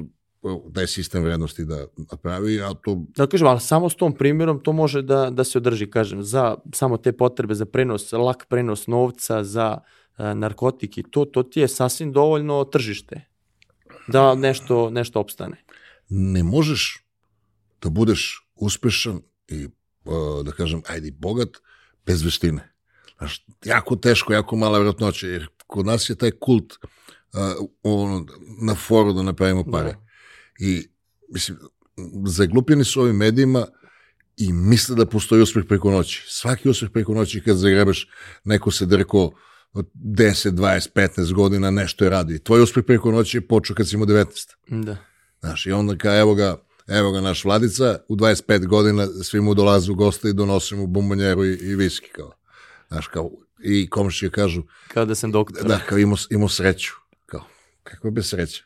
taj 0.73 0.88
sistem 0.88 1.23
vrednosti 1.23 1.65
da 1.65 1.86
napravi, 2.12 2.62
a 2.62 2.73
to 2.73 3.06
Da 3.15 3.28
kažem, 3.28 3.47
ali 3.47 3.60
samo 3.60 3.89
s 3.89 3.95
tom 3.95 4.13
primjerom 4.13 4.60
to 4.60 4.71
može 4.71 5.02
da, 5.02 5.30
da 5.30 5.43
se 5.43 5.58
održi, 5.58 5.91
kažem, 5.91 6.23
za 6.23 6.56
samo 6.73 6.97
te 6.97 7.12
potrebe 7.12 7.56
za 7.56 7.65
prenos, 7.65 8.12
lak 8.12 8.45
prenos 8.49 8.88
novca, 8.88 9.43
za 9.43 9.78
e, 10.17 10.36
narkotiki, 10.36 11.04
to, 11.04 11.25
to 11.25 11.43
ti 11.43 11.60
je 11.60 11.67
sasvim 11.67 12.12
dovoljno 12.12 12.63
tržište 12.63 13.21
da 14.08 14.36
nešto, 14.36 14.89
nešto 14.89 15.19
opstane. 15.19 15.63
ne 16.10 16.43
možeš 16.43 17.06
da 17.82 17.89
budeš 17.89 18.47
uspešan 18.56 19.21
i, 19.47 19.67
uh, 20.06 20.45
da 20.45 20.52
kažem, 20.52 20.82
ajde, 20.88 21.12
bogat, 21.12 21.49
bez 22.06 22.23
veštine. 22.23 22.73
Znaš, 23.17 23.45
jako 23.65 23.95
teško, 23.95 24.34
jako 24.34 24.56
mala 24.56 24.78
vjerojatnoća, 24.78 25.28
jer 25.28 25.47
kod 25.67 25.86
nas 25.86 26.10
je 26.10 26.15
taj 26.15 26.32
kult 26.32 26.73
uh, 26.73 27.67
ono, 27.84 28.25
na 28.62 28.75
foru 28.75 29.13
da 29.13 29.23
napravimo 29.23 29.63
pare. 29.71 29.91
Da. 29.91 30.09
I, 30.60 30.88
mislim, 31.30 31.58
zaglupljeni 32.26 32.84
su 32.84 33.02
ovim 33.02 33.15
medijima 33.15 33.65
i 34.38 34.54
misle 34.54 34.95
da 34.95 35.06
postoji 35.06 35.41
uspeh 35.41 35.63
preko 35.67 35.91
noći. 35.91 36.24
Svaki 36.28 36.69
uspeh 36.69 36.89
preko 36.93 37.13
noći 37.13 37.41
kad 37.41 37.58
zagrebaš, 37.58 38.08
neko 38.43 38.72
se 38.72 38.86
drko 38.86 39.32
od 39.74 39.89
10, 39.95 40.50
20, 40.52 40.88
15 40.95 41.34
godina, 41.34 41.72
nešto 41.72 42.04
je 42.04 42.10
radio. 42.10 42.36
I 42.36 42.43
tvoj 42.43 42.62
uspeh 42.62 42.84
preko 42.88 43.12
noći 43.12 43.38
je 43.38 43.48
počeo 43.48 43.76
kad 43.76 43.89
si 43.89 43.95
imao 43.95 44.08
19. 44.08 44.26
Da. 44.67 44.98
Znaš, 45.39 45.65
i 45.65 45.72
onda 45.72 45.98
kao, 45.98 46.19
evo 46.19 46.36
ga, 46.36 46.58
evo 46.88 47.12
ga 47.12 47.22
naš 47.22 47.45
Vladica, 47.45 48.00
u 48.08 48.15
25 48.15 48.67
godina 48.67 49.08
svi 49.08 49.41
mu 49.41 49.54
dolaze 49.54 49.91
u 49.91 49.95
goste 49.95 50.30
i 50.30 50.34
donose 50.34 50.76
mu 50.76 50.88
bombonjeru 50.88 51.45
i, 51.45 51.54
i 51.54 51.76
viski, 51.76 52.10
kao. 52.12 52.32
Znaš, 52.88 53.08
kao, 53.08 53.32
i 53.63 53.89
komšije 53.89 54.32
kažu, 54.32 54.63
Kao 54.88 55.06
da 55.06 55.15
sam 55.15 55.32
doktor. 55.32 55.67
da, 55.67 55.80
kao 55.89 55.98
imao, 55.98 56.17
imao 56.30 56.50
sreću. 56.50 56.91
Kao, 57.26 57.45
kako 57.84 58.08
je 58.08 58.12
bez 58.12 58.30
sreće? 58.30 58.65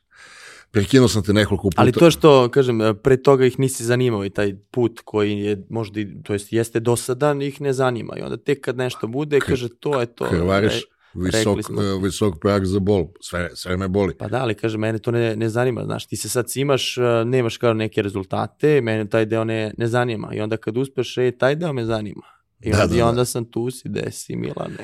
Prekinuo 0.73 1.07
sam 1.07 1.23
te 1.23 1.33
nekoliko 1.33 1.63
puta. 1.63 1.81
Ali 1.81 1.91
to 1.91 2.12
što, 2.12 2.49
kažem, 2.49 2.79
pre 3.03 3.17
toga 3.17 3.45
ih 3.45 3.59
nisi 3.59 3.83
zanimao 3.83 4.25
i 4.25 4.29
taj 4.29 4.55
put 4.71 5.01
koji 5.05 5.39
je 5.39 5.65
možda, 5.69 5.99
to 6.23 6.33
jest 6.33 6.53
jeste 6.53 6.79
dosadan, 6.79 7.41
ih 7.41 7.62
ne 7.62 7.73
zanima. 7.73 8.17
I 8.17 8.21
onda 8.21 8.38
tek 8.38 8.62
kad 8.62 8.77
nešto 8.77 9.07
bude, 9.07 9.39
kaže, 9.39 9.69
to 9.69 9.99
je 9.99 10.05
to. 10.05 10.25
krvariš, 10.29 10.83
E, 11.15 11.19
visok, 11.19 11.59
e, 11.59 12.03
visok 12.03 12.39
prag 12.41 12.65
za 12.65 12.79
bol, 12.79 13.07
sve, 13.21 13.49
sve 13.55 13.77
me 13.77 13.88
boli. 13.88 14.15
Pa 14.17 14.27
da, 14.27 14.41
ali 14.41 14.55
kaže, 14.55 14.77
mene 14.77 14.99
to 14.99 15.12
ne, 15.12 15.36
ne 15.36 15.49
zanima, 15.49 15.83
znaš, 15.86 16.07
ti 16.07 16.17
se 16.17 16.29
sad 16.29 16.47
cimaš, 16.47 16.97
uh, 16.97 17.03
nemaš 17.25 17.57
kao 17.57 17.73
neke 17.73 18.01
rezultate, 18.01 18.81
mene 18.81 19.09
taj 19.09 19.25
deo 19.25 19.43
ne, 19.43 19.73
ne 19.77 19.88
zanima. 19.88 20.36
I 20.36 20.41
onda 20.41 20.57
kad 20.57 20.77
uspeš, 20.77 21.17
e, 21.17 21.31
taj 21.31 21.55
deo 21.55 21.73
me 21.73 21.86
zanima. 21.86 22.25
I 22.62 22.71
Da, 22.71 22.77
onda, 22.77 22.88
da, 22.88 22.95
i 22.95 22.99
da. 22.99 23.07
onda 23.07 23.25
sam 23.25 23.45
tu 23.45 23.71
si, 23.71 23.89
desi, 23.89 24.36
Milane. 24.36 24.83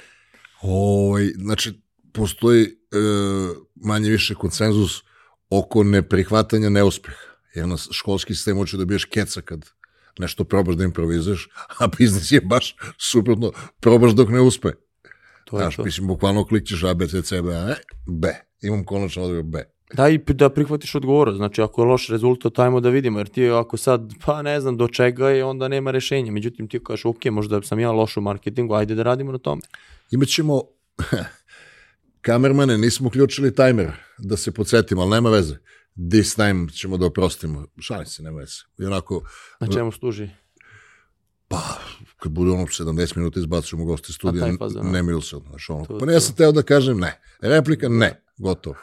Ovaj, 0.61 1.25
znači, 1.25 1.81
postoji 2.13 2.63
e, 2.63 2.67
manje 3.75 4.09
više 4.09 4.35
konsenzus 4.35 5.03
oko 5.49 5.83
neprihvatanja 5.83 6.69
neuspeha. 6.69 7.29
Jer 7.55 7.67
nas 7.67 7.87
školski 7.91 8.35
sistem 8.35 8.57
hoće 8.57 8.77
da 8.77 8.85
biješ 8.85 9.05
keca 9.05 9.41
kad 9.41 9.65
nešto 10.19 10.43
probaš 10.43 10.75
da 10.75 10.83
improvizuješ, 10.83 11.49
a 11.79 11.87
biznis 11.97 12.31
je 12.31 12.41
baš 12.41 12.75
suprotno, 12.97 13.51
probaš 13.79 14.11
dok 14.11 14.29
ne 14.29 14.41
uspe. 14.41 14.71
To 15.45 15.57
je 15.57 15.61
Znaš, 15.61 15.75
to. 15.75 15.83
mislim, 15.83 16.07
bukvalno 16.07 16.45
klikćeš 16.45 16.83
A, 16.83 16.93
B, 16.93 17.07
C, 17.07 17.21
C, 17.21 17.41
B, 17.41 17.55
A, 17.55 17.75
B. 18.07 18.35
Imam 18.61 18.85
konačno 18.85 19.23
odgovor 19.23 19.43
B. 19.43 19.63
Da, 19.93 20.09
i 20.09 20.17
da 20.17 20.49
prihvatiš 20.49 20.95
odgovornost. 20.95 21.37
Znači, 21.37 21.61
ako 21.61 21.81
je 21.81 21.85
loš 21.85 22.07
rezultat, 22.07 22.59
ajmo 22.59 22.79
da 22.79 22.89
vidimo, 22.89 23.19
jer 23.19 23.27
ti 23.27 23.49
ako 23.49 23.77
sad, 23.77 24.13
pa 24.25 24.41
ne 24.41 24.61
znam 24.61 24.77
do 24.77 24.87
čega 24.87 25.29
je, 25.29 25.43
onda 25.43 25.67
nema 25.67 25.91
rešenja. 25.91 26.31
Međutim, 26.31 26.67
ti 26.67 26.79
kažeš, 26.83 27.05
ok, 27.05 27.25
možda 27.25 27.61
sam 27.61 27.79
ja 27.79 27.91
loš 27.91 28.17
u 28.17 28.21
marketingu, 28.21 28.73
ajde 28.73 28.95
da 28.95 29.03
radimo 29.03 29.31
na 29.31 29.37
tome. 29.37 29.61
Imaćemo 30.11 30.61
kamermane, 32.21 32.77
nismo 32.77 33.07
uključili 33.07 33.55
tajmer, 33.55 33.91
da 34.17 34.37
se 34.37 34.51
podsjetimo, 34.51 35.01
ali 35.01 35.11
nema 35.11 35.29
veze. 35.29 35.57
This 36.11 36.35
time 36.35 36.69
ćemo 36.69 36.97
da 36.97 37.05
oprostimo. 37.05 37.65
Šalim 37.79 38.05
se, 38.05 38.23
nema 38.23 38.39
veze. 38.39 38.57
I 38.79 38.85
onako, 38.85 39.23
Na 39.59 39.67
čemu 39.67 39.91
služi? 39.91 40.29
pa, 41.49 41.61
kad 42.17 42.31
bude 42.31 42.51
ono 42.51 42.65
70 42.65 43.17
minuta 43.17 43.39
izbacujemo 43.39 43.85
goste 43.85 44.05
iz 44.09 44.15
studija, 44.15 44.47
ne 44.83 45.03
mil 45.03 45.21
se, 45.21 45.35
znaš, 45.49 45.69
ono. 45.69 45.85
Pa 45.99 46.05
ne, 46.05 46.13
ja 46.13 46.19
sam 46.19 46.35
teo 46.35 46.51
da 46.51 46.61
kažem 46.61 46.99
ne. 46.99 47.21
Replika, 47.41 47.89
ne. 47.89 48.23
Gotovo. 48.37 48.75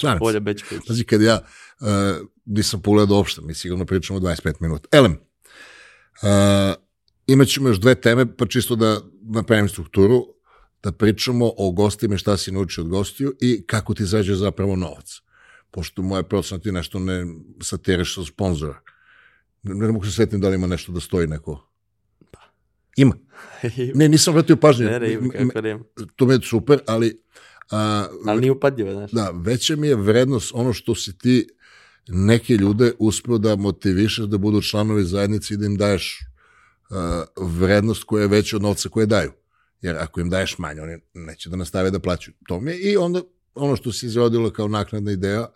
Šalim 0.00 0.18
se. 0.18 0.20
Bolje 0.20 0.40
Bečković. 0.40 0.86
Pazi, 0.88 1.04
kad 1.04 1.22
ja 1.22 1.40
uh, 1.80 1.86
nisam 2.44 2.82
pogledao 2.82 3.16
uopšte, 3.16 3.40
mi 3.40 3.54
sigurno 3.54 3.84
pričamo 3.84 4.20
25 4.20 4.54
minuta. 4.60 4.88
Elem, 4.92 5.12
uh, 5.12 6.74
imat 7.26 7.48
ćemo 7.48 7.68
još 7.68 7.80
dve 7.80 7.94
teme, 7.94 8.36
pa 8.36 8.46
čisto 8.46 8.76
da 8.76 9.00
napravim 9.22 9.68
strukturu, 9.68 10.33
da 10.84 10.92
pričamo 10.92 11.52
o 11.56 11.70
gostima 11.70 12.14
i 12.14 12.18
šta 12.18 12.36
si 12.36 12.52
naučio 12.52 12.84
od 12.84 12.90
gostiju 12.90 13.34
i 13.40 13.64
kako 13.66 13.94
ti 13.94 14.04
zađe 14.04 14.34
zapravo 14.34 14.76
novac. 14.76 15.20
Pošto 15.70 16.02
moja 16.02 16.22
procena 16.22 16.60
ti 16.60 16.72
nešto 16.72 16.98
ne 16.98 17.26
satiriš 17.62 18.14
sa 18.14 18.24
sponzora. 18.24 18.80
Ne, 19.62 19.74
ne 19.74 19.92
mogu 19.92 20.04
se 20.04 20.12
svetim 20.12 20.40
da 20.40 20.48
li 20.48 20.54
ima 20.54 20.66
nešto 20.66 20.92
da 20.92 21.00
stoji 21.00 21.26
neko. 21.26 21.70
Ima. 22.96 23.14
Ne, 23.94 24.08
nisam 24.08 24.34
vratio 24.34 24.56
pažnju. 24.56 24.86
ne, 24.86 25.00
ne, 25.00 25.12
ima 25.12 25.28
kako 25.32 25.60
nema. 25.60 25.84
To 26.16 26.26
mi 26.26 26.34
je 26.34 26.40
super, 26.42 26.80
ali 26.86 27.22
a, 27.70 28.06
Ali 28.26 28.40
nije 28.40 28.52
upadljivo, 28.52 28.92
znaš. 28.92 29.10
Da, 29.10 29.30
veća 29.34 29.76
mi 29.76 29.86
je 29.86 29.96
vrednost 29.96 30.50
ono 30.54 30.72
što 30.72 30.94
si 30.94 31.18
ti 31.18 31.48
neke 32.08 32.54
ljude 32.56 32.92
uspeo 32.98 33.38
da 33.38 33.56
motivišeš 33.56 34.24
da 34.24 34.38
budu 34.38 34.62
članovi 34.62 35.04
zajednice 35.04 35.54
i 35.54 35.56
da 35.56 35.66
im 35.66 35.76
daješ 35.76 36.20
uh, 36.90 36.96
vrednost 37.46 38.04
koja 38.04 38.22
je 38.22 38.28
veća 38.28 38.56
od 38.56 38.62
novca 38.62 38.88
koje 38.88 39.06
daju. 39.06 39.32
Jer 39.84 39.96
ako 39.98 40.20
im 40.20 40.30
daješ 40.30 40.58
manje, 40.58 40.82
oni 40.82 40.98
neće 41.14 41.50
da 41.50 41.56
nastave 41.56 41.90
da 41.90 41.98
plaćaju. 41.98 42.34
To 42.48 42.60
mi 42.60 42.70
je 42.70 42.92
i 42.92 42.96
onda 42.96 43.22
ono 43.54 43.76
što 43.76 43.92
si 43.92 44.06
izrodilo 44.06 44.50
kao 44.50 44.68
naknadna 44.68 45.12
ideja, 45.12 45.46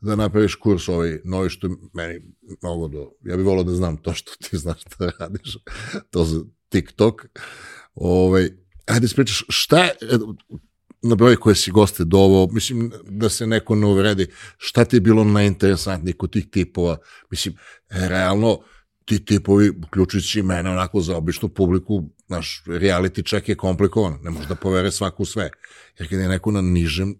da 0.00 0.16
napraviš 0.16 0.54
kurs 0.54 0.88
ovaj 0.88 1.20
novi 1.24 1.50
što 1.50 1.68
meni 1.92 2.20
mnogo 2.62 2.88
do... 2.88 3.12
Ja 3.24 3.36
bih 3.36 3.46
volao 3.46 3.64
da 3.64 3.74
znam 3.74 3.96
to 3.96 4.14
što 4.14 4.32
ti 4.42 4.58
znaš 4.58 4.84
da 4.98 5.12
radiš, 5.18 5.56
to 6.10 6.24
za 6.24 6.40
TikTok. 6.68 7.26
Ovaj, 7.94 8.50
ajde 8.86 9.04
ispričaš, 9.04 9.44
šta 9.48 9.84
je, 9.84 9.92
na 11.02 11.14
broj 11.14 11.36
koje 11.36 11.54
si 11.54 11.70
goste 11.70 12.04
dovao, 12.04 12.48
mislim 12.52 12.92
da 13.04 13.28
se 13.28 13.46
neko 13.46 13.74
ne 13.74 13.86
uvredi, 13.86 14.26
šta 14.58 14.84
ti 14.84 14.96
je 14.96 15.00
bilo 15.00 15.24
najinteresantnije 15.24 16.14
kod 16.14 16.32
tih 16.32 16.50
tipova? 16.50 16.96
Mislim, 17.30 17.54
realno, 17.88 18.58
ti 19.04 19.24
tipovi, 19.24 19.70
uključujući 19.70 20.38
i 20.38 20.42
mene, 20.42 20.70
onako 20.70 21.00
za 21.00 21.16
običnu 21.16 21.48
publiku, 21.48 22.10
naš 22.28 22.62
reality 22.66 23.28
check 23.28 23.48
je 23.48 23.56
komplikovan, 23.56 24.18
ne 24.22 24.30
može 24.30 24.48
da 24.48 24.54
povere 24.54 24.90
svaku 24.90 25.24
sve. 25.24 25.50
Jer 25.98 26.08
kad 26.08 26.18
je 26.18 26.28
neko 26.28 26.50
na 26.50 26.60
nižem 26.60 27.14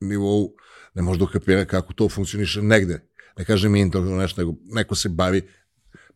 nivou, 0.00 0.54
ne 0.94 1.02
može 1.02 1.18
da 1.18 1.24
ukapira 1.24 1.64
kako 1.64 1.92
to 1.92 2.08
funkcioniše 2.08 2.62
negde. 2.62 3.00
Ne 3.38 3.44
kažem 3.44 3.76
intelektualno 3.76 4.22
nešto, 4.22 4.40
nego 4.40 4.54
neko 4.64 4.94
se 4.94 5.08
bavi 5.08 5.48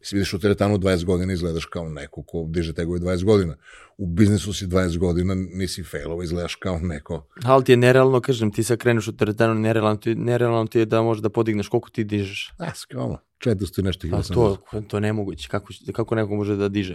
Mislim, 0.00 0.16
vidiš 0.16 0.34
u 0.34 0.38
teretanu 0.38 0.78
20 0.78 1.04
godina 1.04 1.32
izgledaš 1.32 1.64
kao 1.64 1.88
neko 1.88 2.22
ko 2.22 2.46
diže 2.48 2.72
tegovi 2.72 3.00
20 3.00 3.24
godina. 3.24 3.56
U 3.98 4.06
biznisu 4.06 4.52
si 4.52 4.66
20 4.66 4.98
godina, 4.98 5.34
nisi 5.34 5.82
failova, 5.82 6.24
izgledaš 6.24 6.54
kao 6.54 6.78
neko. 6.78 7.26
Ali 7.44 7.64
ti 7.64 7.72
je 7.72 7.76
nerealno, 7.76 8.20
kažem, 8.20 8.52
ti 8.52 8.62
sad 8.62 8.78
kreneš 8.78 9.08
u 9.08 9.16
teretanu, 9.16 9.54
nerealno 9.54 9.96
ti, 9.96 10.14
nerealno 10.14 10.66
ti 10.66 10.78
je 10.78 10.86
da 10.86 11.02
možeš 11.02 11.22
da 11.22 11.28
podigneš 11.28 11.68
koliko 11.68 11.90
ti 11.90 12.04
dižeš. 12.04 12.52
A, 12.58 12.74
skromno. 12.74 13.18
400 13.44 13.80
i 13.80 13.82
nešto 13.82 14.08
Pa 14.10 14.22
sam 14.22 14.34
to, 14.34 14.56
to 14.88 14.96
je 14.96 15.00
nemoguće. 15.00 15.48
Kako, 15.48 15.72
kako 15.92 16.14
neko 16.14 16.34
može 16.34 16.56
da 16.56 16.68
diže? 16.68 16.94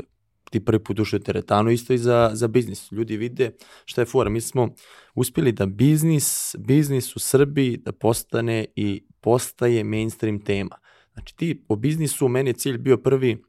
Ti 0.49 0.65
prvi 0.65 0.83
put 0.83 0.99
ušao 0.99 1.17
u 1.17 1.23
teretanu, 1.23 1.71
isto 1.71 1.93
i 1.93 1.97
za, 1.97 2.31
za 2.33 2.47
biznis. 2.47 2.91
Ljudi 2.91 3.17
vide 3.17 3.51
šta 3.85 4.01
je 4.01 4.05
fora. 4.05 4.29
Mi 4.29 4.41
smo 4.41 4.69
uspjeli 5.15 5.51
da 5.51 5.65
biznis, 5.65 6.55
biznis 6.59 7.15
u 7.15 7.19
Srbiji 7.19 7.77
da 7.77 7.91
postane 7.91 8.65
i 8.75 9.07
postaje 9.21 9.83
mainstream 9.83 10.39
tema. 10.39 10.75
Znači 11.15 11.35
ti 11.35 11.63
po 11.67 11.75
biznisu, 11.75 12.27
meni 12.27 12.49
je 12.49 12.53
cilj 12.53 12.77
bio 12.77 12.97
prvi 12.97 13.43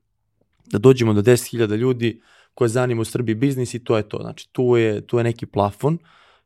da 0.67 0.79
dođemo 0.79 1.13
do 1.13 1.23
10.000 1.23 1.77
ljudi 1.77 2.21
koje 2.55 2.69
zanima 2.69 3.01
u 3.01 3.05
Srbiji 3.05 3.35
biznis 3.35 3.75
i 3.75 3.85
to 3.85 3.97
je 3.97 4.09
to. 4.09 4.19
Znači 4.21 4.49
tu 4.53 4.77
je, 4.77 5.07
tu 5.07 5.19
je 5.19 5.25
neki 5.25 5.47
plafon 5.47 5.99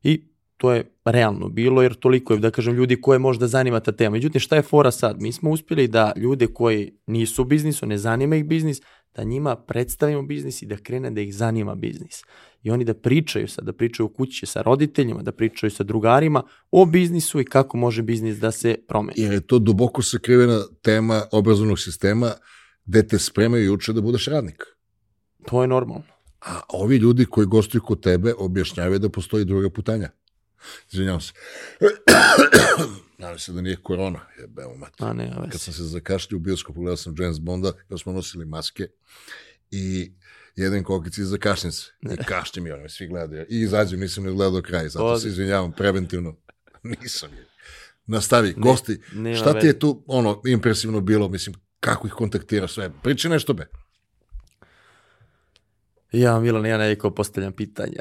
i 0.02 0.24
to 0.56 0.72
je 0.72 0.84
realno 1.04 1.48
bilo 1.48 1.82
jer 1.82 1.94
toliko 1.94 2.32
je, 2.32 2.40
da 2.40 2.50
kažem, 2.50 2.74
ljudi 2.74 3.00
koje 3.00 3.18
možda 3.18 3.46
zanima 3.46 3.80
ta 3.80 3.92
tema. 3.92 4.12
Međutim, 4.12 4.40
šta 4.40 4.56
je 4.56 4.62
fora 4.62 4.90
sad? 4.90 5.20
Mi 5.20 5.32
smo 5.32 5.50
uspjeli 5.50 5.88
da 5.88 6.12
ljude 6.16 6.46
koji 6.46 6.92
nisu 7.06 7.42
u 7.42 7.44
biznisu, 7.44 7.86
ne 7.86 7.98
zanima 7.98 8.36
ih 8.36 8.44
biznis, 8.44 8.80
da 9.16 9.24
njima 9.24 9.56
predstavimo 9.56 10.22
biznis 10.22 10.62
i 10.62 10.66
da 10.66 10.76
krene 10.76 11.10
da 11.10 11.20
ih 11.20 11.34
zanima 11.34 11.74
biznis. 11.74 12.22
I 12.62 12.70
oni 12.70 12.84
da 12.84 12.94
pričaju 12.94 13.48
sad, 13.48 13.64
da 13.64 13.72
pričaju 13.72 14.06
u 14.06 14.08
kući 14.08 14.46
sa 14.46 14.62
roditeljima, 14.62 15.22
da 15.22 15.32
pričaju 15.32 15.70
sa 15.70 15.84
drugarima 15.84 16.42
o 16.70 16.84
biznisu 16.86 17.40
i 17.40 17.44
kako 17.44 17.76
može 17.76 18.02
biznis 18.02 18.38
da 18.38 18.50
se 18.50 18.76
promeni. 18.88 19.22
Jer 19.22 19.32
je 19.32 19.40
to 19.40 19.58
duboko 19.58 20.02
sakrivena 20.02 20.64
tema 20.82 21.22
obrazovnog 21.32 21.78
sistema 21.78 22.32
gde 22.84 23.06
te 23.06 23.18
spremaju 23.18 23.64
i 23.64 23.70
uče 23.70 23.92
da 23.92 24.00
budeš 24.00 24.26
radnik. 24.26 24.62
To 25.46 25.62
je 25.62 25.68
normalno. 25.68 26.04
A 26.40 26.60
ovi 26.68 26.96
ljudi 26.96 27.24
koji 27.24 27.46
gostuju 27.46 27.82
kod 27.82 28.00
tebe 28.02 28.34
objašnjavaju 28.38 28.98
da 28.98 29.08
postoji 29.08 29.44
druga 29.44 29.70
putanja. 29.70 30.10
Izvinjavam 30.92 31.20
se. 31.20 31.32
Nadam 33.20 33.38
se 33.38 33.52
da 33.52 33.60
nije 33.60 33.76
korona. 33.76 34.20
Mati. 34.76 35.04
A 35.04 35.12
ne, 35.12 35.32
Kad 35.50 35.60
sam 35.60 35.74
se 35.74 35.82
zakašljio 35.82 36.36
u 36.36 36.40
bioskopu, 36.40 36.80
gledao 36.80 36.96
sam 36.96 37.14
James 37.18 37.40
Bonda, 37.40 37.72
kad 37.88 38.00
smo 38.00 38.12
nosili 38.12 38.44
maske 38.44 38.86
i 39.70 40.12
jedan 40.56 40.84
kokic 40.84 41.18
i 41.18 41.24
zakašljem 41.24 41.72
se. 41.72 41.92
I 42.56 42.70
oni 42.70 42.82
me 42.82 42.88
svi 42.88 43.06
gledaju. 43.06 43.46
I 43.48 43.60
izađem, 43.60 44.00
nisam 44.00 44.24
ne 44.24 44.32
gledao 44.32 44.62
kraj, 44.62 44.88
zato 44.88 45.04
Odi. 45.04 45.20
se 45.20 45.28
izvinjavam 45.28 45.72
preventivno. 45.72 46.36
Nisam 47.02 47.30
je. 47.32 47.46
Nastavi, 48.06 48.54
gosti, 48.56 49.00
nema 49.12 49.36
šta 49.36 49.60
ti 49.60 49.66
je 49.66 49.78
tu 49.78 50.04
ono 50.06 50.42
impresivno 50.46 51.00
bilo, 51.00 51.28
mislim, 51.28 51.56
kako 51.80 52.06
ih 52.06 52.12
kontaktiraš 52.12 52.74
sve? 52.74 52.90
Priči 53.02 53.28
nešto 53.28 53.54
be. 53.54 53.66
Ja, 56.12 56.40
Milan, 56.40 56.66
ja 56.66 56.78
nekako 56.78 57.10
postavljam 57.10 57.52
pitanja. 57.52 58.00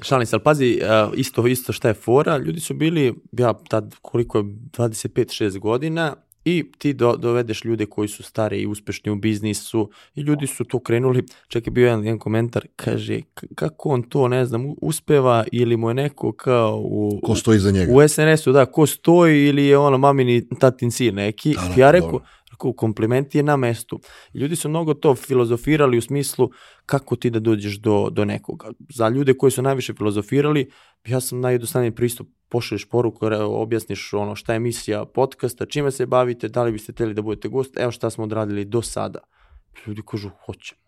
Šalim 0.00 0.26
se, 0.26 0.36
ali 0.36 0.42
pazi, 0.42 0.80
a, 0.82 1.10
isto, 1.14 1.46
isto 1.46 1.72
šta 1.72 1.88
je 1.88 1.94
fora, 1.94 2.36
ljudi 2.38 2.60
su 2.60 2.74
bili, 2.74 3.14
ja 3.32 3.54
tad 3.68 3.94
koliko 4.02 4.38
je, 4.38 4.44
25-6 4.44 5.58
godina 5.58 6.14
i 6.46 6.64
ti 6.78 6.92
do, 6.92 7.16
dovedeš 7.16 7.64
ljude 7.64 7.86
koji 7.86 8.08
su 8.08 8.22
stari 8.22 8.58
i 8.58 8.66
uspešni 8.66 9.10
u 9.12 9.16
biznisu 9.16 9.90
i 10.14 10.20
ljudi 10.20 10.46
su 10.46 10.64
to 10.64 10.78
krenuli, 10.78 11.24
čak 11.48 11.66
je 11.66 11.70
bio 11.70 11.86
jedan, 11.86 12.04
jedan 12.04 12.18
komentar, 12.18 12.66
kaže 12.76 13.20
kako 13.54 13.88
on 13.88 14.02
to, 14.02 14.28
ne 14.28 14.44
znam, 14.46 14.74
uspeva 14.82 15.44
ili 15.52 15.76
mu 15.76 15.90
je 15.90 15.94
neko 15.94 16.32
kao 16.32 16.82
u... 16.84 17.20
Ko 17.22 17.34
stoji 17.34 17.58
za 17.58 17.70
njega? 17.70 17.92
U 17.92 18.08
SNS-u, 18.08 18.52
da, 18.52 18.66
ko 18.66 18.86
stoji 18.86 19.48
ili 19.48 19.66
je 19.66 19.78
ono 19.78 19.98
mamini 19.98 20.48
tatin 20.60 20.90
sin 20.90 21.14
neki. 21.14 21.54
Da, 21.54 21.74
da, 21.74 21.80
ja 21.80 21.90
Rekao, 21.90 22.20
kompliment 22.56 23.34
je 23.34 23.42
na 23.42 23.56
mestu. 23.56 24.00
Ljudi 24.34 24.56
su 24.56 24.68
mnogo 24.68 24.94
to 24.94 25.14
filozofirali 25.14 25.98
u 25.98 26.02
smislu 26.02 26.50
kako 26.86 27.16
ti 27.16 27.30
da 27.30 27.40
dođeš 27.40 27.78
do, 27.78 28.08
do 28.10 28.24
nekoga. 28.24 28.70
Za 28.94 29.08
ljude 29.08 29.34
koji 29.34 29.50
su 29.50 29.62
najviše 29.62 29.94
filozofirali, 29.94 30.70
ja 31.06 31.20
sam 31.20 31.40
najjednostavniji 31.40 31.90
pristup, 31.90 32.28
pošalješ 32.48 32.88
poruku, 32.88 33.26
objasniš 33.46 34.12
ono 34.12 34.34
šta 34.34 34.52
je 34.52 34.60
misija 34.60 35.04
podcasta, 35.04 35.66
čime 35.66 35.90
se 35.90 36.06
bavite, 36.06 36.48
da 36.48 36.62
li 36.62 36.72
biste 36.72 36.92
hteli 36.92 37.14
da 37.14 37.22
budete 37.22 37.48
gost, 37.48 37.76
evo 37.76 37.90
šta 37.90 38.10
smo 38.10 38.24
odradili 38.24 38.64
do 38.64 38.82
sada. 38.82 39.18
Ljudi 39.86 40.02
kažu, 40.06 40.30
hoćemo. 40.46 40.80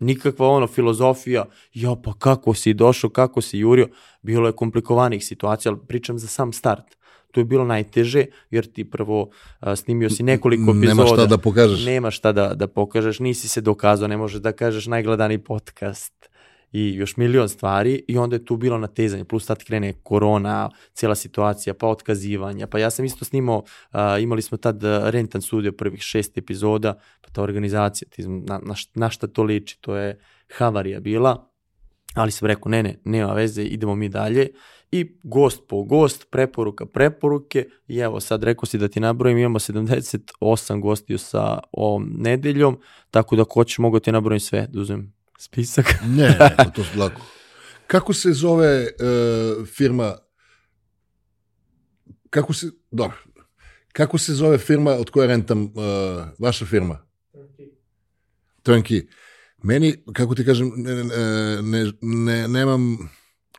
Nikakva 0.00 0.48
ono 0.48 0.66
filozofija, 0.66 1.44
ja 1.74 1.96
pa 2.04 2.12
kako 2.18 2.54
si 2.54 2.74
došao, 2.74 3.10
kako 3.10 3.40
si 3.40 3.58
jurio, 3.58 3.88
bilo 4.22 4.46
je 4.46 4.56
komplikovanih 4.56 5.24
situacija, 5.24 5.72
ali 5.72 5.86
pričam 5.88 6.18
za 6.18 6.26
sam 6.26 6.52
start 6.52 6.97
to 7.32 7.40
je 7.40 7.44
bilo 7.44 7.64
najteže, 7.64 8.24
jer 8.50 8.66
ti 8.66 8.84
prvo 8.90 9.30
a, 9.60 9.76
snimio 9.76 10.10
si 10.10 10.22
nekoliko 10.22 10.70
epizoda. 10.70 10.94
Nema 10.94 11.06
šta 11.06 11.26
da 11.26 11.38
pokažeš. 11.38 11.84
Nema 11.84 12.10
šta 12.10 12.32
da, 12.32 12.54
da 12.54 12.66
pokažeš, 12.66 13.18
nisi 13.18 13.48
se 13.48 13.60
dokazao, 13.60 14.08
ne 14.08 14.16
možeš 14.16 14.40
da 14.40 14.52
kažeš 14.52 14.86
najgledani 14.86 15.38
podcast 15.38 16.28
i 16.72 16.94
još 16.94 17.16
milion 17.16 17.48
stvari 17.48 18.04
i 18.08 18.18
onda 18.18 18.36
je 18.36 18.44
tu 18.44 18.56
bilo 18.56 18.78
natezanje, 18.78 19.24
plus 19.24 19.46
tad 19.46 19.64
krene 19.64 19.92
korona, 20.02 20.70
cijela 20.92 21.14
situacija, 21.14 21.74
pa 21.74 21.86
otkazivanja, 21.86 22.66
pa 22.66 22.78
ja 22.78 22.90
sam 22.90 23.04
isto 23.04 23.24
snimao, 23.24 23.62
a, 23.90 24.18
imali 24.18 24.42
smo 24.42 24.58
tad 24.58 24.80
rentan 25.04 25.42
studio 25.42 25.72
prvih 25.72 26.00
šest 26.00 26.38
epizoda, 26.38 26.98
pa 27.20 27.30
ta 27.30 27.42
organizacija, 27.42 28.08
ti, 28.08 28.28
na, 28.28 28.60
na, 28.64 28.74
na 28.94 29.10
šta 29.10 29.26
to 29.26 29.42
liči, 29.42 29.78
to 29.80 29.96
je 29.96 30.18
havarija 30.56 31.00
bila, 31.00 31.47
ali 32.14 32.30
sam 32.30 32.48
rekao, 32.48 32.70
ne, 32.70 32.82
ne, 32.82 33.00
nema 33.04 33.32
veze, 33.32 33.62
idemo 33.62 33.94
mi 33.94 34.08
dalje 34.08 34.48
i 34.90 35.18
gost 35.22 35.62
po 35.68 35.82
gost, 35.82 36.26
preporuka, 36.30 36.86
preporuke 36.86 37.66
i 37.88 37.98
evo 37.98 38.20
sad 38.20 38.42
rekao 38.42 38.66
si 38.66 38.78
da 38.78 38.88
ti 38.88 39.00
nabrojim, 39.00 39.38
imamo 39.38 39.58
78 39.58 40.80
gostiju 40.80 41.18
sa 41.18 41.58
ovom 41.72 42.14
nedeljom, 42.16 42.80
tako 43.10 43.36
da 43.36 43.44
ko 43.44 43.64
će 43.64 43.82
mogu 43.82 44.00
ti 44.00 44.12
nabrojim 44.12 44.40
sve, 44.40 44.66
da 44.70 44.80
uzem 44.80 45.14
spisak. 45.38 45.94
ne, 46.16 46.28
ne, 46.28 46.54
pa 46.56 46.64
to 46.64 46.84
su 46.84 46.98
lako. 46.98 47.20
Kako 47.86 48.12
se 48.12 48.32
zove 48.32 48.82
uh, 48.82 49.66
firma, 49.66 50.14
kako 52.30 52.52
se, 52.52 52.70
dobro, 52.90 53.16
kako 53.92 54.18
se 54.18 54.34
zove 54.34 54.58
firma 54.58 54.90
od 54.90 55.10
koje 55.10 55.28
rentam, 55.28 55.62
uh, 55.62 55.70
vaša 56.38 56.66
firma? 56.66 56.98
Turnkey. 58.62 59.06
Meni, 59.62 59.94
kako 60.12 60.34
ti 60.34 60.44
kažem, 60.44 60.72
ne, 60.76 61.04
ne, 61.62 61.92
ne, 62.00 62.48
nemam 62.48 62.98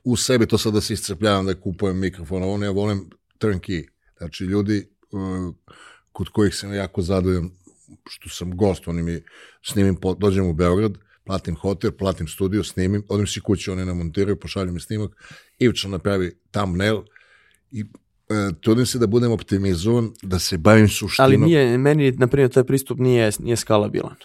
u 0.04 0.16
sebi 0.18 0.46
to 0.46 0.58
sad 0.58 0.74
da 0.74 0.82
se 0.82 0.94
iscrpljavam 0.94 1.46
da 1.46 1.62
kupujem 1.62 2.00
mikrofon, 2.00 2.44
ovo 2.44 2.64
ja 2.64 2.72
volim 2.72 3.10
turnkey. 3.40 3.88
Znači, 4.18 4.44
ljudi 4.44 4.90
uh, 5.12 5.56
kod 6.12 6.30
kojih 6.30 6.56
sam 6.56 6.74
jako 6.74 7.02
zadovoljan 7.02 7.50
što 8.10 8.30
sam 8.30 8.58
gost, 8.58 8.88
oni 8.88 9.04
mi 9.04 9.22
snimim, 9.62 9.98
dođem 10.18 10.46
u 10.46 10.54
Beograd, 10.54 10.98
platim 11.26 11.56
hotel, 11.56 11.92
platim 11.92 12.28
studio, 12.28 12.64
snimim, 12.64 13.04
odim 13.10 13.28
si 13.28 13.42
kući, 13.42 13.72
oni 13.72 13.86
namontiraju, 13.86 14.40
pošalju 14.40 14.72
mi 14.72 14.80
snimak, 14.80 15.12
Ivča 15.60 15.88
napravi 15.88 16.32
thumbnail 16.52 17.02
i 17.72 17.82
e, 17.82 17.86
trudim 18.62 18.86
se 18.86 19.00
da 19.00 19.08
budem 19.08 19.32
optimizovan, 19.32 20.12
da 20.22 20.40
se 20.40 20.58
bavim 20.58 20.88
suštinom. 20.88 21.26
Ali 21.26 21.38
nije, 21.38 21.78
meni, 21.78 22.12
na 22.12 22.28
primjer, 22.28 22.52
taj 22.52 22.64
pristup 22.64 23.00
nije, 23.00 23.32
nije 23.40 23.56
skalabilan 23.56 24.16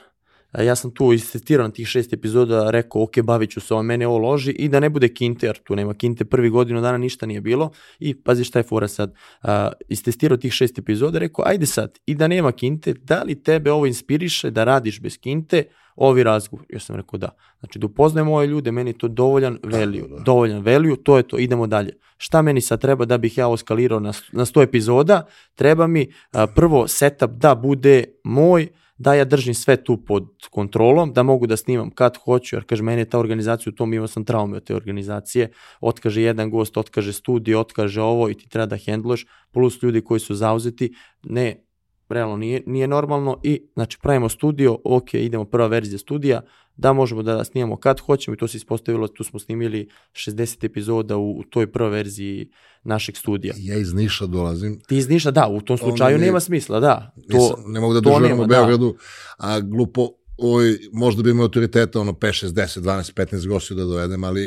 ja 0.62 0.76
sam 0.76 0.90
tu 0.90 1.12
istestirao 1.12 1.66
na 1.66 1.72
tih 1.72 1.86
šest 1.86 2.12
epizoda, 2.12 2.70
rekao, 2.70 3.02
ok, 3.02 3.20
bavit 3.22 3.50
ću 3.50 3.60
se 3.60 3.74
ovo, 3.74 3.82
mene 3.82 4.06
ovo 4.06 4.18
loži 4.18 4.50
i 4.50 4.68
da 4.68 4.80
ne 4.80 4.90
bude 4.90 5.08
kinte, 5.08 5.46
jer 5.46 5.58
tu 5.58 5.76
nema 5.76 5.94
kinte, 5.94 6.24
prvi 6.24 6.50
godinu 6.50 6.80
dana 6.80 6.98
ništa 6.98 7.26
nije 7.26 7.40
bilo 7.40 7.70
i 7.98 8.14
pazi 8.14 8.44
šta 8.44 8.58
je 8.58 8.62
fora 8.62 8.88
sad, 8.88 9.14
uh, 9.42 9.48
istestirao 9.88 10.36
tih 10.36 10.52
šest 10.52 10.78
epizoda, 10.78 11.18
rekao, 11.18 11.44
ajde 11.48 11.66
sad, 11.66 11.98
i 12.06 12.14
da 12.14 12.28
nema 12.28 12.52
kinte, 12.52 12.92
da 12.92 13.22
li 13.22 13.42
tebe 13.42 13.72
ovo 13.72 13.86
inspiriše 13.86 14.50
da 14.50 14.64
radiš 14.64 15.00
bez 15.00 15.18
kinte, 15.18 15.64
ovi 15.96 16.22
razgovor, 16.22 16.66
ja 16.68 16.80
sam 16.80 16.96
rekao 16.96 17.18
da. 17.18 17.28
Znači 17.60 17.78
da 17.78 17.86
upoznajem 17.86 18.28
ove 18.28 18.46
ljude, 18.46 18.72
meni 18.72 18.90
je 18.90 18.98
to 18.98 19.08
dovoljan 19.08 19.58
value, 19.62 20.02
da, 20.02 20.16
da. 20.16 20.22
dovoljan 20.22 20.62
value, 20.62 20.96
to 20.96 21.16
je 21.16 21.22
to, 21.22 21.38
idemo 21.38 21.66
dalje. 21.66 21.92
Šta 22.16 22.42
meni 22.42 22.60
sad 22.60 22.80
treba 22.80 23.04
da 23.04 23.18
bih 23.18 23.38
ja 23.38 23.48
oskalirao 23.48 24.00
na, 24.00 24.12
na 24.32 24.44
100 24.44 24.62
epizoda? 24.62 25.26
Treba 25.54 25.86
mi 25.86 26.08
uh, 26.32 26.40
prvo 26.54 26.88
setup 26.88 27.30
da 27.30 27.54
bude 27.54 28.04
moj, 28.24 28.68
da 28.98 29.14
ja 29.14 29.24
držim 29.24 29.54
sve 29.54 29.76
tu 29.84 29.96
pod 30.04 30.28
kontrolom, 30.50 31.12
da 31.12 31.22
mogu 31.22 31.46
da 31.46 31.56
snimam 31.56 31.90
kad 31.90 32.16
hoću, 32.16 32.56
jer 32.56 32.64
kaže, 32.64 32.82
meni 32.82 33.00
je 33.00 33.10
ta 33.10 33.18
organizacija 33.18 33.70
u 33.70 33.76
tom, 33.76 33.94
imao 33.94 34.08
sam 34.08 34.24
traume 34.24 34.56
od 34.56 34.64
te 34.64 34.74
organizacije, 34.74 35.50
otkaže 35.80 36.22
jedan 36.22 36.50
gost, 36.50 36.76
otkaže 36.76 37.12
studio, 37.12 37.60
otkaže 37.60 38.02
ovo 38.02 38.30
i 38.30 38.34
ti 38.34 38.48
treba 38.48 38.66
da 38.66 38.76
hendluješ, 38.76 39.26
plus 39.52 39.82
ljudi 39.82 40.00
koji 40.00 40.20
su 40.20 40.34
zauzeti, 40.34 40.94
ne, 41.22 41.63
realno 42.08 42.36
nije, 42.36 42.62
nije 42.66 42.88
normalno 42.88 43.40
i 43.42 43.62
znači 43.74 43.98
pravimo 44.02 44.28
studio, 44.28 44.78
ok, 44.84 45.14
idemo 45.14 45.44
prva 45.44 45.66
verzija 45.66 45.98
studija, 45.98 46.40
da 46.76 46.92
možemo 46.92 47.22
da 47.22 47.44
snimamo 47.44 47.76
kad 47.76 48.00
hoćemo 48.00 48.34
i 48.34 48.38
to 48.38 48.48
se 48.48 48.56
ispostavilo, 48.56 49.08
tu 49.08 49.24
smo 49.24 49.38
snimili 49.38 49.88
60 50.12 50.64
epizoda 50.64 51.16
u, 51.16 51.38
u 51.38 51.44
toj 51.50 51.72
prvoj 51.72 51.90
verziji 51.90 52.50
našeg 52.82 53.16
studija. 53.16 53.54
Ja 53.58 53.76
iz 53.76 53.94
Niša 53.94 54.26
dolazim. 54.26 54.80
Ti 54.88 54.96
iz 54.96 55.08
Niša, 55.08 55.30
da, 55.30 55.48
u 55.48 55.60
tom 55.60 55.78
slučaju 55.78 56.18
ne, 56.18 56.26
nema 56.26 56.40
smisla, 56.40 56.80
da. 56.80 57.14
To, 57.30 57.38
nisam, 57.38 57.72
ne 57.72 57.80
mogu 57.80 57.94
da 57.94 58.00
doživim 58.00 58.40
u 58.40 58.46
da. 58.46 58.46
Beogradu, 58.46 58.92
da. 58.92 59.46
a 59.48 59.60
glupo, 59.60 60.08
oj, 60.36 60.78
možda 60.92 61.22
bi 61.22 61.30
imao 61.30 61.44
autoriteta, 61.44 62.00
ono 62.00 62.12
5, 62.12 62.46
6, 62.46 62.48
10, 62.48 62.80
12, 62.80 63.14
15 63.14 63.48
gostiju 63.48 63.76
da 63.76 63.84
dovedem, 63.84 64.24
ali 64.24 64.46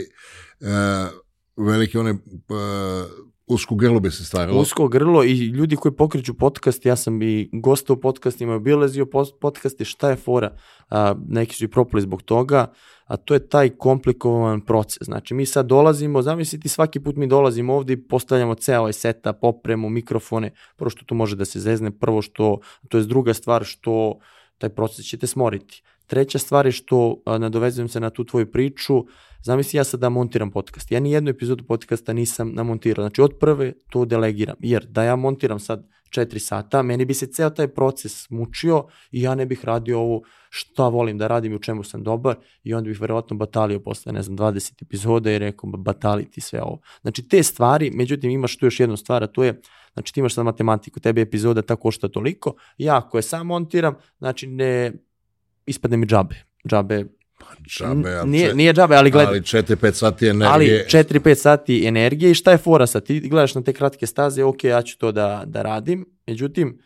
uh, 0.60 0.68
velike 1.66 2.00
one 2.00 2.12
uh, 2.12 2.18
Usko 3.48 3.76
grlo 3.76 4.00
bi 4.00 4.12
se 4.12 4.26
stvarilo. 4.26 4.62
Usko 4.62 4.88
grlo 4.88 5.24
i 5.24 5.34
ljudi 5.34 5.76
koji 5.76 5.92
pokreću 5.96 6.34
podcast, 6.34 6.86
ja 6.86 6.96
sam 6.96 7.22
i 7.22 7.50
gosta 7.54 7.94
u 7.94 7.98
podcastima, 7.98 8.56
obilazio 8.56 9.08
podcaste, 9.42 9.86
šta 9.86 10.10
je 10.10 10.16
fora, 10.16 10.56
a, 10.90 11.16
neki 11.28 11.56
su 11.56 11.66
i 11.66 11.68
propali 11.68 12.02
zbog 12.02 12.22
toga, 12.22 12.72
a 13.06 13.18
to 13.18 13.34
je 13.34 13.48
taj 13.48 13.70
komplikovan 13.70 14.62
proces. 14.62 15.06
Znači, 15.06 15.34
mi 15.34 15.46
sad 15.46 15.66
dolazimo, 15.66 16.22
zamisliti, 16.22 16.70
svaki 16.70 17.00
put 17.00 17.16
mi 17.16 17.28
dolazimo 17.28 17.76
ovde 17.76 17.94
i 17.94 18.08
postavljamo 18.08 18.56
ceo 18.56 18.80
ovaj 18.80 18.94
setup, 18.94 19.36
opremu, 19.42 19.90
mikrofone, 19.90 20.52
prvo 20.76 20.90
što 20.90 21.06
tu 21.06 21.16
može 21.16 21.36
da 21.36 21.46
se 21.46 21.60
zezne, 21.60 21.92
prvo 21.92 22.22
što, 22.22 22.60
to 22.90 22.98
je 22.98 23.04
druga 23.04 23.34
stvar 23.34 23.64
što 23.64 24.20
taj 24.58 24.70
proces 24.70 25.06
će 25.06 25.18
te 25.18 25.28
smoriti. 25.28 25.84
Treća 26.08 26.40
stvar 26.40 26.66
je 26.66 26.72
što, 26.72 27.22
nadovezujem 27.26 27.90
se 27.90 28.00
na 28.00 28.10
tu 28.10 28.24
tvoju 28.24 28.52
priču, 28.52 29.06
zamisli 29.44 29.78
ja 29.78 29.84
sad 29.84 30.00
da 30.00 30.10
montiram 30.10 30.52
podcast. 30.52 30.92
Ja 30.92 31.00
ni 31.00 31.12
jednu 31.12 31.30
epizodu 31.30 31.64
podcasta 31.64 32.14
nisam 32.14 32.52
namontirao. 32.54 33.04
Znači 33.04 33.22
od 33.22 33.38
prve 33.40 33.74
to 33.90 34.06
delegiram. 34.06 34.56
Jer 34.60 34.86
da 34.86 35.04
ja 35.04 35.16
montiram 35.16 35.60
sad 35.60 35.88
4 36.10 36.40
sata, 36.40 36.82
meni 36.82 37.06
bi 37.06 37.14
se 37.14 37.28
ceo 37.28 37.50
taj 37.50 37.68
proces 37.68 38.30
mučio 38.30 38.86
i 39.12 39.22
ja 39.22 39.36
ne 39.36 39.46
bih 39.46 39.66
radio 39.66 40.00
ovo 40.00 40.22
šta 40.50 40.88
volim 40.88 41.18
da 41.18 41.28
radim 41.28 41.52
i 41.52 41.56
u 41.56 41.60
čemu 41.60 41.84
sam 41.84 42.04
dobar 42.04 42.36
i 42.64 42.74
onda 42.74 42.88
bih 42.88 43.02
verovatno 43.02 43.38
batalio 43.38 43.80
posle, 43.80 44.14
ne 44.14 44.22
znam, 44.22 44.38
20 44.38 44.82
epizoda 44.82 45.32
i 45.32 45.40
rekao 45.40 45.70
bataliti 45.70 46.42
sve 46.42 46.62
ovo. 46.62 46.80
Znači 47.02 47.28
te 47.28 47.44
stvari, 47.44 47.92
međutim 47.92 48.32
imaš 48.32 48.58
tu 48.58 48.66
još 48.66 48.80
jednu 48.80 48.98
stvar, 48.98 49.24
a 49.24 49.28
to 49.28 49.44
je 49.44 49.62
Znači 49.98 50.14
ti 50.14 50.20
imaš 50.20 50.34
sad 50.34 50.46
matematiku, 50.46 51.00
tebe 51.00 51.22
epizoda 51.22 51.62
ta 51.62 51.76
košta 51.76 52.08
toliko, 52.08 52.54
ja 52.78 52.98
ako 52.98 53.18
je 53.18 53.22
sam 53.22 53.48
montiram, 53.48 53.96
znači 54.18 54.48
ne 54.48 54.94
ispadne 55.66 55.98
mi 55.98 56.06
džabe. 56.06 56.36
Džabe 56.68 57.06
džabe, 57.68 58.16
ali 58.16 58.30
nije, 58.30 58.56
nije 58.56 58.74
džabe, 58.74 58.96
ali 58.96 59.12
gledaj. 59.12 59.34
Ali 59.34 59.42
4-5 59.42 59.92
sati 59.92 60.28
energije. 60.28 60.86
Ali 60.92 61.06
4-5 61.06 61.36
sati 61.36 61.86
energije 61.86 62.32
i 62.32 62.36
šta 62.36 62.52
je 62.52 62.58
fora 62.58 62.88
sad? 62.88 63.06
Ti 63.06 63.20
gledaš 63.20 63.56
na 63.56 63.62
te 63.62 63.74
kratke 63.74 64.08
staze, 64.08 64.44
ok, 64.44 64.64
ja 64.64 64.82
ću 64.82 64.98
to 64.98 65.12
da, 65.12 65.44
da 65.46 65.62
radim, 65.62 66.06
međutim, 66.28 66.80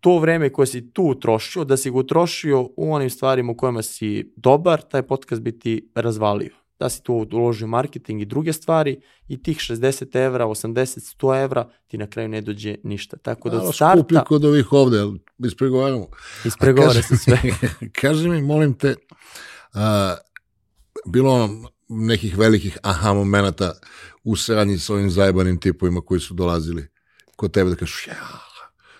to 0.00 0.18
vreme 0.18 0.52
koje 0.52 0.66
si 0.66 0.92
tu 0.92 1.02
utrošio, 1.02 1.64
da 1.64 1.76
si 1.76 1.90
ga 1.90 1.98
utrošio 1.98 2.62
u 2.76 2.92
onim 2.94 3.10
stvarima 3.10 3.52
u 3.52 3.56
kojima 3.56 3.82
si 3.82 4.32
dobar, 4.36 4.82
taj 4.82 5.02
podcast 5.02 5.42
bi 5.42 5.58
ti 5.58 5.90
razvalio 5.94 6.66
da 6.78 6.88
si 6.88 7.02
tu 7.02 7.26
uložio 7.32 7.66
marketing 7.66 8.22
i 8.22 8.24
druge 8.24 8.52
stvari 8.52 9.00
i 9.28 9.42
tih 9.42 9.56
60 9.56 10.24
evra, 10.24 10.44
80, 10.44 11.16
100 11.20 11.42
evra 11.42 11.68
ti 11.86 11.98
na 11.98 12.06
kraju 12.06 12.28
ne 12.28 12.40
dođe 12.40 12.74
ništa. 12.82 13.16
Tako 13.16 13.50
da 13.50 13.62
od 13.62 13.74
starta... 13.74 13.98
Skupi 13.98 14.14
kod 14.26 14.44
ovih 14.44 14.72
ovde, 14.72 14.98
ispregovaramo. 15.38 16.06
Ispregovara 16.44 17.02
se 17.02 17.16
sve. 17.16 17.38
kaži 18.00 18.28
mi, 18.28 18.42
molim 18.42 18.74
te, 18.74 18.88
a, 18.88 19.55
bilo 21.06 21.48
nekih 21.88 22.38
velikih 22.38 22.78
aha 22.82 23.12
momenta 23.12 23.72
u 24.24 24.36
saradnji 24.36 24.78
sa 24.78 24.94
ovim 24.94 25.10
zajebanim 25.10 25.60
tipovima 25.60 26.00
koji 26.00 26.20
su 26.20 26.34
dolazili 26.34 26.88
kod 27.36 27.52
tebe 27.52 27.70
da 27.70 27.76
kažeš, 27.76 28.06
ja, 28.06 28.14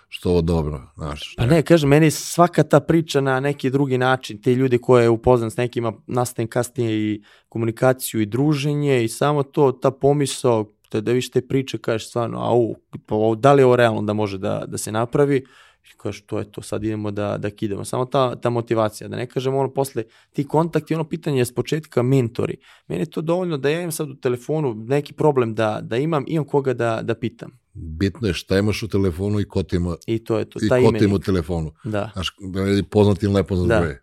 što 0.07 0.29
ovo 0.29 0.41
dobro, 0.41 0.81
znaš. 0.95 1.35
Pa 1.37 1.45
ne, 1.45 1.61
kažem, 1.61 1.89
meni 1.89 2.11
svaka 2.11 2.63
ta 2.63 2.79
priča 2.79 3.21
na 3.21 3.39
neki 3.39 3.69
drugi 3.69 3.97
način, 3.97 4.41
te 4.41 4.55
ljudi 4.55 4.77
koje 4.77 5.03
je 5.03 5.09
upoznan 5.09 5.51
s 5.51 5.57
nekima, 5.57 5.93
nastavim 6.07 6.49
kasnije 6.49 6.91
i 6.97 7.23
komunikaciju 7.49 8.21
i 8.21 8.25
druženje 8.25 9.03
i 9.03 9.07
samo 9.07 9.43
to, 9.43 9.71
ta 9.71 9.91
pomisao, 9.91 10.71
da, 10.91 11.01
da 11.01 11.11
viš 11.11 11.31
te 11.31 11.41
priče, 11.41 11.77
kažeš 11.77 12.09
stvarno, 12.09 12.39
au, 12.39 12.75
pa, 13.05 13.15
da 13.37 13.53
li 13.53 13.61
je 13.61 13.65
ovo 13.65 13.75
realno 13.75 14.01
da 14.01 14.13
može 14.13 14.37
da, 14.37 14.63
da 14.67 14.77
se 14.77 14.91
napravi, 14.91 15.45
I 15.93 15.97
kažeš, 15.97 16.21
to 16.21 16.39
je 16.39 16.51
to, 16.51 16.61
sad 16.61 16.83
idemo 16.83 17.11
da, 17.11 17.37
da 17.37 17.49
kidamo. 17.49 17.85
Samo 17.85 18.05
ta, 18.05 18.35
ta 18.35 18.49
motivacija, 18.49 19.07
da 19.07 19.15
ne 19.15 19.27
kažemo 19.27 19.57
ono 19.57 19.73
posle, 19.73 20.03
ti 20.33 20.47
kontakti, 20.47 20.95
ono 20.95 21.03
pitanje 21.03 21.37
je 21.37 21.45
s 21.45 21.53
početka 21.53 22.01
mentori. 22.01 22.57
Meni 22.87 23.01
je 23.01 23.09
to 23.09 23.21
dovoljno 23.21 23.57
da 23.57 23.69
ja 23.69 23.79
imam 23.79 23.91
sad 23.91 24.09
u 24.09 24.15
telefonu 24.15 24.73
neki 24.75 25.13
problem 25.13 25.55
da, 25.55 25.79
da 25.81 25.97
imam, 25.97 26.23
imam 26.27 26.45
koga 26.45 26.73
da, 26.73 27.01
da 27.03 27.15
pitam. 27.15 27.59
Bitno 27.73 28.27
je 28.27 28.33
šta 28.33 28.57
imaš 28.57 28.83
u 28.83 28.87
telefonu 28.87 29.39
i 29.39 29.45
ko 29.45 29.63
ti 29.63 29.75
ima, 29.75 29.95
I 30.05 30.23
to 30.23 30.39
je 30.39 30.45
to, 30.45 30.59
i 30.61 30.69
taj 30.69 30.83
ko 30.83 30.91
ti 30.91 31.05
ima 31.05 31.15
u 31.15 31.19
telefonu. 31.19 31.71
Da. 31.83 32.09
Znaš, 32.13 32.35
da 32.39 32.83
poznat 32.89 33.23
ili 33.23 33.33
nepoznat 33.33 33.67
Da. 33.67 33.79
broj. 33.79 33.97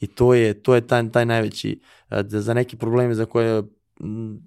I 0.00 0.06
to 0.06 0.34
je, 0.34 0.62
to 0.62 0.74
je 0.74 0.86
taj, 0.86 1.10
taj 1.10 1.26
najveći, 1.26 1.80
da 2.10 2.40
za 2.40 2.54
neke 2.54 2.76
probleme 2.76 3.14
za 3.14 3.24
koje 3.24 3.62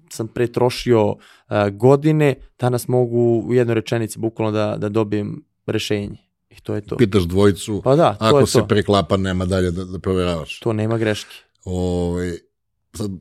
sam 0.10 0.28
pre 0.28 0.48
trošio 0.48 1.16
a, 1.48 1.70
godine, 1.70 2.36
danas 2.60 2.88
mogu 2.88 3.44
u 3.48 3.54
jednoj 3.54 3.76
rečenici 3.76 4.20
bukvalno 4.20 4.52
da, 4.52 4.78
da 4.78 4.90
dobijem 4.90 5.44
rešenje. 5.66 6.18
I 6.52 6.62
to 6.62 6.76
je 6.76 6.82
to. 6.82 6.98
Pitaš 6.98 7.24
dvojicu, 7.24 7.82
Pa 7.84 7.96
da, 7.96 8.14
to 8.14 8.26
ako 8.26 8.40
je 8.40 8.48
se 8.48 8.60
to. 8.60 8.68
preklapa, 8.68 9.18
nema 9.18 9.46
dalje 9.46 9.72
da, 9.72 9.86
da 9.86 10.00
proveravaš. 10.00 10.60
To 10.60 10.74
nema 10.74 10.98
greške. 10.98 11.36
Ovaj, 11.66 12.32
sad, 12.94 13.12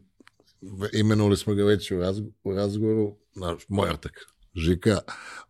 imenuli 0.92 1.36
smo 1.36 1.54
ga 1.54 1.64
već 1.64 1.90
u, 1.90 2.00
razgo, 2.00 2.26
u 2.44 2.54
razgovoru, 2.54 3.16
naš, 3.34 3.62
moj 3.68 3.88
ortak, 3.90 4.12
Žika, 4.56 4.98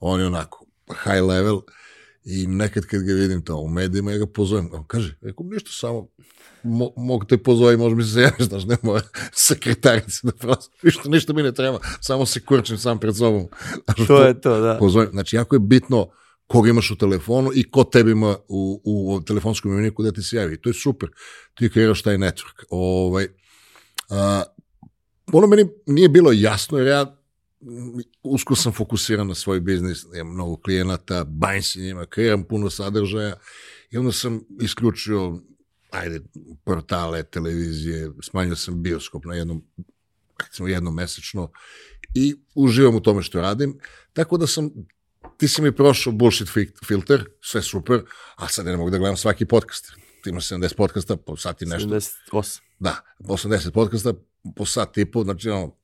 on 0.01 0.21
je 0.21 0.27
onako 0.27 0.67
high 1.05 1.23
level 1.23 1.61
i 2.25 2.47
nekad 2.47 2.87
kad 2.87 3.03
ga 3.03 3.13
vidim 3.13 3.43
to 3.43 3.57
u 3.57 3.69
medijima, 3.69 4.13
ja 4.13 4.19
ga 4.19 4.27
pozovem, 4.27 4.71
on 4.73 4.85
kaže, 4.87 5.17
rekao, 5.21 5.47
ništa 5.47 5.71
samo, 5.73 6.09
mo, 6.63 6.91
mogu 6.97 7.25
te 7.25 7.39
pozove, 7.39 7.77
može 7.77 7.97
mi 7.97 8.03
se 8.05 8.11
se 8.11 8.21
javiš, 8.21 8.43
znaš, 8.43 8.65
ne 8.65 8.77
moja 8.83 9.03
sekretarica 9.33 10.21
da 10.23 10.33
prosto, 10.33 10.77
ništa, 10.83 11.09
ništa 11.09 11.33
mi 11.33 11.43
ne 11.43 11.53
treba, 11.55 11.79
samo 12.01 12.27
se 12.27 12.41
kurčim 12.41 12.79
sam 12.79 12.99
pred 12.99 13.17
sobom. 13.17 13.49
Znaš, 13.87 14.07
To 14.07 14.23
je 14.23 14.41
to, 14.41 14.61
da. 14.61 14.77
pozovem. 14.79 15.09
Znači, 15.11 15.37
jako 15.37 15.55
je 15.57 15.61
bitno 15.61 16.09
koga 16.51 16.71
imaš 16.71 16.91
u 16.91 16.97
telefonu 16.97 17.51
i 17.55 17.71
ko 17.71 17.85
tebi 17.85 18.11
ima 18.11 18.37
u, 18.49 18.81
u 18.85 19.21
telefonskom 19.27 19.73
imeniku 19.73 20.03
da 20.03 20.13
ti 20.13 20.23
se 20.23 20.37
javi. 20.37 20.61
To 20.61 20.69
je 20.69 20.75
super. 20.75 21.09
Ti 21.55 21.71
kreiraš 21.71 22.03
taj 22.03 22.17
network. 22.17 22.65
Ovaj, 22.71 23.29
a, 24.09 24.43
ono 25.33 25.47
meni 25.47 25.69
nije 25.87 26.09
bilo 26.09 26.33
jasno, 26.33 26.79
jer 26.79 26.87
ja 26.87 27.05
mm, 27.61 28.01
usko 28.23 28.57
sam 28.57 28.73
fokusiran 28.73 29.29
na 29.29 29.35
svoj 29.35 29.61
biznis, 29.61 30.05
imam 30.15 30.35
mnogo 30.35 30.57
klijenata, 30.57 31.25
bavim 31.25 31.63
se 31.63 31.81
njima, 31.81 32.07
kreiram 32.07 32.45
puno 32.45 32.71
sadržaja 32.71 33.37
i 33.91 33.99
onda 33.99 34.13
sam 34.13 34.41
isključio 34.61 35.41
ajde, 35.91 36.21
portale, 36.65 37.23
televizije, 37.23 38.11
smanjio 38.23 38.57
sam 38.57 38.83
bioskop 38.83 39.25
na 39.25 39.35
jednom, 39.35 39.63
recimo 40.39 40.69
jednom 40.69 40.95
mesečno 40.95 41.51
i 42.15 42.35
uživam 42.55 42.95
u 42.95 43.01
tome 43.01 43.23
što 43.23 43.41
radim, 43.41 43.79
tako 44.13 44.39
da 44.39 44.47
sam 44.47 44.71
ti 45.41 45.49
si 45.49 45.63
mi 45.63 45.73
prošao 45.77 46.13
bullshit 46.13 46.49
fi- 46.49 46.73
filter, 46.87 47.25
sve 47.41 47.63
super, 47.63 48.03
a 48.37 48.49
sad 48.49 48.67
ne 48.67 48.77
mogu 48.77 48.91
da 48.91 48.99
gledam 48.99 49.17
svaki 49.17 49.45
podcast. 49.45 49.93
Ti 50.23 50.31
imaš 50.31 50.49
70 50.49 50.75
podcasta, 50.77 51.17
po 51.17 51.37
sat 51.37 51.63
i 51.63 51.67
nešto. 51.67 51.89
78. 51.89 52.61
Da, 52.79 52.97
80 53.19 53.71
podcasta 53.71 54.13
po 54.57 54.67
sat 54.67 54.99
i 54.99 55.11
po, 55.11 55.25
znači 55.25 55.51
ono, 55.51 55.77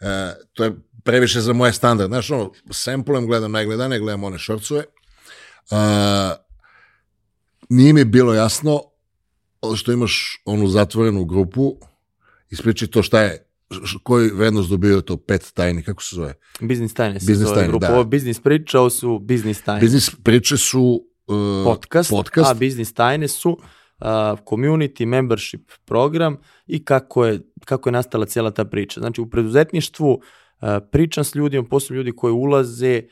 e, 0.00 0.34
to 0.52 0.64
je 0.64 0.72
previše 1.04 1.40
za 1.40 1.52
moje 1.52 1.72
standard. 1.72 2.10
Znaš, 2.10 2.30
ono, 2.30 2.52
samplujem, 2.70 3.26
gledam 3.26 3.52
najgledanije, 3.52 4.00
gledam 4.00 4.24
one 4.24 4.38
šorcove. 4.38 4.80
E, 4.80 4.86
nije 7.68 7.92
mi 7.92 8.04
bilo 8.04 8.34
jasno 8.34 8.80
što 9.76 9.92
imaš 9.92 10.42
onu 10.44 10.68
zatvorenu 10.68 11.24
grupu, 11.24 11.76
ispriči 12.50 12.86
to 12.86 13.02
šta 13.02 13.20
je, 13.20 13.46
koji 14.02 14.30
vrednost 14.30 14.70
dobio 14.70 15.00
to 15.00 15.16
pet 15.16 15.52
tajni, 15.54 15.82
kako 15.82 16.02
se 16.02 16.16
zove? 16.16 16.34
Biznis 16.60 16.94
tajne 16.94 17.20
se 17.20 17.26
Biznis 17.26 17.48
zove 17.48 17.54
tajne, 17.54 17.68
grupa. 17.68 17.86
da. 17.86 17.94
Ovo 17.94 18.04
biznis 18.04 18.40
priča, 18.40 18.80
ovo 18.80 18.90
su 18.90 19.18
biznis 19.18 19.62
tajne. 19.62 19.80
Biznis 19.80 20.10
priče 20.24 20.56
su 20.56 21.02
e, 21.28 21.64
podcast, 21.64 22.10
podcast. 22.10 22.50
a 22.50 22.54
biznis 22.54 22.94
tajne 22.94 23.28
su 23.28 23.50
uh, 23.50 24.06
community 24.44 25.06
membership 25.06 25.70
program 25.84 26.36
i 26.66 26.84
kako 26.84 27.26
je, 27.26 27.40
kako 27.64 27.88
je 27.88 27.92
nastala 27.92 28.26
cijela 28.26 28.50
ta 28.50 28.64
priča. 28.64 29.00
Znači 29.00 29.20
u 29.20 29.30
preduzetništvu 29.30 30.12
uh, 30.12 30.68
pričam 30.92 31.24
s 31.24 31.34
ljudima, 31.34 31.64
posebno 31.64 31.96
ljudi 31.96 32.12
koji 32.12 32.32
ulaze, 32.32 33.02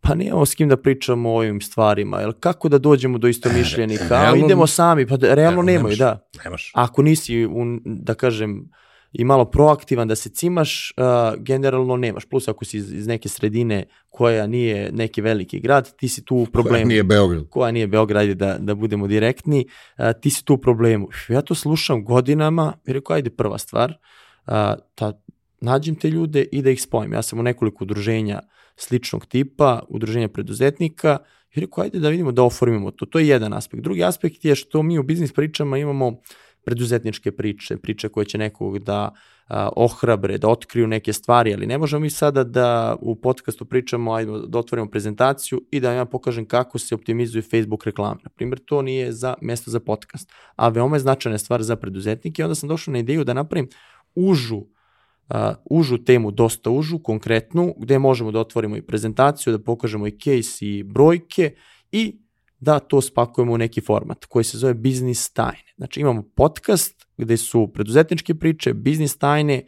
pa 0.00 0.14
nemamo 0.14 0.46
s 0.46 0.54
kim 0.54 0.68
da 0.68 0.76
pričamo 0.76 1.30
o 1.30 1.36
ovim 1.36 1.60
stvarima, 1.60 2.20
jel 2.20 2.32
kako 2.32 2.68
da 2.68 2.78
dođemo 2.78 3.18
do 3.18 3.28
istomišljenika, 3.28 4.04
a 4.04 4.22
realno- 4.22 4.44
idemo 4.44 4.66
sami, 4.66 5.06
pa 5.06 5.16
da, 5.16 5.34
realno 5.34 5.62
nemaju, 5.62 5.96
da. 5.96 6.28
Nemaš. 6.44 6.72
Ako 6.74 7.02
nisi, 7.02 7.46
un, 7.46 7.80
da 7.84 8.14
kažem, 8.14 8.70
i 9.12 9.24
malo 9.24 9.44
proaktivan 9.44 10.08
da 10.08 10.16
se 10.16 10.30
cimaš, 10.30 10.94
uh, 10.96 11.42
generalno 11.42 11.96
nemaš. 11.96 12.24
Plus 12.24 12.48
ako 12.48 12.64
si 12.64 12.76
iz, 12.76 12.92
iz 12.92 13.06
neke 13.06 13.28
sredine 13.28 13.84
koja 14.08 14.46
nije 14.46 14.92
neki 14.92 15.20
veliki 15.20 15.60
grad, 15.60 15.96
ti 15.96 16.08
si 16.08 16.24
tu 16.24 16.36
u 16.36 16.46
problemu 16.46 16.86
Nije 16.86 17.04
Beograd. 17.04 17.48
koja 17.50 17.72
nije 17.72 17.86
Beograd, 17.86 18.20
ajde 18.20 18.34
da, 18.34 18.58
da 18.58 18.74
budemo 18.74 19.06
direktni, 19.06 19.66
a, 19.96 20.12
ti 20.12 20.30
si 20.30 20.44
tu 20.44 20.54
u 20.54 20.58
problemu. 20.58 21.08
Ja 21.28 21.42
to 21.42 21.54
slušam 21.54 22.04
godinama 22.04 22.72
i 22.86 22.92
rekao, 22.92 23.16
ajde 23.16 23.30
prva 23.30 23.58
stvar, 23.58 23.94
a, 24.46 24.74
ta, 24.94 25.12
nađem 25.60 25.94
te 25.94 26.10
ljude 26.10 26.46
i 26.52 26.62
da 26.62 26.70
ih 26.70 26.82
spojim. 26.82 27.12
Ja 27.12 27.22
sam 27.22 27.38
u 27.38 27.42
nekoliko 27.42 27.84
udruženja 27.84 28.40
sličnog 28.76 29.26
tipa, 29.26 29.82
udruženja 29.88 30.28
preduzetnika, 30.28 31.18
i 31.54 31.60
rekao, 31.60 31.84
ajde 31.84 31.98
da 31.98 32.08
vidimo 32.08 32.32
da 32.32 32.42
oformimo 32.42 32.90
to. 32.90 33.06
To 33.06 33.18
je 33.18 33.28
jedan 33.28 33.52
aspekt. 33.52 33.82
Drugi 33.82 34.04
aspekt 34.04 34.44
je 34.44 34.54
što 34.54 34.82
mi 34.82 34.98
u 34.98 35.02
biznis 35.02 35.32
pričama 35.32 35.78
imamo 35.78 36.20
preduzetničke 36.64 37.32
priče, 37.32 37.76
priče 37.76 38.08
koje 38.08 38.24
će 38.24 38.38
nekog 38.38 38.78
da 38.78 39.14
a, 39.48 39.68
ohrabre, 39.76 40.38
da 40.38 40.48
otkriju 40.48 40.86
neke 40.86 41.12
stvari, 41.12 41.54
ali 41.54 41.66
ne 41.66 41.78
možemo 41.78 42.00
mi 42.00 42.10
sada 42.10 42.44
da 42.44 42.96
u 43.00 43.14
podcastu 43.16 43.64
pričamo, 43.64 44.12
ajde 44.12 44.32
da 44.46 44.58
otvorimo 44.58 44.90
prezentaciju 44.90 45.60
i 45.70 45.80
da 45.80 45.92
ja 45.92 46.04
pokažem 46.04 46.46
kako 46.46 46.78
se 46.78 46.94
optimizuje 46.94 47.42
Facebook 47.42 47.84
reklame. 47.84 48.20
Na 48.24 48.30
primjer, 48.30 48.58
to 48.64 48.82
nije 48.82 49.12
za 49.12 49.34
mesto 49.40 49.70
za 49.70 49.80
podcast, 49.80 50.32
a 50.56 50.68
veoma 50.68 50.96
je 50.96 51.00
značajna 51.00 51.38
stvar 51.38 51.62
za 51.62 51.76
preduzetnike 51.76 52.42
i 52.42 52.44
onda 52.44 52.54
sam 52.54 52.68
došao 52.68 52.92
na 52.92 52.98
ideju 52.98 53.24
da 53.24 53.34
napravim 53.34 53.68
užu 54.14 54.56
uh, 54.56 55.36
užu 55.64 55.98
temu, 55.98 56.30
dosta 56.30 56.70
užu, 56.70 56.98
konkretnu, 56.98 57.74
gde 57.78 57.98
možemo 57.98 58.30
da 58.30 58.40
otvorimo 58.40 58.76
i 58.76 58.82
prezentaciju, 58.82 59.52
da 59.52 59.64
pokažemo 59.64 60.06
i 60.06 60.18
case 60.18 60.66
i 60.66 60.82
brojke 60.82 61.54
i 61.92 62.20
da 62.60 62.78
to 62.78 63.00
spakujemo 63.00 63.52
u 63.52 63.58
neki 63.58 63.80
format 63.80 64.24
koji 64.24 64.44
se 64.44 64.58
zove 64.58 64.74
biznis 64.74 65.32
tajne. 65.32 65.69
Znači 65.80 66.00
imamo 66.00 66.22
podcast 66.22 67.06
gde 67.16 67.36
su 67.36 67.70
preduzetničke 67.74 68.34
priče, 68.34 68.74
biznis 68.74 69.16
tajne, 69.18 69.62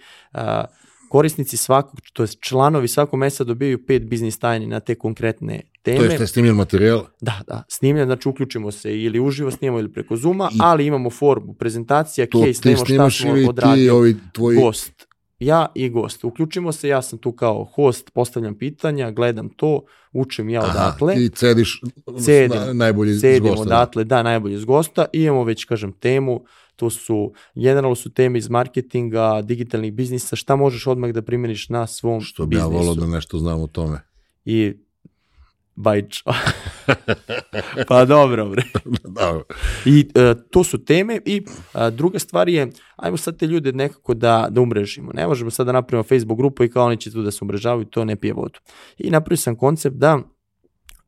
korisnici 1.09 1.57
svakog, 1.57 2.01
to 2.13 2.23
je 2.23 2.29
članovi 2.41 2.89
svakog 2.89 3.19
meseca 3.19 3.45
dobijaju 3.45 3.87
pet 3.87 4.03
biznis 4.03 4.39
tajni 4.39 4.67
na 4.67 4.81
te 4.81 4.95
konkretne 4.95 5.61
teme. 5.83 5.99
To 5.99 6.05
je 6.05 6.11
što 6.11 6.23
je 6.23 6.27
snimljen 6.27 6.57
materijal. 6.57 7.05
Da, 7.21 7.41
da, 7.47 7.63
snimljen, 7.69 8.07
znači 8.07 8.29
uključimo 8.29 8.71
se 8.73 9.03
ili 9.03 9.21
uživo 9.21 9.51
snimamo 9.51 9.79
ili 9.79 9.93
preko 9.93 10.17
Zuma, 10.17 10.49
I- 10.53 10.59
ali 10.61 10.87
imamo 10.87 11.11
formu, 11.11 11.55
prezentacija, 11.55 12.27
To 12.27 12.41
case, 12.41 12.55
snimamo 12.55 12.85
šta 12.85 12.87
snimaš 12.87 13.21
smo 13.21 13.31
ili 13.31 13.43
ti 13.43 13.49
odradili 13.49 13.91
ovi 13.91 14.17
tvoji... 14.33 14.59
gost. 14.59 15.07
Ja 15.45 15.67
i 15.75 15.89
gost. 15.89 16.25
Uključimo 16.25 16.73
se, 16.73 16.89
ja 16.89 17.03
sam 17.03 17.19
tu 17.19 17.33
kao 17.33 17.65
host, 17.65 18.11
postavljam 18.11 18.55
pitanja, 18.55 19.11
gledam 19.11 19.49
to, 19.49 19.83
učim 20.13 20.49
ja 20.49 20.61
odatle, 20.61 21.15
Ti 21.15 21.29
cediš 21.29 21.81
Cedim. 22.25 22.59
na, 22.59 22.73
najbolji 22.73 23.11
iz 23.11 23.23
gosta. 23.41 23.63
odatle, 23.63 24.05
da, 24.05 24.23
najbolje 24.23 24.55
iz 24.55 24.65
gosta 24.65 25.07
i 25.13 25.23
imamo 25.23 25.45
već, 25.45 25.65
kažem, 25.65 25.93
temu, 25.93 26.45
to 26.77 26.91
su, 26.91 27.33
generalno 27.55 27.95
su 27.95 28.11
teme 28.11 28.39
iz 28.39 28.49
marketinga, 28.49 29.43
digitalnih 29.43 29.93
biznisa, 29.93 30.37
šta 30.37 30.57
možeš 30.57 30.87
odmah 30.87 31.11
da 31.11 31.23
primjeniš 31.23 31.69
na 31.69 31.87
svom 31.87 32.21
Što 32.21 32.47
bi 32.47 32.57
ja 32.57 32.61
biznisu. 32.61 32.79
volao 32.79 32.95
da 32.95 33.07
nešto 33.07 33.39
znam 33.39 33.63
o 33.63 33.67
tome. 33.67 34.01
I 34.45 34.75
bajč. 35.75 36.23
pa 37.89 38.05
dobro, 38.05 38.49
bre. 38.49 38.63
da, 39.17 39.43
I 39.85 40.09
e, 40.15 40.35
to 40.51 40.65
su 40.65 40.85
teme 40.85 41.21
i 41.25 41.43
e, 41.75 41.91
druga 41.91 42.19
stvar 42.19 42.49
je, 42.49 42.71
ajmo 42.97 43.17
sad 43.17 43.39
te 43.39 43.47
ljude 43.47 43.73
nekako 43.73 44.15
da, 44.15 44.49
da 44.51 44.61
umrežimo. 44.61 45.11
Ne 45.15 45.27
možemo 45.27 45.51
sad 45.51 45.67
da 45.67 45.73
napravimo 45.73 46.03
Facebook 46.03 46.39
grupu 46.39 46.65
i 46.65 46.71
kao 46.71 46.87
oni 46.87 46.97
će 46.97 47.13
tu 47.13 47.23
da 47.23 47.31
se 47.31 47.39
umrežavaju, 47.43 47.85
to 47.85 48.05
ne 48.05 48.17
pije 48.17 48.33
vodu. 48.35 48.61
I 48.99 49.11
napravio 49.11 49.37
sam 49.37 49.57
koncept 49.57 49.97
da 49.97 50.19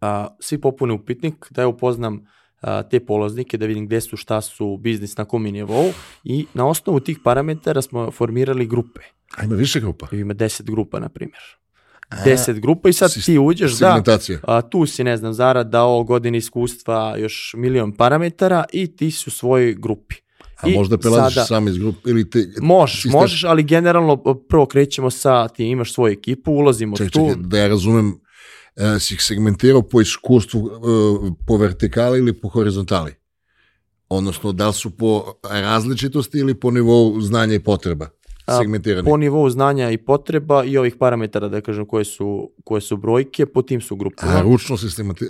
a, 0.01 0.29
svi 0.41 0.61
popune 0.61 0.95
upitnik, 0.95 1.47
da 1.51 1.63
ja 1.63 1.69
upoznam 1.69 2.27
a, 2.61 2.83
te 2.83 3.01
polaznike, 3.01 3.59
da 3.59 3.67
vidim 3.67 3.87
gde 3.87 4.01
su, 4.01 4.17
šta 4.17 4.41
su, 4.41 4.77
biznis 4.77 5.17
na 5.17 5.25
kom 5.25 5.47
je 5.47 5.53
nivou 5.53 5.93
i 6.25 6.47
na 6.55 6.69
osnovu 6.69 7.01
tih 7.01 7.19
parametara 7.25 7.83
smo 7.83 8.11
formirali 8.11 8.67
grupe. 8.67 9.01
A 9.37 9.45
ima 9.45 9.55
više 9.55 9.81
grupa. 9.81 10.09
I 10.13 10.17
ima 10.17 10.35
10 10.35 10.63
grupa, 10.63 11.01
na 11.01 11.09
primjer. 11.09 11.43
10 12.27 12.61
grupa 12.61 12.89
i 12.89 12.93
sad 12.93 13.25
ti 13.25 13.39
uđeš, 13.39 13.79
da, 13.79 14.03
a, 14.43 14.63
tu 14.63 14.87
si, 14.87 15.05
ne 15.05 15.17
znam, 15.17 15.33
zarada, 15.33 15.85
o 15.85 16.05
godine 16.05 16.39
iskustva, 16.39 17.17
još 17.19 17.55
milion 17.57 17.93
parametara 17.93 18.65
i 18.73 18.97
ti 18.97 19.11
si 19.11 19.25
u 19.27 19.31
svojoj 19.31 19.75
grupi. 19.75 20.15
A 20.61 20.69
I 20.69 20.75
možda 20.75 20.99
prelaziš 20.99 21.35
sada- 21.35 21.47
sam 21.47 21.69
iz 21.69 21.79
grupe 21.79 22.11
ili 22.11 22.31
ti... 22.31 22.49
Možeš, 22.61 23.03
ti 23.03 23.09
možeš, 23.09 23.45
ali 23.45 23.63
generalno 23.63 24.17
prvo 24.49 24.67
krećemo 24.67 25.11
sa, 25.11 25.49
ti 25.49 25.65
imaš 25.65 25.95
svoju 25.95 26.13
ekipu, 26.13 26.53
ulazimo 26.53 26.97
Čekaj, 26.97 27.11
tu. 27.11 27.29
čekaj, 27.29 27.43
da 27.43 27.59
ja 27.59 27.69
razumem, 27.69 28.21
e, 28.77 28.99
si 28.99 29.15
ih 29.15 29.23
segmentirao 29.23 29.83
po 29.83 30.01
iskustvu, 30.01 30.67
e, 30.67 31.35
po 31.47 31.57
vertikali 31.57 32.19
ili 32.19 32.41
po 32.41 32.49
horizontali? 32.49 33.15
Odnosno, 34.09 34.53
da 34.53 34.67
li 34.67 34.75
su 34.75 34.91
po 34.91 35.35
različitosti 35.43 36.39
ili 36.39 36.55
po 36.55 36.71
nivou 36.71 37.21
znanja 37.21 37.55
i 37.55 37.59
potreba? 37.61 38.09
Segmentirani. 38.47 39.11
po 39.11 39.17
nivou 39.17 39.51
znanja 39.51 39.91
i 39.91 39.97
potreba 39.97 40.65
i 40.65 40.79
ovih 40.79 40.97
parametara, 40.97 41.49
da 41.49 41.61
kažem, 41.61 41.87
koje 41.87 42.05
su, 42.05 42.51
koje 42.65 42.81
su 42.81 42.97
brojke, 42.97 43.47
po 43.47 43.63
tim 43.63 43.81
su 43.81 43.97
grupama. 43.97 44.33
A 44.33 44.43
ručno 44.43 44.77
sistemati... 44.77 45.25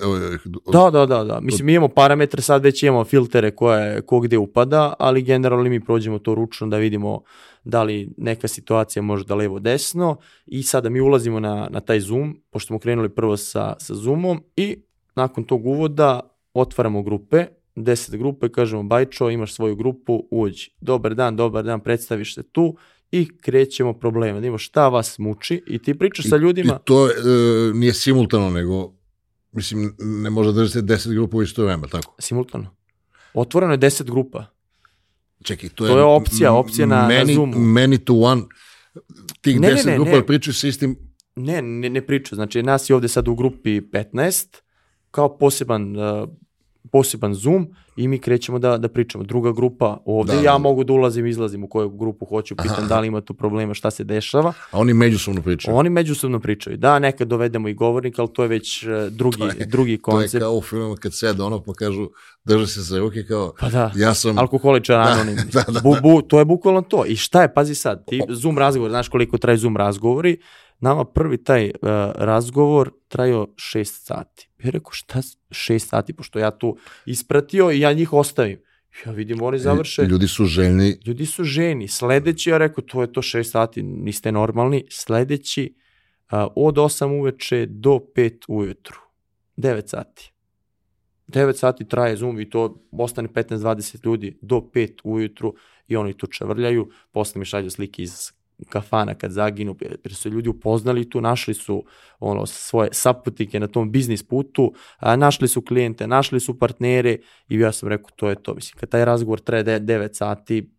Da, 0.72 0.90
da, 0.90 1.06
da, 1.06 1.24
da. 1.24 1.40
Mislim, 1.40 1.66
mi 1.66 1.72
imamo 1.72 1.88
parametre, 1.88 2.42
sad 2.42 2.62
već 2.62 2.82
imamo 2.82 3.04
filtere 3.04 3.50
koje, 3.50 4.00
ko 4.00 4.20
gde 4.20 4.38
upada, 4.38 4.94
ali 4.98 5.22
generalno 5.22 5.70
mi 5.70 5.84
prođemo 5.84 6.18
to 6.18 6.34
ručno 6.34 6.66
da 6.66 6.76
vidimo 6.76 7.22
da 7.64 7.82
li 7.82 8.08
neka 8.16 8.48
situacija 8.48 9.02
može 9.02 9.24
da 9.24 9.34
levo 9.34 9.58
desno 9.58 10.16
i 10.46 10.62
sada 10.62 10.88
mi 10.88 11.00
ulazimo 11.00 11.40
na, 11.40 11.68
na 11.70 11.80
taj 11.80 12.00
Zoom, 12.00 12.42
pošto 12.50 12.66
smo 12.66 12.78
krenuli 12.78 13.08
prvo 13.08 13.36
sa, 13.36 13.74
sa 13.78 13.94
Zoomom 13.94 14.42
i 14.56 14.76
nakon 15.14 15.44
tog 15.44 15.66
uvoda 15.66 16.20
otvaramo 16.54 17.02
grupe, 17.02 17.46
10 17.76 18.16
grupe, 18.16 18.48
kažemo 18.48 18.82
Bajčo, 18.82 19.30
imaš 19.30 19.54
svoju 19.54 19.76
grupu, 19.76 20.28
uđi. 20.30 20.70
Dobar 20.80 21.14
dan, 21.14 21.36
dobar 21.36 21.64
dan, 21.64 21.80
predstaviš 21.80 22.34
se 22.34 22.42
tu 22.42 22.76
i 23.14 23.28
krećemo 23.40 23.92
probleme. 23.92 24.50
Da 24.50 24.58
šta 24.58 24.88
vas 24.88 25.18
muči 25.18 25.62
i 25.66 25.78
ti 25.78 25.98
pričaš 25.98 26.24
I, 26.24 26.28
sa 26.28 26.36
ljudima. 26.36 26.72
I 26.72 26.84
to 26.84 27.08
e, 27.08 27.12
nije 27.74 27.94
simultano, 27.94 28.50
nego 28.50 28.92
mislim, 29.52 29.94
ne 29.98 30.30
može 30.30 30.52
da 30.52 30.52
držati 30.52 30.86
10 30.86 31.14
grupa 31.14 31.36
u 31.36 31.42
isto 31.42 31.64
vreme, 31.64 31.88
tako? 31.88 32.14
Simultano. 32.18 32.76
Otvoreno 33.34 33.72
je 33.72 33.78
10 33.78 34.04
grupa. 34.04 34.46
Čekaj, 35.42 35.68
to, 35.68 35.86
to 35.86 35.96
je, 35.96 36.00
je 36.00 36.04
opcija, 36.04 36.52
opcija 36.52 36.86
na, 36.86 37.08
many, 37.08 37.26
na 37.26 37.34
Zoomu. 37.34 37.54
Many 37.54 38.04
to 38.04 38.14
one, 38.14 38.42
tih 39.40 39.60
Ne, 39.60 39.68
ne, 39.68 39.74
10 39.74 39.86
ne, 39.86 39.94
grupa 39.94 40.10
ne. 40.10 40.26
pričaju 40.26 40.54
sa 40.54 40.66
istim... 40.66 40.96
Ne, 41.36 41.62
ne, 41.62 41.90
ne 41.90 42.06
priča. 42.06 42.34
Znači, 42.34 42.62
nas 42.62 42.90
je 42.90 42.94
ovde 42.94 43.08
sad 43.08 43.28
u 43.28 43.34
grupi 43.34 43.80
15, 43.80 44.60
kao 45.10 45.38
poseban, 45.38 45.96
uh, 45.96 46.28
poseban 46.88 47.34
Zoom 47.34 47.66
i 47.96 48.08
mi 48.08 48.18
krećemo 48.18 48.58
da, 48.58 48.78
da 48.78 48.88
pričamo. 48.88 49.24
Druga 49.24 49.52
grupa 49.52 49.98
ovde, 50.06 50.32
Da, 50.32 50.38
ja 50.38 50.52
da, 50.52 50.58
mogu 50.58 50.84
da 50.84 50.92
ulazim, 50.92 51.26
izlazim 51.26 51.64
u 51.64 51.68
koju 51.68 51.90
grupu 51.90 52.24
hoću, 52.26 52.56
pitam 52.56 52.72
Aha. 52.72 52.86
da 52.86 53.00
li 53.00 53.08
ima 53.08 53.20
tu 53.20 53.34
problema, 53.34 53.74
šta 53.74 53.90
se 53.90 54.04
dešava. 54.04 54.52
A 54.70 54.78
oni 54.78 54.94
međusobno 54.94 55.42
pričaju. 55.42 55.76
Oni 55.76 55.90
međusobno 55.90 56.40
pričaju. 56.40 56.76
Da, 56.76 56.98
nekad 56.98 57.28
dovedemo 57.28 57.68
i 57.68 57.74
govornika, 57.74 58.22
ali 58.22 58.32
to 58.32 58.42
je 58.42 58.48
već 58.48 58.82
uh, 58.82 58.90
drugi, 59.08 59.38
To 59.38 59.46
je- 59.48 59.66
drugi 59.66 59.96
To 59.96 60.10
je 60.10 60.14
koncept. 60.14 60.42
kao 60.42 60.52
u 60.52 60.62
filmu 60.62 60.96
kad 60.96 61.14
sede 61.14 61.42
ono 61.42 61.60
pa 61.60 61.72
kažu 61.74 62.08
drže 62.44 62.66
se 62.66 62.82
za 62.82 62.98
ruke 62.98 63.24
kao 63.26 63.54
Pa 63.60 63.68
da. 63.68 63.92
ja 63.96 64.14
sam 64.14 64.38
Alkoholičar 64.38 64.96
Da, 64.96 65.12
anonim. 65.12 65.36
da, 65.52 65.64
da, 65.68 65.80
Bu, 65.80 65.96
bu, 66.02 66.22
to 66.22 66.38
je 66.38 66.44
bukvalno 66.44 66.82
to. 66.82 67.04
I 67.06 67.16
šta 67.16 67.42
je, 67.42 67.54
pazi 67.54 67.74
sad, 67.74 68.04
ti 68.06 68.20
Zoom 68.28 68.58
razgovor, 68.58 68.90
znaš 68.90 69.08
koliko 69.08 69.38
traje 69.38 69.58
Zoom 69.58 69.76
razgovori, 69.76 70.40
nama 70.80 71.04
prvi 71.04 71.44
taj 71.44 71.66
uh, 71.66 71.88
razgovor 72.14 72.90
trajao 73.08 73.46
šest 73.56 74.06
sati. 74.06 74.48
Ja 74.64 74.70
rekao, 74.70 74.92
šta 74.92 75.20
šest 75.50 75.88
sati, 75.88 76.12
pošto 76.12 76.38
ja 76.38 76.50
tu 76.50 76.76
ispratio 77.06 77.70
i 77.70 77.80
ja 77.80 77.92
njih 77.92 78.12
ostavim. 78.12 78.58
Ja 79.06 79.12
vidim, 79.12 79.42
oni 79.42 79.58
završe, 79.58 80.02
ljudi 80.02 80.28
su 80.28 80.44
željni 80.44 80.98
ljudi 81.06 81.26
su 81.26 81.44
ženi. 81.44 81.88
Sledeći, 81.88 82.50
ja 82.50 82.58
rekao, 82.58 82.84
to 82.84 83.00
je 83.00 83.12
to 83.12 83.22
šest 83.22 83.52
sati, 83.52 83.82
niste 83.82 84.32
normalni. 84.32 84.84
Sledeći, 84.90 85.74
uh, 86.32 86.38
od 86.56 86.74
8 86.74 87.20
uveče 87.20 87.66
do 87.66 88.00
5 88.16 88.44
ujutru. 88.48 88.98
9 89.56 89.88
sati. 89.88 90.33
9 91.28 91.52
sati 91.52 91.88
traje 91.88 92.16
Zoom 92.16 92.40
i 92.40 92.50
to 92.50 92.82
ostane 92.92 93.28
15-20 93.28 94.04
ljudi 94.04 94.38
do 94.42 94.56
5 94.56 95.00
ujutru 95.04 95.54
i 95.88 95.96
oni 95.96 96.14
tu 96.14 96.26
čavrljaju, 96.26 96.90
posle 97.12 97.38
mi 97.38 97.44
šalju 97.44 97.70
slike 97.70 98.02
iz 98.02 98.32
kafana 98.68 99.14
kad 99.14 99.30
zaginu, 99.30 99.76
jer 99.80 100.14
su 100.14 100.30
ljudi 100.30 100.48
upoznali 100.48 101.10
tu, 101.10 101.20
našli 101.20 101.54
su 101.54 101.84
ono 102.20 102.46
svoje 102.46 102.88
saputike 102.92 103.60
na 103.60 103.66
tom 103.66 103.90
biznis 103.90 104.22
putu, 104.22 104.74
a, 104.96 105.16
našli 105.16 105.48
su 105.48 105.62
klijente, 105.62 106.06
našli 106.06 106.40
su 106.40 106.58
partnere 106.58 107.18
i 107.48 107.58
ja 107.58 107.72
sam 107.72 107.88
rekao 107.88 108.10
to 108.16 108.28
je 108.28 108.42
to. 108.42 108.54
Mislim, 108.54 108.78
kad 108.80 108.88
taj 108.88 109.04
razgovor 109.04 109.40
traje 109.40 109.64
9 109.64 110.12
sati, 110.12 110.70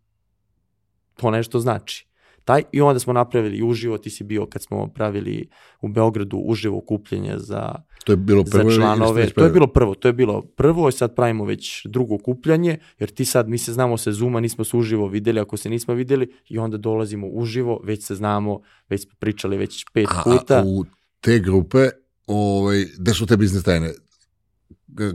to 1.15 1.31
nešto 1.31 1.59
znači. 1.59 2.07
Taj, 2.45 2.63
I 2.71 2.81
onda 2.81 2.99
smo 2.99 3.13
napravili 3.13 3.63
uživo, 3.63 3.97
ti 3.97 4.09
si 4.09 4.23
bio 4.23 4.45
kad 4.45 4.63
smo 4.63 4.87
pravili 4.87 5.49
u 5.81 5.87
Beogradu 5.87 6.37
uživo 6.37 6.81
kupljenje 6.81 7.33
za 7.37 7.75
to 8.03 8.13
je 8.13 8.17
bilo 8.17 8.43
za 8.45 8.57
prvo 8.57 8.71
ste 8.71 8.79
članove. 8.79 9.29
To 9.29 9.43
je 9.43 9.51
bilo 9.51 9.67
prvo, 9.67 9.95
to 9.95 10.07
je 10.07 10.13
bilo 10.13 10.41
prvo 10.41 10.89
i 10.89 10.91
sad 10.91 11.15
pravimo 11.15 11.45
već 11.45 11.85
drugo 11.85 12.17
kupljanje, 12.17 12.77
jer 12.99 13.09
ti 13.09 13.25
sad, 13.25 13.49
mi 13.49 13.57
se 13.57 13.73
znamo 13.73 13.97
se 13.97 14.11
Zuma, 14.11 14.39
nismo 14.39 14.63
se 14.63 14.77
uživo 14.77 15.07
videli, 15.07 15.39
ako 15.39 15.57
se 15.57 15.69
nismo 15.69 15.93
videli 15.93 16.33
i 16.49 16.57
onda 16.57 16.77
dolazimo 16.77 17.27
uživo, 17.27 17.81
već 17.83 18.05
se 18.05 18.15
znamo, 18.15 18.61
već 18.89 19.03
smo 19.03 19.11
pričali 19.19 19.57
već 19.57 19.85
pet 19.93 20.07
A, 20.09 20.23
puta. 20.23 20.59
a 20.59 20.63
u 20.65 20.85
te 21.21 21.39
grupe 21.39 21.89
ovaj 22.27 22.85
gde 22.97 23.13
su 23.13 23.25
te 23.25 23.37
biznis 23.37 23.63
tajne 23.63 23.93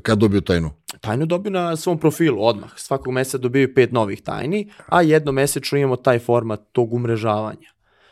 kad 0.03 0.19
dobiju 0.19 0.41
tajnu 0.41 0.71
Tajnu 1.01 1.27
dobiju 1.27 1.51
na 1.51 1.77
svom 1.77 1.99
profilu 1.99 2.45
odmah. 2.45 2.71
Svakog 2.77 3.13
meseca 3.13 3.39
dobiju 3.39 3.75
pet 3.75 3.93
novih 3.93 4.23
tajni, 4.23 4.71
a 4.87 5.03
jednomesečno 5.03 5.79
imamo 5.79 5.97
taj 5.97 6.19
format 6.19 6.61
tog 6.73 6.93
umrežavanja. 6.95 7.71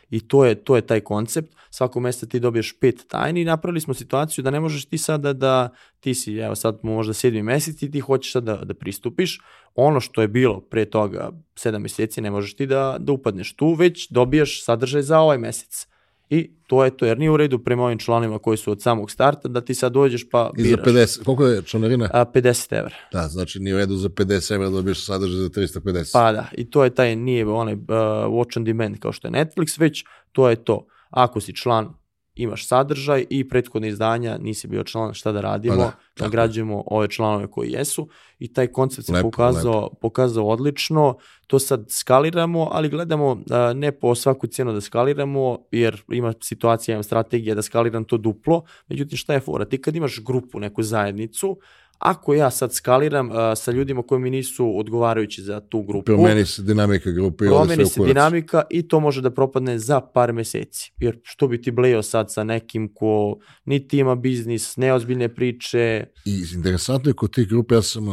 I 0.09 0.27
to 0.27 0.45
je, 0.45 0.55
to 0.55 0.75
je 0.75 0.81
taj 0.81 0.99
koncept. 0.99 1.55
Svakog 1.69 2.01
meseca 2.01 2.25
ti 2.25 2.39
dobiješ 2.39 2.79
pet 2.79 3.05
tajni 3.07 3.41
i 3.41 3.45
napravili 3.45 3.81
smo 3.81 3.93
situaciju 3.93 4.43
da 4.43 4.51
ne 4.51 4.59
možeš 4.59 4.85
ti 4.85 4.97
sada 4.97 5.33
da, 5.33 5.69
ti 5.99 6.13
si, 6.13 6.35
evo 6.35 6.55
sad 6.55 6.79
možda 6.83 7.13
sedmi 7.13 7.43
mesec 7.43 7.81
i 7.81 7.91
ti 7.91 7.99
hoćeš 7.99 8.31
sad 8.31 8.43
da, 8.43 8.55
da 8.55 8.73
pristupiš. 8.73 9.39
Ono 9.75 9.99
što 9.99 10.21
je 10.21 10.27
bilo 10.27 10.61
pre 10.61 10.85
toga 10.85 11.31
sedam 11.55 11.81
meseci 11.81 12.21
ne 12.21 12.31
možeš 12.31 12.55
ti 12.55 12.65
da, 12.65 12.97
da 12.99 13.11
upadneš 13.11 13.53
tu, 13.53 13.73
već 13.73 14.11
dobijaš 14.11 14.63
sadržaj 14.63 15.01
za 15.01 15.19
ovaj 15.19 15.37
mesec. 15.37 15.87
I 16.29 16.51
to 16.67 16.83
je 16.83 16.97
to, 16.97 17.05
jer 17.05 17.19
nije 17.19 17.31
u 17.31 17.37
redu 17.37 17.59
prema 17.59 17.83
ovim 17.83 17.97
članima 17.97 18.39
koji 18.39 18.57
su 18.57 18.71
od 18.71 18.81
samog 18.81 19.11
starta, 19.11 19.47
da 19.47 19.61
ti 19.61 19.73
sad 19.75 19.91
dođeš 19.93 20.29
pa 20.29 20.51
i 20.57 20.63
za 20.63 20.77
biraš. 20.77 21.09
50 21.09 21.23
koliko 21.23 21.45
je 21.45 21.61
članarina 21.61 22.09
A, 22.13 22.25
50 22.25 22.77
evra. 22.79 22.95
da 23.13 23.27
znači 23.27 23.59
nije 23.59 23.75
u 23.75 23.77
redu 23.77 23.95
za 23.95 24.09
50 24.09 24.53
evra 24.55 24.69
dobiješ 24.69 25.05
sadržaj 25.05 25.37
za 25.37 25.49
350 25.49 26.13
Pa 26.13 26.31
da, 26.31 26.45
i 26.57 26.69
to 26.69 26.83
je 26.83 26.89
taj, 26.89 27.15
nije 27.15 27.47
onaj 27.47 27.73
uh, 27.73 27.79
watch 28.27 28.57
on 28.57 28.63
demand 28.63 28.99
kao 28.99 29.11
što 29.11 29.27
je 29.27 29.31
Netflix, 29.31 29.79
već 29.79 30.03
to 30.31 30.49
je 30.49 30.55
to. 30.55 30.87
Ako 31.09 31.41
si 31.41 31.55
član, 31.55 31.93
imaš 32.39 32.67
sadržaj 32.67 33.25
i 33.29 33.49
prethodne 33.49 33.87
izdanja, 33.87 34.37
nisi 34.37 34.67
bio 34.67 34.83
član, 34.83 35.13
šta 35.13 35.31
da 35.31 35.41
radimo, 35.41 35.75
Pa 35.75 35.81
da, 35.81 35.91
da, 36.17 36.25
nagrađujemo 36.25 36.83
ove 36.85 37.07
članove 37.07 37.47
koji 37.51 37.71
jesu. 37.71 38.09
I 38.39 38.53
taj 38.53 38.67
koncept 38.67 39.05
se 39.05 39.13
Lepo, 39.13 39.31
pokazao, 39.31 39.89
pokazao 40.01 40.47
odlično, 40.47 41.17
to 41.47 41.59
sad 41.59 41.85
skaliramo, 41.89 42.67
ali 42.71 42.89
gledamo 42.89 43.41
ne 43.75 43.91
po 43.91 44.15
svaku 44.15 44.47
cijenu 44.47 44.73
da 44.73 44.81
skaliramo, 44.81 45.57
jer 45.71 46.03
ima 46.11 46.33
situacija, 46.41 46.93
imam 46.93 47.03
strategija 47.03 47.55
da 47.55 47.61
skaliram 47.61 48.03
to 48.03 48.17
duplo, 48.17 48.63
međutim 48.87 49.17
šta 49.17 49.33
je 49.33 49.39
fora, 49.39 49.65
ti 49.65 49.81
kad 49.81 49.95
imaš 49.95 50.19
grupu, 50.25 50.59
neku 50.59 50.83
zajednicu, 50.83 51.57
ako 51.99 52.33
ja 52.33 52.51
sad 52.51 52.73
skaliram 52.73 53.29
uh, 53.29 53.35
sa 53.55 53.71
ljudima 53.71 54.03
koji 54.03 54.21
mi 54.21 54.29
nisu 54.29 54.79
odgovarajući 54.79 55.41
za 55.41 55.59
tu 55.59 55.81
grupu, 55.81 56.05
promeni 56.05 56.45
se 56.45 56.61
dinamika 56.61 57.11
grupe 57.11 57.45
promeni 57.45 57.85
se 57.85 58.03
dinamika 58.03 58.63
i 58.69 58.87
to 58.87 58.99
može 58.99 59.21
da 59.21 59.31
propadne 59.31 59.79
za 59.79 60.01
par 60.01 60.33
meseci. 60.33 60.93
Jer 60.97 61.19
što 61.23 61.47
bi 61.47 61.61
ti 61.61 61.71
blejao 61.71 62.03
sad 62.03 62.33
sa 62.33 62.43
nekim 62.43 62.93
ko 62.93 63.37
niti 63.65 63.97
ima 63.97 64.15
biznis, 64.15 64.77
neozbiljne 64.77 65.35
priče, 65.35 66.05
I 66.25 66.43
interesantno 66.53 67.09
je 67.09 67.13
kod 67.13 67.33
tih 67.33 67.47
grupa, 67.47 67.75
ja 67.75 67.81
sam, 67.81 68.05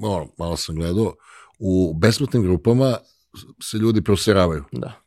malo, 0.00 0.28
malo 0.38 0.56
sam 0.56 0.74
gledao, 0.74 1.14
u 1.58 1.94
besplatnim 1.94 2.42
grupama 2.42 2.96
se 3.62 3.78
ljudi 3.78 4.02
proseravaju. 4.02 4.64
da. 4.72 5.00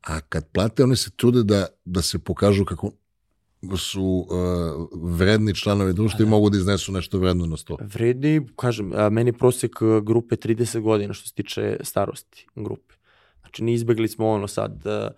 A 0.00 0.20
kad 0.20 0.48
plate, 0.52 0.84
oni 0.84 0.96
se 0.96 1.10
trude 1.16 1.42
da, 1.42 1.66
da 1.84 2.02
se 2.02 2.18
pokažu 2.18 2.64
kako 2.64 2.90
su 3.76 4.02
uh, 4.02 5.16
vredni 5.16 5.54
članovi 5.54 5.92
društva 5.92 6.24
i 6.24 6.28
mogu 6.28 6.50
da 6.50 6.58
iznesu 6.58 6.92
nešto 6.92 7.18
vredno 7.18 7.46
na 7.46 7.56
sto. 7.56 7.76
Vredi, 7.80 8.40
kažem, 8.56 8.92
a, 8.92 9.08
meni 9.10 9.32
prosek 9.32 9.82
a, 9.82 10.00
grupe 10.00 10.36
30 10.36 10.80
godina 10.80 11.14
što 11.14 11.28
se 11.28 11.34
tiče 11.34 11.76
starosti 11.80 12.46
grupe. 12.54 12.94
Znači, 13.40 13.64
ne 13.64 13.74
izbegli 13.74 14.08
smo 14.08 14.28
ono 14.28 14.48
sad, 14.48 14.86
a, 14.86 15.10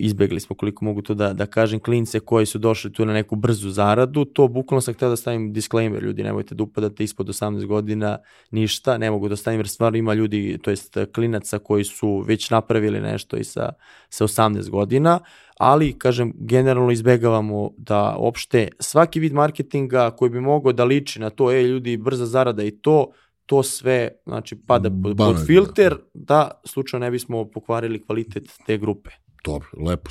izbegli 0.00 0.40
smo 0.40 0.56
koliko 0.56 0.84
mogu 0.84 1.02
to 1.02 1.14
da, 1.14 1.32
da 1.32 1.46
kažem, 1.46 1.80
klince 1.80 2.20
koji 2.20 2.46
su 2.46 2.58
došli 2.58 2.92
tu 2.92 3.04
na 3.04 3.12
neku 3.12 3.36
brzu 3.36 3.70
zaradu, 3.70 4.24
to 4.24 4.48
bukvalno 4.48 4.80
sam 4.80 4.94
htio 4.94 5.08
da 5.08 5.16
stavim 5.16 5.52
disclaimer, 5.52 6.02
ljudi, 6.02 6.22
nemojte 6.22 6.54
da 6.54 6.62
upadate 6.62 7.04
ispod 7.04 7.26
18 7.26 7.66
godina, 7.66 8.18
ništa, 8.50 8.98
ne 8.98 9.10
mogu 9.10 9.28
da 9.28 9.36
stavim, 9.36 9.60
jer 9.60 9.68
stvarno 9.68 9.98
ima 9.98 10.14
ljudi, 10.14 10.58
to 10.62 10.70
jest 10.70 10.96
klinaca 11.14 11.58
koji 11.58 11.84
su 11.84 12.24
već 12.26 12.50
napravili 12.50 13.00
nešto 13.00 13.36
i 13.36 13.44
sa, 13.44 13.72
sa 14.08 14.24
18 14.24 14.70
godina, 14.70 15.18
ali, 15.60 15.92
kažem, 15.98 16.32
generalno 16.38 16.90
izbegavamo 16.90 17.70
da 17.76 18.14
opšte 18.18 18.68
svaki 18.78 19.20
vid 19.20 19.32
marketinga 19.32 20.10
koji 20.10 20.30
bi 20.30 20.40
mogao 20.40 20.72
da 20.72 20.84
liči 20.84 21.20
na 21.20 21.30
to, 21.30 21.52
e, 21.52 21.62
ljudi, 21.62 21.96
brza 21.96 22.26
zarada 22.26 22.64
i 22.64 22.70
to, 22.70 23.12
to 23.46 23.62
sve, 23.62 24.08
znači, 24.26 24.56
pada 24.66 24.90
pod, 24.90 25.16
Banalno, 25.16 25.38
pod 25.38 25.46
filter, 25.46 25.96
da 26.14 26.50
slučajno 26.64 27.06
ne 27.06 27.10
bismo 27.10 27.44
pokvarili 27.44 28.02
kvalitet 28.06 28.48
te 28.66 28.78
grupe. 28.78 29.10
Dobro, 29.44 29.68
lepo. 29.86 30.10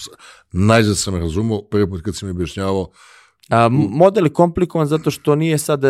Najzad 0.51 0.97
sam 0.97 1.15
razumao, 1.15 1.61
prvi 1.61 1.89
put 1.89 2.01
kad 2.01 2.15
si 2.15 2.25
mi 2.25 2.31
objašnjavao, 2.31 2.91
A, 3.49 3.69
model 3.71 4.25
je 4.25 4.33
komplikovan 4.33 4.87
zato 4.87 5.11
što 5.11 5.35
nije 5.35 5.57
sad, 5.57 5.83
uh, 5.83 5.89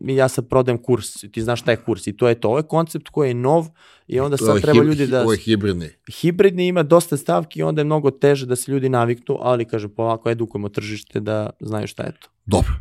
ja 0.00 0.28
sad 0.28 0.48
prodajem 0.48 0.82
kurs, 0.82 1.12
ti 1.32 1.42
znaš 1.42 1.60
šta 1.60 1.70
je 1.70 1.76
kurs 1.76 2.06
i 2.06 2.16
to 2.16 2.28
je 2.28 2.40
to. 2.40 2.48
Ovo 2.48 2.58
je 2.58 2.62
koncept 2.62 3.08
koji 3.08 3.28
je 3.30 3.34
nov 3.34 3.66
i 4.06 4.20
onda 4.20 4.36
sad 4.36 4.60
treba 4.60 4.82
ljudi 4.82 5.06
da... 5.06 5.22
Ovo 5.22 5.32
je 5.32 5.38
hibridni. 5.38 5.88
Hibridni 6.20 6.66
ima 6.66 6.82
dosta 6.82 7.16
stavki 7.16 7.60
i 7.60 7.62
onda 7.62 7.80
je 7.80 7.84
mnogo 7.84 8.10
teže 8.10 8.46
da 8.46 8.56
se 8.56 8.72
ljudi 8.72 8.88
naviknu, 8.88 9.38
ali 9.40 9.64
kažem, 9.64 9.90
polako 9.90 10.30
edukujemo 10.30 10.68
tržište 10.68 11.20
da 11.20 11.50
znaju 11.60 11.86
šta 11.86 12.02
je 12.02 12.12
to. 12.12 12.28
Dobro. 12.46 12.72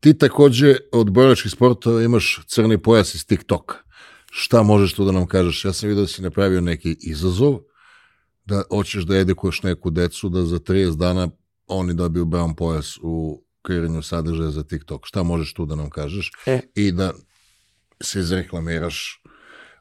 Ti 0.00 0.18
takođe 0.18 0.76
od 0.92 1.10
borilačkih 1.10 1.52
sportova 1.52 2.02
imaš 2.02 2.40
crni 2.46 2.78
pojas 2.78 3.14
iz 3.14 3.26
TikToka. 3.26 3.76
Šta 4.30 4.62
možeš 4.62 4.94
tu 4.94 5.04
da 5.04 5.12
nam 5.12 5.26
kažeš? 5.26 5.64
Ja 5.64 5.72
sam 5.72 5.88
vidio 5.88 6.02
da 6.02 6.08
si 6.08 6.22
napravio 6.22 6.60
neki 6.60 6.96
izazov 7.00 7.58
da 8.44 8.62
hoćeš 8.70 9.04
da 9.04 9.16
edukuješ 9.16 9.62
neku 9.62 9.90
decu, 9.90 10.28
da 10.28 10.42
za 10.42 10.58
30 10.58 10.96
dana 10.96 11.28
oni 11.66 11.94
dobiju 11.94 12.24
brown 12.24 12.54
pojas 12.54 12.98
u 13.02 13.42
kreiranju 13.62 14.02
sadržaja 14.02 14.50
za 14.50 14.62
TikTok. 14.62 15.06
Šta 15.06 15.22
možeš 15.22 15.54
tu 15.54 15.66
da 15.66 15.74
nam 15.74 15.90
kažeš? 15.90 16.32
E. 16.46 16.60
I 16.74 16.92
da 16.92 17.12
se 18.02 18.20
izreklamiraš 18.20 19.22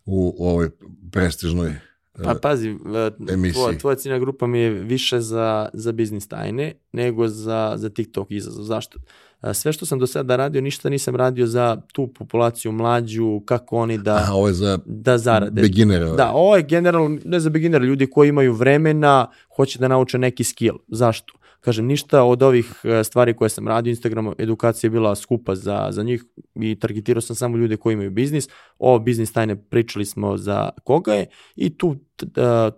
u 0.05 0.35
ovoj 0.39 0.69
prestižnoj 1.11 1.75
Pa 2.23 2.35
pazi, 2.41 2.69
e, 2.69 3.33
emisiji. 3.33 3.53
tvoja, 3.53 3.77
tvoja 3.77 3.95
ciljna 3.95 4.19
grupa 4.19 4.47
mi 4.47 4.59
je 4.59 4.69
više 4.69 5.19
za, 5.19 5.69
za 5.73 5.91
biznis 5.91 6.27
tajne 6.27 6.73
nego 6.91 7.27
za, 7.27 7.73
za 7.77 7.89
TikTok 7.89 8.31
izazov. 8.31 8.63
Zašto? 8.63 8.99
E, 9.43 9.53
Sve 9.53 9.73
što 9.73 9.85
sam 9.85 9.99
do 9.99 10.07
sada 10.07 10.35
radio, 10.35 10.61
ništa 10.61 10.89
nisam 10.89 11.15
radio 11.15 11.47
za 11.47 11.81
tu 11.93 12.07
populaciju 12.07 12.71
mlađu, 12.71 13.41
kako 13.45 13.77
oni 13.77 13.97
da, 13.97 14.25
A 14.29 14.33
ovo 14.33 14.47
je 14.47 14.53
za 14.53 14.79
da 14.85 15.17
zarade. 15.17 15.61
beginere. 15.61 16.05
Da, 16.05 16.31
ovo 16.31 16.55
je 16.55 16.63
generalno, 16.63 17.19
ne 17.25 17.39
za 17.39 17.49
beginner, 17.49 17.81
ljudi 17.81 18.07
koji 18.07 18.29
imaju 18.29 18.53
vremena, 18.53 19.27
hoće 19.55 19.79
da 19.79 19.87
nauče 19.87 20.17
neki 20.17 20.43
skill. 20.43 20.77
Zašto? 20.87 21.33
Kažem, 21.65 21.85
ništa 21.85 22.23
od 22.23 22.43
ovih 22.43 22.81
e, 22.83 23.03
stvari 23.03 23.33
koje 23.33 23.49
sam 23.49 23.67
radio, 23.67 23.89
Instagram 23.89 24.33
edukacija 24.37 24.87
je 24.87 24.91
bila 24.91 25.15
skupa 25.15 25.55
za, 25.55 25.87
za 25.91 26.03
njih 26.03 26.23
i 26.55 26.79
targetirao 26.79 27.21
sam 27.21 27.35
samo 27.35 27.57
ljude 27.57 27.77
koji 27.77 27.93
imaju 27.93 28.11
biznis. 28.11 28.47
Ovo 28.79 28.99
biznis 28.99 29.33
tajne 29.33 29.55
pričali 29.69 30.05
smo 30.05 30.37
za 30.37 30.69
koga 30.83 31.13
je 31.13 31.25
i 31.55 31.77
tu 31.77 31.95
e, 32.21 32.71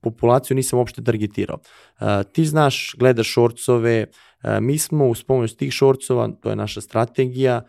populaciju 0.00 0.54
nisam 0.54 0.78
uopšte 0.78 1.04
targetirao. 1.04 1.58
E, 2.00 2.24
ti 2.32 2.44
znaš, 2.44 2.94
gledaš 2.98 3.28
šorcove, 3.28 4.06
mi 4.60 4.78
smo 4.78 5.08
uz 5.08 5.24
pomoć 5.24 5.54
tih 5.54 5.72
šorcova, 5.72 6.28
to 6.40 6.50
je 6.50 6.56
naša 6.56 6.80
strategija, 6.80 7.62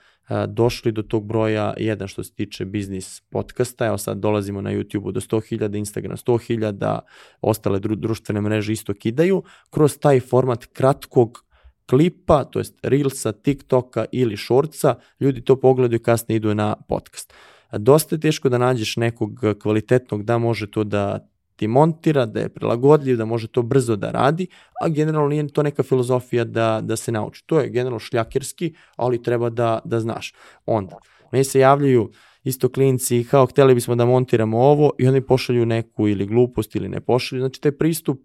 došli 0.48 0.92
do 0.92 1.02
tog 1.02 1.26
broja 1.26 1.74
jedan 1.78 2.08
što 2.08 2.24
se 2.24 2.34
tiče 2.34 2.66
biznis 2.66 3.22
podcasta, 3.30 3.86
evo 3.86 3.98
sad 3.98 4.18
dolazimo 4.18 4.62
na 4.62 4.72
YouTube 4.72 5.12
do 5.12 5.20
100.000, 5.20 5.78
Instagram 5.78 6.18
100.000, 6.18 7.00
ostale 7.42 7.80
dru 7.80 7.96
društvene 7.96 8.42
mreže 8.42 8.74
isto 8.74 8.94
kidaju, 8.94 9.44
kroz 9.70 9.98
taj 9.98 10.20
format 10.20 10.66
kratkog 10.66 11.44
klipa, 11.90 12.44
to 12.44 12.60
jest 12.60 12.80
Reelsa, 12.84 13.32
TikToka 13.32 14.06
ili 14.12 14.38
Shortsa, 14.38 14.96
ljudi 15.20 15.42
to 15.42 15.60
pogledaju 15.60 16.00
i 16.00 16.04
kasnije 16.04 16.36
idu 16.36 16.56
na 16.56 16.76
podcast. 16.88 17.34
Dosta 17.72 18.16
je 18.16 18.20
teško 18.20 18.50
da 18.50 18.58
nađeš 18.58 18.98
nekog 18.98 19.40
kvalitetnog 19.62 20.24
da 20.24 20.38
može 20.38 20.72
to 20.72 20.84
da 20.84 21.28
ti 21.56 21.68
montira, 21.68 22.26
da 22.26 22.40
je 22.40 22.50
prilagodljiv, 22.50 23.18
da 23.18 23.26
može 23.26 23.48
to 23.48 23.62
brzo 23.62 23.96
da 23.96 24.12
radi, 24.12 24.48
a 24.82 24.90
generalno 24.90 25.30
nije 25.30 25.48
to 25.48 25.64
neka 25.64 25.84
filozofija 25.84 26.44
da, 26.44 26.80
da 26.84 26.96
se 26.96 27.12
nauči. 27.12 27.44
To 27.46 27.60
je 27.60 27.70
generalno 27.70 28.00
šljakerski, 28.00 28.74
ali 28.96 29.24
treba 29.24 29.50
da, 29.50 29.80
da 29.86 30.00
znaš. 30.00 30.34
Onda, 30.66 30.98
meni 31.32 31.44
se 31.44 31.60
javljaju 31.60 32.12
isto 32.44 32.70
klinci 32.70 33.26
kao 33.32 33.46
hteli 33.46 33.76
bismo 33.76 33.96
da 33.96 34.06
montiramo 34.06 34.60
ovo 34.60 34.92
i 35.00 35.08
oni 35.08 35.22
pošalju 35.22 35.66
neku 35.66 36.08
ili 36.08 36.26
glupost 36.26 36.76
ili 36.76 36.90
ne 36.90 37.00
pošalju. 37.02 37.42
Znači 37.42 37.62
taj 37.62 37.72
pristup 37.72 38.20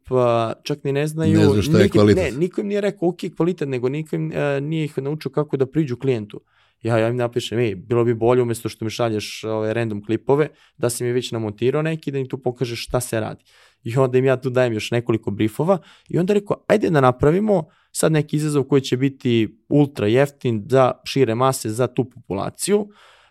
čak 0.62 0.84
ni 0.84 0.92
ne 0.92 1.06
znaju. 1.06 1.38
Ne 1.38 1.44
znaju 1.44 1.62
šta 1.62 1.78
je 1.78 1.84
niko- 1.84 1.92
kvalitet. 1.92 2.32
Ne, 2.32 2.38
niko 2.38 2.60
im 2.60 2.66
nije 2.66 2.80
rekao 2.80 3.08
ok 3.08 3.18
kvalitet, 3.36 3.68
nego 3.68 3.88
niko 3.88 4.16
im 4.16 4.32
nije 4.60 4.84
ih 4.84 4.98
naučio 4.98 5.30
kako 5.30 5.56
da 5.56 5.66
priđu 5.66 5.96
klijentu. 5.96 6.40
Ja, 6.82 6.98
ja 6.98 7.08
im 7.08 7.16
napišem, 7.16 7.58
ej, 7.58 7.74
bilo 7.74 8.04
bi 8.04 8.14
bolje 8.14 8.42
umjesto 8.42 8.68
što 8.68 8.84
mi 8.84 8.90
šalješ 8.90 9.44
ove 9.44 9.74
random 9.74 10.04
klipove, 10.04 10.48
da 10.76 10.90
si 10.90 11.04
mi 11.04 11.12
već 11.12 11.32
namontirao 11.32 11.82
neki, 11.82 12.10
da 12.10 12.18
im 12.18 12.28
tu 12.28 12.38
pokažeš 12.38 12.84
šta 12.84 13.00
se 13.00 13.20
radi. 13.20 13.44
I 13.84 13.96
onda 13.96 14.18
im 14.18 14.24
ja 14.24 14.36
tu 14.40 14.50
dajem 14.50 14.72
još 14.72 14.90
nekoliko 14.90 15.30
briefova 15.30 15.78
i 16.08 16.18
onda 16.18 16.34
rekao, 16.34 16.64
ajde 16.68 16.90
da 16.90 17.00
napravimo 17.00 17.64
sad 17.92 18.12
neki 18.12 18.36
izazov 18.36 18.64
koji 18.64 18.80
će 18.80 18.96
biti 18.96 19.58
ultra 19.68 20.06
jeftin 20.06 20.64
za 20.68 20.92
šire 21.04 21.34
mase, 21.34 21.70
za 21.70 21.86
tu 21.86 22.10
populaciju, 22.10 22.88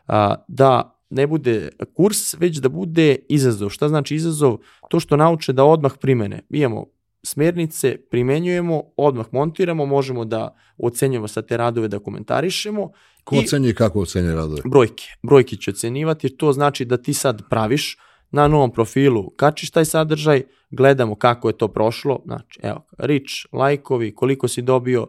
a, 0.08 0.36
da 0.48 0.94
ne 1.10 1.28
bude 1.28 1.70
kurs, 1.94 2.34
već 2.40 2.58
da 2.58 2.70
bude 2.70 3.16
izazov. 3.30 3.70
Šta 3.70 3.90
znači 3.90 4.16
izazov? 4.16 4.58
To 4.90 5.00
što 5.00 5.18
nauče 5.18 5.54
da 5.54 5.64
odmah 5.64 5.94
primene. 6.02 6.42
Imamo 6.50 6.86
smernice, 7.24 7.98
primenjujemo, 8.12 8.84
odmah 8.98 9.26
montiramo, 9.32 9.86
možemo 9.86 10.26
da 10.26 10.56
ocenjujemo 10.78 11.28
sa 11.28 11.42
te 11.42 11.58
radove, 11.58 11.88
da 11.88 12.00
komentarišemo. 12.00 12.92
Ko 13.24 13.36
I- 13.36 13.40
ocenjuje 13.40 13.72
i 13.72 13.76
kako 13.76 14.02
ocenjuje 14.02 14.36
radove? 14.36 14.62
brojke. 14.66 15.04
Brojke 15.24 15.56
će 15.56 15.72
ocenjivati, 15.72 16.38
to 16.38 16.54
znači 16.54 16.86
da 16.86 16.98
ti 16.98 17.14
sad 17.14 17.42
praviš 17.50 17.98
na 18.32 18.48
novom 18.48 18.72
profilu, 18.72 19.30
kačiš 19.30 19.72
taj 19.72 19.86
sadržaj, 19.86 20.44
gledamo 20.72 21.16
kako 21.16 21.50
je 21.50 21.58
to 21.58 21.68
prošlo, 21.68 22.22
znači 22.26 22.60
evo, 22.64 22.86
reach, 22.98 23.34
lajkovi, 23.54 24.16
koliko 24.16 24.48
si 24.48 24.62
dobio, 24.62 25.08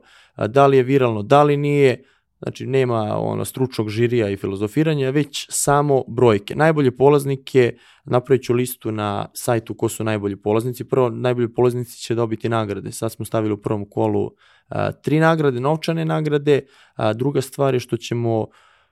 da 0.48 0.66
li 0.66 0.76
je 0.76 0.82
viralno, 0.82 1.22
da 1.22 1.42
li 1.42 1.56
nije, 1.56 2.04
znači 2.42 2.66
nema 2.66 3.18
ono 3.18 3.44
stručnog 3.44 3.88
žirija 3.88 4.28
i 4.30 4.36
filozofiranja, 4.36 5.10
već 5.10 5.46
samo 5.50 6.04
brojke. 6.08 6.54
Najbolje 6.54 6.96
polaznike, 6.96 7.76
napravit 8.04 8.42
ću 8.42 8.54
listu 8.54 8.92
na 8.92 9.28
sajtu 9.34 9.74
ko 9.74 9.88
su 9.88 10.04
najbolji 10.04 10.36
polaznici. 10.36 10.84
Prvo, 10.84 11.10
najbolji 11.10 11.54
polaznici 11.54 11.98
će 11.98 12.14
dobiti 12.14 12.48
nagrade. 12.48 12.92
Sad 12.92 13.12
smo 13.12 13.24
stavili 13.24 13.54
u 13.54 13.62
prvom 13.62 13.90
kolu 13.90 14.30
a, 14.68 14.92
tri 14.92 15.20
nagrade, 15.20 15.60
novčane 15.60 16.04
nagrade. 16.04 16.60
A, 16.94 17.12
druga 17.12 17.40
stvar 17.40 17.74
je 17.74 17.80
što 17.80 17.96
ćemo 17.96 18.46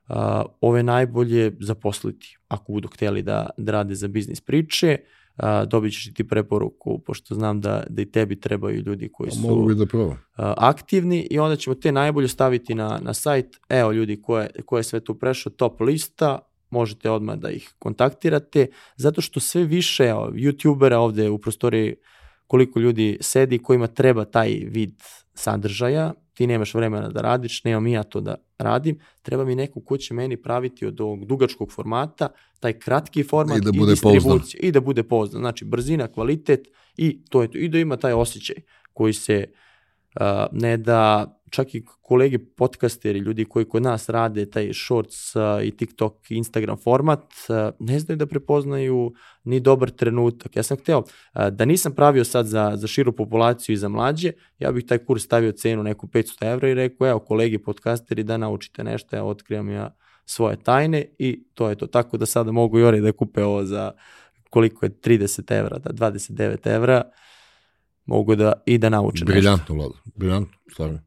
a, 0.09 0.43
ove 0.61 0.83
najbolje 0.83 1.57
zaposliti, 1.61 2.39
ako 2.49 2.73
budu 2.73 2.89
htjeli 2.89 3.23
da, 3.23 3.51
da 3.57 3.73
rade 3.73 3.95
za 3.95 4.09
biznis 4.09 4.41
priče. 4.41 4.99
A, 5.37 5.65
dobit 5.65 5.93
ćeš 5.93 6.07
i 6.07 6.15
ti 6.15 6.29
preporuku, 6.29 6.99
pošto 6.99 7.35
znam 7.35 7.61
da, 7.61 7.85
da 7.89 8.03
i 8.03 8.11
tebi 8.11 8.41
trebaju 8.41 8.83
ljudi 8.87 9.11
koji 9.13 9.29
Pa 9.29 9.35
su 9.35 9.41
Mogu 9.41 9.75
da 9.75 9.87
a, 10.37 10.55
aktivni 10.57 11.29
i 11.31 11.39
onda 11.39 11.57
ćemo 11.57 11.75
te 11.75 11.93
najbolje 11.93 12.29
staviti 12.29 12.75
na, 12.75 12.99
na 13.03 13.15
sajt. 13.15 13.57
Evo 13.69 13.93
ljudi 13.93 14.23
ko 14.23 14.39
je, 14.39 14.51
ko 14.67 14.77
je 14.77 14.83
sve 14.83 15.01
tu 15.01 15.19
prešao, 15.19 15.53
top 15.53 15.81
lista, 15.81 16.39
možete 16.71 17.11
odmah 17.11 17.37
da 17.37 17.51
ih 17.51 17.75
kontaktirate, 17.79 18.67
zato 18.97 19.21
što 19.21 19.41
sve 19.41 19.65
više 19.65 20.05
evo, 20.05 20.31
youtubera 20.35 20.95
ovde 20.95 21.31
u 21.31 21.39
prostoriji 21.39 21.95
koliko 22.47 22.81
ljudi 22.81 23.19
sedi 23.21 23.59
kojima 23.59 23.87
treba 23.87 24.25
taj 24.25 24.49
vid 24.49 24.95
sadržaja, 25.35 26.13
ti 26.37 26.47
nemaš 26.47 26.75
vremena 26.75 27.09
da 27.09 27.21
radiš, 27.21 27.65
nemam 27.65 27.87
i 27.87 27.93
ja 27.93 28.03
to 28.03 28.21
da 28.21 28.35
radim, 28.59 28.99
treba 29.23 29.45
mi 29.45 29.55
neko 29.55 29.81
ko 29.81 29.97
će 29.97 30.15
meni 30.15 30.37
praviti 30.37 30.87
od 30.87 31.01
ovog 31.01 31.25
dugačkog 31.25 31.73
formata, 31.73 32.29
taj 32.61 32.79
kratki 32.79 33.23
format 33.23 33.59
I 33.59 33.61
da 33.61 33.73
bude 33.73 33.93
distribuciju. 33.93 34.31
pouzdan. 34.31 34.61
I 34.63 34.73
da 34.73 34.81
bude 34.81 35.03
pouzdan. 35.03 35.41
Znači, 35.41 35.65
brzina, 35.65 36.09
kvalitet 36.09 36.69
i 36.97 37.25
to 37.25 37.43
je 37.43 37.51
to. 37.51 37.59
I 37.59 37.69
da 37.69 37.79
ima 37.79 37.97
taj 37.97 38.13
osjećaj 38.13 38.57
koji 38.93 39.13
se 39.13 39.47
uh, 40.21 40.27
ne 40.53 40.77
da 40.77 41.33
čak 41.51 41.75
i 41.75 41.85
kolege 42.03 42.39
podcasteri, 42.39 43.19
ljudi 43.19 43.45
koji 43.45 43.65
kod 43.65 43.83
nas 43.83 44.09
rade 44.09 44.51
taj 44.51 44.71
shorts 44.75 45.37
uh, 45.37 45.43
i 45.65 45.71
TikTok 45.71 46.31
i 46.31 46.35
Instagram 46.35 46.77
format, 46.77 47.23
uh, 47.23 47.57
ne 47.79 47.99
znaju 47.99 48.17
da 48.17 48.27
prepoznaju 48.27 49.13
ni 49.45 49.61
dobar 49.61 49.91
trenutak. 49.91 50.57
Ja 50.57 50.63
sam 50.63 50.77
hteo 50.77 50.99
uh, 50.99 51.49
da 51.51 51.65
nisam 51.65 51.93
pravio 51.93 52.25
sad 52.25 52.47
za, 52.47 52.73
za 52.77 52.87
širu 52.87 53.13
populaciju 53.13 53.75
i 53.75 53.77
za 53.77 53.89
mlađe, 53.89 54.33
ja 54.59 54.73
bih 54.73 54.85
taj 54.87 54.99
kurs 54.99 55.23
stavio 55.23 55.53
cenu 55.53 55.83
neku 55.83 56.07
500 56.07 56.53
evra 56.53 56.69
i 56.69 56.75
rekao, 56.75 57.09
evo 57.09 57.19
kolegi 57.19 57.59
podcasteri 57.59 58.23
da 58.23 58.37
naučite 58.37 58.85
nešto, 58.85 59.17
ja 59.17 59.25
otkrivam 59.25 59.71
ja 59.71 59.97
svoje 60.25 60.57
tajne 60.57 61.05
i 61.19 61.45
to 61.55 61.69
je 61.69 61.75
to. 61.75 61.87
Tako 61.87 62.17
da 62.17 62.27
sada 62.27 62.53
mogu 62.53 62.79
i 62.79 62.85
oni 62.85 63.01
da 63.01 63.13
kupe 63.13 63.45
ovo 63.45 63.65
za 63.65 63.93
koliko 64.51 64.87
je 64.87 64.91
30 64.91 65.59
evra, 65.59 65.79
da 65.79 66.11
29 66.11 66.75
evra, 66.75 67.03
mogu 68.05 68.35
da 68.37 68.53
i 68.67 68.79
da 68.79 68.89
nauče 68.89 69.25
nešto. 69.25 69.33
Briljantno, 69.33 69.75
Vlado. 69.75 69.95
Briljantno, 70.15 70.59
stvarno. 70.73 71.06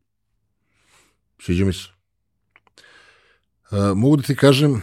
Sviđa 1.41 1.65
mi 1.65 1.73
se. 1.73 1.87
Uh, 3.71 3.97
mogu 3.97 4.17
da 4.17 4.23
ti 4.23 4.35
kažem 4.35 4.81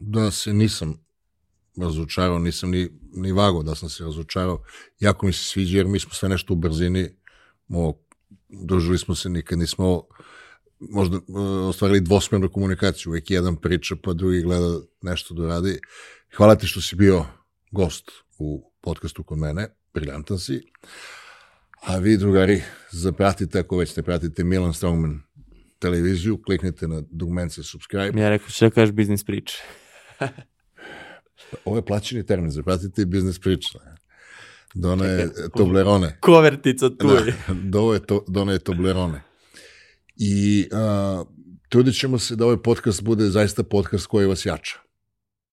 da 0.00 0.30
se 0.30 0.52
nisam 0.52 1.04
razočarao, 1.76 2.38
nisam 2.38 2.70
ni, 2.70 2.90
ni 3.12 3.32
vago 3.32 3.62
da 3.62 3.74
sam 3.74 3.88
se 3.88 4.04
razočarao. 4.04 4.62
Jako 5.00 5.26
mi 5.26 5.32
se 5.32 5.44
sviđa 5.44 5.76
jer 5.76 5.86
mi 5.86 6.00
smo 6.00 6.12
sve 6.12 6.28
nešto 6.28 6.52
u 6.52 6.56
brzini, 6.56 7.16
mo, 7.68 7.94
družili 8.48 8.98
smo 8.98 9.14
se, 9.14 9.28
nikad 9.28 9.58
nismo 9.58 10.02
možda 10.80 11.16
uh, 11.16 11.24
ostvarili 11.68 12.00
dvosmernu 12.00 12.48
komunikaciju, 12.52 13.10
uvijek 13.10 13.30
jedan 13.30 13.56
priča 13.56 13.96
pa 14.02 14.12
drugi 14.12 14.42
gleda 14.42 14.80
nešto 15.02 15.34
da 15.34 15.46
radi. 15.46 15.80
Hvala 16.36 16.56
ti 16.56 16.66
što 16.66 16.80
si 16.80 16.96
bio 16.96 17.26
gost 17.70 18.10
u 18.38 18.72
podcastu 18.80 19.24
kod 19.24 19.38
mene, 19.38 19.68
briljantan 19.94 20.38
si. 20.38 20.62
A 21.80 21.96
vi, 21.98 22.16
drugari, 22.16 22.62
zapratite, 22.90 23.58
ako 23.58 23.76
već 23.76 23.96
ne 23.96 24.02
pratite 24.02 24.44
Milan 24.44 24.74
Strongman 24.74 25.20
televiziju, 25.78 26.42
kliknite 26.42 26.88
na 26.88 27.02
dugmence 27.10 27.62
subscribe. 27.62 28.20
Ja 28.20 28.28
rekao, 28.28 28.48
što 28.48 28.70
kažeš 28.70 28.92
biznis 28.92 29.24
priče? 29.24 29.62
Ovo 31.64 31.76
je 31.76 31.84
plaćeni 31.84 32.26
termin, 32.26 32.50
zapratite 32.50 33.02
i 33.02 33.04
biznis 33.04 33.38
priča. 33.38 33.78
Done 34.74 35.28
Toblerone. 35.56 36.16
Kovertica 36.20 36.90
tu 36.90 37.08
Da, 37.08 37.14
je. 37.14 37.34
do 37.72 37.94
je 37.94 38.06
to, 38.06 38.24
done 38.28 38.58
Toblerone. 38.58 39.22
I 40.16 40.68
a, 40.72 41.24
trudit 41.68 41.98
ćemo 41.98 42.18
se 42.18 42.36
da 42.36 42.44
ovaj 42.44 42.62
podcast 42.62 43.02
bude 43.02 43.24
zaista 43.24 43.62
podcast 43.62 44.06
koji 44.06 44.26
vas 44.26 44.46
jača. 44.46 44.83